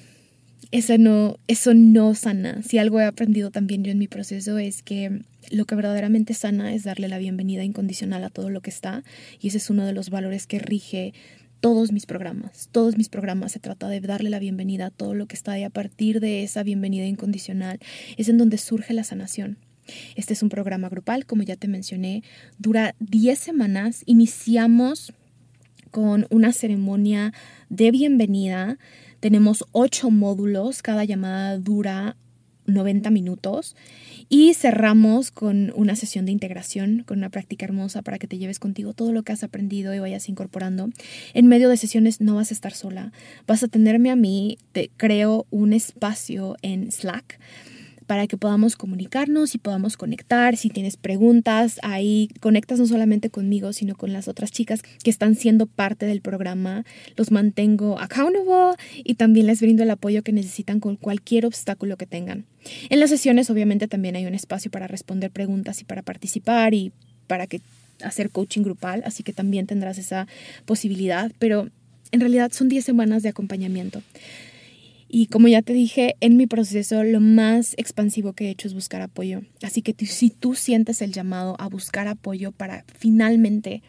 eso 0.72 0.98
no, 0.98 1.40
eso 1.48 1.74
no 1.74 2.14
sana. 2.14 2.62
Si 2.64 2.78
algo 2.78 3.00
he 3.00 3.06
aprendido 3.06 3.50
también 3.50 3.84
yo 3.84 3.92
en 3.92 3.98
mi 3.98 4.08
proceso 4.08 4.58
es 4.60 4.84
que 4.84 5.22
lo 5.52 5.66
que 5.66 5.76
verdaderamente 5.76 6.34
sana 6.34 6.74
es 6.74 6.84
darle 6.84 7.08
la 7.08 7.18
bienvenida 7.18 7.64
incondicional 7.64 8.24
a 8.24 8.30
todo 8.30 8.50
lo 8.50 8.62
que 8.62 8.70
está 8.70 9.04
y 9.42 9.48
ese 9.48 9.58
es 9.58 9.70
uno 9.70 9.86
de 9.86 9.94
los 9.94 10.10
valores 10.10 10.46
que 10.46 10.60
rige 10.60 11.14
todos 11.60 11.92
mis 11.92 12.06
programas. 12.06 12.70
Todos 12.72 12.98
mis 12.98 13.10
programas 13.10 13.52
se 13.52 13.60
trata 13.60 13.88
de 13.88 14.02
darle 14.02 14.30
la 14.30 14.40
bienvenida 14.40 14.88
a 14.88 14.92
todo 14.92 15.14
lo 15.14 15.28
que 15.28 15.36
está 15.36 15.58
y 15.60 15.64
a 15.64 15.70
partir 15.70 16.20
de 16.20 16.44
esa 16.44 16.64
bienvenida 16.64 17.06
incondicional 17.06 17.80
es 18.18 18.30
en 18.30 18.38
donde 18.38 18.58
surge 18.58 18.94
la 18.94 19.04
sanación. 19.04 19.58
Este 20.16 20.34
es 20.34 20.44
un 20.44 20.50
programa 20.50 20.90
grupal, 20.90 21.26
como 21.26 21.44
ya 21.44 21.56
te 21.56 21.68
mencioné, 21.68 22.24
dura 22.58 22.96
10 23.00 23.38
semanas. 23.38 24.04
Iniciamos 24.06 25.14
con 25.92 26.28
una 26.30 26.54
ceremonia 26.54 27.34
de 27.70 27.92
bienvenida. 27.92 28.78
Tenemos 29.20 29.66
8 29.72 30.12
módulos, 30.12 30.82
cada 30.82 31.04
llamada 31.04 31.58
dura 31.58 32.16
90 32.70 33.10
minutos 33.10 33.76
y 34.30 34.54
cerramos 34.54 35.32
con 35.32 35.72
una 35.76 35.96
sesión 35.96 36.26
de 36.26 36.32
integración, 36.32 37.04
con 37.06 37.18
una 37.18 37.30
práctica 37.30 37.66
hermosa 37.66 38.02
para 38.02 38.20
que 38.20 38.28
te 38.28 38.38
lleves 38.38 38.60
contigo 38.60 38.94
todo 38.94 39.12
lo 39.12 39.24
que 39.24 39.32
has 39.32 39.44
aprendido 39.44 39.94
y 39.94 40.00
vayas 40.00 40.30
incorporando. 40.30 40.90
En 41.34 41.48
medio 41.48 41.70
de 41.70 41.78
sesiones 41.78 42.22
no 42.22 42.36
vas 42.36 42.52
a 42.52 42.54
estar 42.54 42.74
sola, 42.74 43.12
vas 43.48 43.64
a 43.64 43.68
tenerme 43.68 44.12
a 44.12 44.16
mí, 44.16 44.58
te 44.72 44.92
creo 44.98 45.48
un 45.50 45.74
espacio 45.74 46.56
en 46.62 46.92
Slack 46.92 47.40
para 48.10 48.26
que 48.26 48.38
podamos 48.38 48.76
comunicarnos 48.76 49.54
y 49.54 49.60
podamos 49.60 49.96
conectar. 49.96 50.58
Si 50.58 50.70
tienes 50.70 50.98
preguntas, 50.98 51.80
ahí 51.84 52.30
conectas 52.40 52.80
no 52.80 52.88
solamente 52.88 53.30
conmigo, 53.30 53.72
sino 53.72 53.94
con 53.94 54.14
las 54.14 54.28
otras 54.28 54.50
chicas 54.50 54.82
que 55.04 55.12
están 55.12 55.36
siendo 55.36 55.68
parte 55.68 56.08
del 56.08 56.20
programa. 56.20 56.86
Los 57.18 57.30
mantengo 57.30 58.00
accountable 58.00 58.74
y 58.96 59.14
también 59.14 59.46
les 59.46 59.62
brindo 59.62 59.84
el 59.84 59.92
apoyo 59.92 60.24
que 60.24 60.32
necesitan 60.32 60.80
con 60.80 60.96
cualquier 60.96 61.46
obstáculo 61.46 61.98
que 61.98 62.08
tengan. 62.08 62.46
En 62.90 63.00
las 63.00 63.12
sesiones 63.12 63.52
obviamente 63.52 63.88
también 63.88 64.16
hay 64.16 64.26
un 64.26 64.34
espacio 64.34 64.72
para 64.72 64.88
responder 64.88 65.30
preguntas 65.30 65.80
y 65.82 65.84
para 65.84 66.02
participar 66.02 66.74
y 66.74 66.92
para 67.28 67.46
que 67.46 67.62
hacer 68.02 68.32
coaching 68.32 68.64
grupal, 68.64 69.04
así 69.06 69.22
que 69.22 69.34
también 69.34 69.68
tendrás 69.68 70.00
esa 70.00 70.26
posibilidad, 70.66 71.32
pero 71.38 71.70
en 72.12 72.22
realidad 72.22 72.52
son 72.54 72.70
10 72.70 72.84
semanas 72.84 73.22
de 73.22 73.30
acompañamiento. 73.30 74.02
Y 75.12 75.26
como 75.26 75.48
ya 75.48 75.64
te 75.64 75.74
dije, 75.74 76.16
en 76.22 76.38
mi 76.38 76.46
proceso 76.46 77.04
lo 77.04 77.20
más 77.20 77.74
expansivo 77.78 78.34
que 78.34 78.46
he 78.46 78.50
hecho 78.52 78.68
es 78.68 78.76
buscar 78.76 79.02
apoyo. 79.02 79.42
Así 79.64 79.82
que 79.82 79.96
si 80.06 80.30
tú 80.30 80.54
sientes 80.54 81.02
el 81.02 81.12
llamado 81.12 81.56
a 81.60 81.68
buscar 81.68 82.08
apoyo 82.08 82.52
para 82.52 82.86
finalmente 82.96 83.82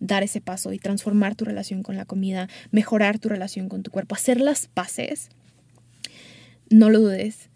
dar 0.00 0.22
ese 0.22 0.42
paso 0.42 0.74
y 0.74 0.78
transformar 0.78 1.34
tu 1.34 1.46
relación 1.46 1.82
con 1.82 1.96
la 1.96 2.04
comida, 2.04 2.50
mejorar 2.72 3.18
tu 3.18 3.30
relación 3.30 3.70
con 3.70 3.82
tu 3.82 3.90
cuerpo, 3.90 4.14
hacer 4.14 4.38
las 4.38 4.66
paces, 4.66 5.30
no 6.68 6.90
lo 6.90 7.00
dudes. 7.00 7.48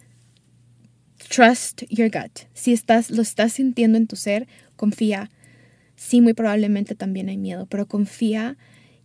Trust 1.28 1.82
your 1.90 2.10
gut. 2.10 2.48
Si 2.54 2.72
estás, 2.72 3.10
lo 3.10 3.20
estás 3.20 3.52
sintiendo 3.52 3.98
en 3.98 4.06
tu 4.06 4.16
ser, 4.16 4.48
confía. 4.76 5.30
Sí, 5.94 6.22
muy 6.22 6.32
probablemente 6.32 6.94
también 6.94 7.28
hay 7.28 7.36
miedo, 7.36 7.66
pero 7.66 7.86
confía 7.86 8.56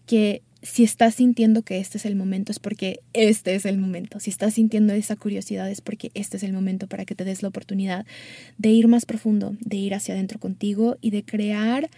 que 0.05 0.41
si 0.65 0.83
estás 0.83 1.15
sintiendo 1.15 1.61
que 1.61 1.77
este 1.77 1.99
es 1.99 2.05
el 2.05 2.15
momento, 2.15 2.51
es 2.51 2.57
porque 2.57 3.01
este 3.13 3.53
es 3.53 3.65
el 3.65 3.77
momento. 3.77 4.19
Si 4.19 4.31
estás 4.31 4.55
sintiendo 4.55 4.93
esa 4.93 5.15
curiosidad, 5.15 5.69
es 5.69 5.79
porque 5.79 6.09
este 6.15 6.37
es 6.37 6.43
el 6.43 6.53
momento 6.53 6.87
para 6.87 7.05
que 7.05 7.13
te 7.13 7.23
des 7.23 7.43
la 7.43 7.49
oportunidad 7.49 8.05
de 8.57 8.69
ir 8.69 8.87
más 8.87 9.05
profundo, 9.05 9.55
de 9.59 9.77
ir 9.77 9.93
hacia 9.93 10.15
adentro 10.15 10.39
contigo 10.39 10.97
y 11.01 11.11
de 11.11 11.23
crear 11.23 11.89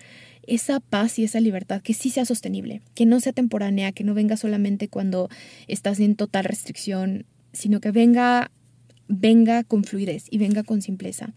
esa 0.48 0.82
paz 0.82 1.18
y 1.18 1.24
esa 1.24 1.40
libertad 1.40 1.82
que 1.82 1.94
sí 1.94 2.10
sea 2.10 2.26
sostenible, 2.26 2.82
que 2.94 3.06
no 3.06 3.22
sea 3.22 3.32
temporánea, 3.32 3.94
que 3.94 4.04
no 4.04 4.14
venga 4.14 4.36
solamente 4.36 4.90
cuando 4.90 5.30
estás 5.68 6.02
en 6.02 6.16
total 6.16 6.44
restricción, 6.44 7.26
sino 7.54 7.80
que 7.80 7.92
venga 7.92 8.52
venga 9.08 9.64
con 9.64 9.84
fluidez 9.84 10.26
y 10.30 10.38
venga 10.38 10.64
con 10.64 10.82
simpleza. 10.82 11.34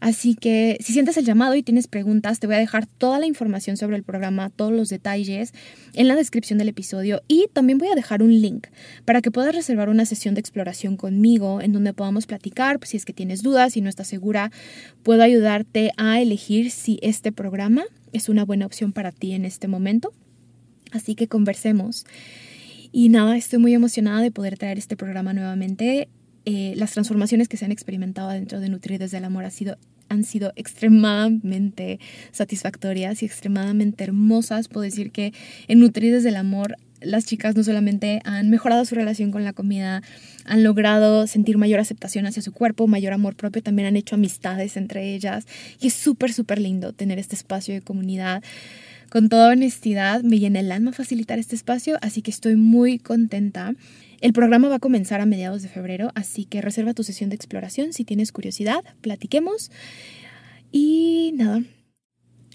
Así 0.00 0.34
que 0.34 0.78
si 0.80 0.94
sientes 0.94 1.16
el 1.18 1.26
llamado 1.26 1.54
y 1.54 1.62
tienes 1.62 1.86
preguntas, 1.86 2.40
te 2.40 2.46
voy 2.46 2.56
a 2.56 2.60
dejar 2.60 2.86
toda 2.86 3.18
la 3.18 3.26
información 3.26 3.76
sobre 3.76 3.96
el 3.96 4.02
programa, 4.02 4.48
todos 4.48 4.72
los 4.72 4.88
detalles 4.88 5.52
en 5.92 6.08
la 6.08 6.16
descripción 6.16 6.58
del 6.58 6.68
episodio 6.68 7.22
y 7.28 7.48
también 7.52 7.78
voy 7.78 7.88
a 7.88 7.94
dejar 7.94 8.22
un 8.22 8.40
link 8.40 8.68
para 9.04 9.20
que 9.20 9.30
puedas 9.30 9.54
reservar 9.54 9.90
una 9.90 10.06
sesión 10.06 10.34
de 10.34 10.40
exploración 10.40 10.96
conmigo 10.96 11.60
en 11.60 11.72
donde 11.72 11.92
podamos 11.92 12.26
platicar, 12.26 12.78
pues, 12.78 12.90
si 12.90 12.96
es 12.96 13.04
que 13.04 13.12
tienes 13.12 13.42
dudas, 13.42 13.74
si 13.74 13.82
no 13.82 13.90
estás 13.90 14.06
segura, 14.06 14.50
puedo 15.02 15.22
ayudarte 15.22 15.92
a 15.98 16.20
elegir 16.20 16.70
si 16.70 16.98
este 17.02 17.30
programa 17.30 17.84
es 18.12 18.28
una 18.28 18.44
buena 18.44 18.66
opción 18.66 18.92
para 18.92 19.12
ti 19.12 19.32
en 19.32 19.44
este 19.44 19.68
momento. 19.68 20.12
Así 20.92 21.14
que 21.14 21.28
conversemos. 21.28 22.04
Y 22.92 23.08
nada, 23.08 23.36
estoy 23.36 23.58
muy 23.60 23.74
emocionada 23.74 24.20
de 24.20 24.30
poder 24.30 24.58
traer 24.58 24.78
este 24.78 24.96
programa 24.96 25.32
nuevamente. 25.32 26.08
Eh, 26.44 26.74
las 26.76 26.92
transformaciones 26.92 27.48
que 27.48 27.56
se 27.56 27.64
han 27.64 27.72
experimentado 27.72 28.30
dentro 28.30 28.60
de 28.60 28.68
Nutrir 28.68 28.98
desde 28.98 29.18
el 29.18 29.24
Amor 29.24 29.44
han 30.08 30.24
sido 30.24 30.52
extremadamente 30.56 32.00
satisfactorias 32.32 33.22
y 33.22 33.26
extremadamente 33.26 34.04
hermosas. 34.04 34.68
Puedo 34.68 34.82
decir 34.82 35.10
que 35.12 35.32
en 35.68 35.80
Nutrir 35.80 36.12
desde 36.12 36.30
el 36.30 36.36
Amor 36.36 36.76
las 37.00 37.24
chicas 37.24 37.56
no 37.56 37.64
solamente 37.64 38.20
han 38.24 38.50
mejorado 38.50 38.84
su 38.84 38.94
relación 38.94 39.30
con 39.30 39.44
la 39.44 39.52
comida, 39.52 40.02
han 40.44 40.62
logrado 40.62 41.26
sentir 41.26 41.58
mayor 41.58 41.80
aceptación 41.80 42.26
hacia 42.26 42.42
su 42.42 42.52
cuerpo, 42.52 42.86
mayor 42.86 43.12
amor 43.12 43.36
propio, 43.36 43.62
también 43.62 43.88
han 43.88 43.96
hecho 43.96 44.16
amistades 44.16 44.76
entre 44.76 45.14
ellas 45.14 45.46
y 45.80 45.88
es 45.88 45.94
súper, 45.94 46.32
súper 46.32 46.60
lindo 46.60 46.92
tener 46.92 47.18
este 47.18 47.36
espacio 47.36 47.74
de 47.74 47.82
comunidad. 47.82 48.42
Con 49.10 49.28
toda 49.28 49.50
honestidad, 49.50 50.22
me 50.22 50.38
llena 50.38 50.60
el 50.60 50.70
alma 50.70 50.92
facilitar 50.92 51.38
este 51.40 51.56
espacio, 51.56 51.98
así 52.00 52.22
que 52.22 52.30
estoy 52.30 52.54
muy 52.54 52.98
contenta. 52.98 53.74
El 54.20 54.34
programa 54.34 54.68
va 54.68 54.76
a 54.76 54.80
comenzar 54.80 55.20
a 55.20 55.26
mediados 55.26 55.62
de 55.62 55.68
febrero, 55.68 56.10
así 56.14 56.44
que 56.44 56.60
reserva 56.60 56.92
tu 56.92 57.02
sesión 57.02 57.30
de 57.30 57.36
exploración 57.36 57.92
si 57.94 58.04
tienes 58.04 58.32
curiosidad, 58.32 58.84
platiquemos. 59.00 59.70
Y 60.70 61.32
nada, 61.36 61.62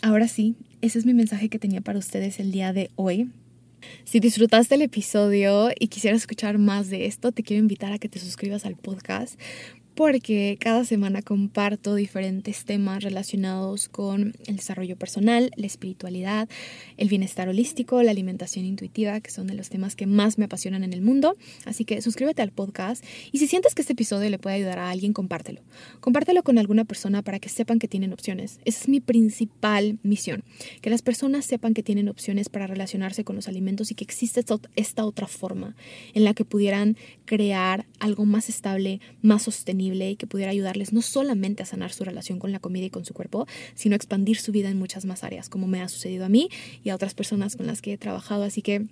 ahora 0.03 0.27
sí, 0.27 0.55
ese 0.81 0.99
es 0.99 1.05
mi 1.05 1.13
mensaje 1.13 1.49
que 1.49 1.57
tenía 1.57 1.81
para 1.81 1.97
ustedes 1.97 2.39
el 2.39 2.51
día 2.51 2.71
de 2.71 2.91
hoy. 2.95 3.31
Si 4.03 4.19
disfrutaste 4.19 4.75
el 4.75 4.83
episodio 4.83 5.69
y 5.79 5.87
quisieras 5.87 6.21
escuchar 6.21 6.57
más 6.59 6.89
de 6.89 7.07
esto, 7.07 7.31
te 7.31 7.43
quiero 7.43 7.61
invitar 7.61 7.91
a 7.91 7.99
que 7.99 8.09
te 8.09 8.19
suscribas 8.19 8.65
al 8.65 8.75
podcast 8.75 9.39
porque 9.95 10.57
cada 10.59 10.83
semana 10.83 11.21
comparto 11.21 11.95
diferentes 11.95 12.65
temas 12.65 13.01
relacionados 13.01 13.87
con 13.87 14.33
el 14.45 14.57
desarrollo 14.57 14.97
personal, 14.97 15.51
la 15.55 15.65
espiritualidad, 15.65 16.49
el 16.97 17.07
bienestar 17.07 17.47
holístico, 17.47 18.03
la 18.03 18.11
alimentación 18.11 18.65
intuitiva, 18.65 19.21
que 19.21 19.31
son 19.31 19.47
de 19.47 19.53
los 19.53 19.69
temas 19.69 19.95
que 19.95 20.05
más 20.05 20.37
me 20.37 20.45
apasionan 20.45 20.83
en 20.83 20.91
el 20.91 21.01
mundo. 21.01 21.37
Así 21.63 21.85
que 21.85 22.01
suscríbete 22.01 22.41
al 22.41 22.51
podcast 22.51 23.05
y 23.31 23.37
si 23.37 23.47
sientes 23.47 23.73
que 23.73 23.81
este 23.81 23.93
episodio 23.93 24.29
le 24.29 24.37
puede 24.37 24.57
ayudar 24.57 24.79
a 24.79 24.89
alguien, 24.89 25.13
compártelo. 25.13 25.61
Compártelo 26.01 26.43
con 26.43 26.57
alguna 26.57 26.83
persona 26.83 27.21
para 27.21 27.39
que 27.39 27.47
sepan 27.47 27.79
que 27.79 27.87
tienen 27.87 28.11
opciones. 28.11 28.59
Esa 28.65 28.81
es 28.81 28.89
mi 28.89 28.99
principal 28.99 29.97
misión, 30.03 30.43
que 30.81 30.89
las 30.89 31.03
personas 31.03 31.45
sepan 31.45 31.73
que 31.73 31.83
tienen 31.83 32.09
opciones 32.09 32.49
para 32.49 32.67
relacionarse 32.67 33.23
con 33.23 33.37
los 33.37 33.47
alimentos 33.47 33.91
y 33.91 33.95
que 33.95 34.03
existe 34.03 34.43
esta 34.75 35.05
otra 35.05 35.27
forma 35.27 35.77
en 36.13 36.25
la 36.25 36.33
que 36.33 36.43
pudieran 36.43 36.97
crear 37.23 37.85
algo 37.99 38.25
más 38.25 38.49
estable, 38.49 38.99
más 39.21 39.43
sostenible 39.43 39.84
y 39.93 40.15
que 40.15 40.27
pudiera 40.27 40.51
ayudarles 40.51 40.93
no 40.93 41.01
solamente 41.01 41.63
a 41.63 41.65
sanar 41.65 41.91
su 41.91 42.03
relación 42.03 42.39
con 42.39 42.51
la 42.51 42.59
comida 42.59 42.85
y 42.85 42.89
con 42.89 43.05
su 43.05 43.13
cuerpo, 43.13 43.47
sino 43.73 43.93
a 43.93 43.97
expandir 43.97 44.37
su 44.37 44.51
vida 44.51 44.69
en 44.69 44.79
muchas 44.79 45.05
más 45.05 45.23
áreas, 45.23 45.49
como 45.49 45.67
me 45.67 45.81
ha 45.81 45.87
sucedido 45.87 46.25
a 46.25 46.29
mí 46.29 46.49
y 46.83 46.89
a 46.89 46.95
otras 46.95 47.13
personas 47.13 47.55
con 47.55 47.67
las 47.67 47.81
que 47.81 47.93
he 47.93 47.97
trabajado. 47.97 48.43
Así 48.43 48.61
que 48.61 48.85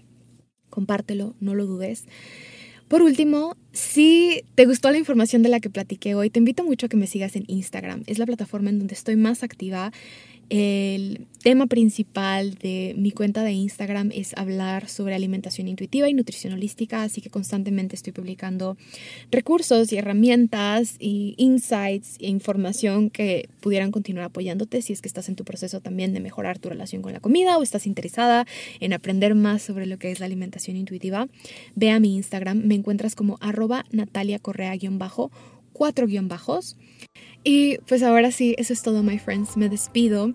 compártelo, 0.69 1.35
no 1.39 1.55
lo 1.55 1.65
dudes. 1.65 2.05
Por 2.87 3.01
último, 3.01 3.57
si 3.71 4.43
te 4.55 4.65
gustó 4.65 4.91
la 4.91 4.97
información 4.97 5.41
de 5.41 5.49
la 5.49 5.59
que 5.59 5.69
platiqué 5.69 6.15
hoy, 6.15 6.29
te 6.29 6.39
invito 6.39 6.63
mucho 6.63 6.85
a 6.85 6.89
que 6.89 6.97
me 6.97 7.07
sigas 7.07 7.35
en 7.35 7.45
Instagram. 7.47 8.03
Es 8.05 8.19
la 8.19 8.25
plataforma 8.25 8.69
en 8.69 8.79
donde 8.79 8.93
estoy 8.93 9.15
más 9.15 9.41
activa 9.41 9.91
el 10.49 11.27
tema 11.41 11.67
principal 11.67 12.53
de 12.55 12.95
mi 12.97 13.11
cuenta 13.11 13.43
de 13.43 13.51
Instagram 13.51 14.11
es 14.13 14.33
hablar 14.37 14.87
sobre 14.87 15.13
alimentación 15.13 15.67
intuitiva 15.67 16.07
y 16.07 16.13
nutrición 16.13 16.53
holística, 16.53 17.03
así 17.03 17.21
que 17.21 17.29
constantemente 17.29 17.95
estoy 17.95 18.13
publicando 18.13 18.77
recursos 19.29 19.91
y 19.91 19.97
herramientas 19.97 20.95
y 20.99 21.35
insights 21.37 22.17
e 22.19 22.27
información 22.27 23.09
que 23.09 23.49
pudieran 23.59 23.91
continuar 23.91 24.25
apoyándote 24.25 24.81
si 24.81 24.93
es 24.93 25.01
que 25.01 25.07
estás 25.07 25.27
en 25.27 25.35
tu 25.35 25.43
proceso 25.43 25.81
también 25.81 26.13
de 26.13 26.19
mejorar 26.19 26.59
tu 26.59 26.69
relación 26.69 27.01
con 27.01 27.13
la 27.13 27.19
comida 27.19 27.57
o 27.57 27.63
estás 27.63 27.85
interesada 27.85 28.45
en 28.79 28.93
aprender 28.93 29.35
más 29.35 29.61
sobre 29.61 29.85
lo 29.85 29.97
que 29.97 30.11
es 30.11 30.19
la 30.19 30.27
alimentación 30.27 30.77
intuitiva. 30.77 31.27
Ve 31.75 31.91
a 31.91 31.99
mi 31.99 32.15
Instagram, 32.15 32.61
me 32.65 32.75
encuentras 32.75 33.15
como 33.15 33.37
arroba 33.41 33.85
Natalia 33.91 34.39
Correa-bajo 34.39 35.31
cuatro 35.73 36.07
guion 36.07 36.27
bajos. 36.27 36.77
Y 37.43 37.77
pues 37.79 38.03
ahora 38.03 38.31
sí, 38.31 38.55
eso 38.57 38.71
es 38.73 38.81
todo, 38.81 39.03
my 39.03 39.19
friends. 39.19 39.57
Me 39.57 39.67
despido. 39.67 40.33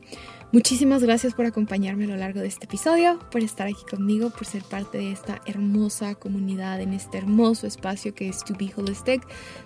Muchísimas 0.50 1.02
gracias 1.02 1.34
por 1.34 1.44
acompañarme 1.44 2.04
a 2.04 2.08
lo 2.08 2.16
largo 2.16 2.40
de 2.40 2.46
este 2.46 2.64
episodio, 2.64 3.18
por 3.30 3.42
estar 3.42 3.66
aquí 3.66 3.82
conmigo, 3.90 4.30
por 4.30 4.46
ser 4.46 4.62
parte 4.62 4.96
de 4.96 5.12
esta 5.12 5.42
hermosa 5.44 6.14
comunidad, 6.14 6.80
en 6.80 6.94
este 6.94 7.18
hermoso 7.18 7.66
espacio 7.66 8.14
que 8.14 8.30
es 8.30 8.44
To 8.44 8.54
Be 8.58 8.72
Holistic. 8.74 9.22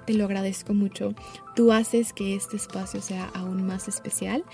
Te 0.07 0.15
lo 0.15 0.25
agradezco 0.25 0.75
mucho. 0.75 1.15
Tú 1.55 1.71
haces 1.71 2.13
que 2.13 2.35
este 2.35 2.57
espacio 2.57 3.01
sea 3.01 3.27
aún 3.33 3.65
más 3.65 3.87
especial. 3.87 4.45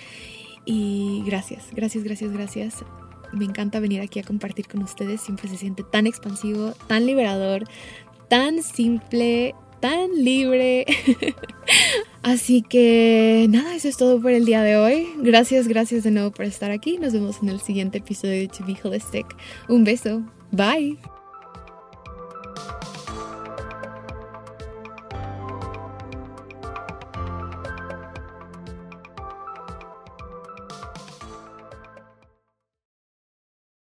Y 0.67 1.23
gracias, 1.25 1.69
gracias, 1.73 2.05
gracias, 2.05 2.31
gracias. 2.31 2.85
Me 3.33 3.47
encanta 3.47 3.81
venir 3.81 4.03
aquí 4.03 4.19
a 4.19 4.23
compartir 4.23 4.69
con 4.69 4.83
ustedes. 4.83 5.23
Siempre 5.23 5.49
se 5.49 5.57
siente 5.57 5.83
tan 5.83 6.07
expansivo, 6.07 6.73
tan 6.89 7.07
liberador, 7.07 7.65
tan 8.29 8.63
simple, 8.63 9.55
tan 9.81 10.25
libre. 10.25 10.87
Así 12.23 12.63
que 12.63 13.47
nada, 13.49 13.75
eso 13.75 13.89
es 13.89 13.97
todo 13.97 14.21
por 14.21 14.33
el 14.33 14.45
día 14.45 14.63
de 14.63 14.77
hoy. 14.77 15.09
Gracias, 15.19 15.69
gracias 15.69 16.05
de 16.05 16.11
nuevo 16.11 16.31
por 16.31 16.45
estar 16.45 16.71
aquí. 16.71 16.99
Nos 16.99 17.13
vemos 17.13 17.43
en 17.43 17.49
el 17.49 17.61
siguiente 17.61 17.99
episodio 17.99 18.35
de 18.35 18.49
To 18.49 18.65
Be 18.67 18.77
Holistic. 18.83 19.27
Un 19.69 19.85
beso. 19.85 20.23
Bye. 20.51 20.99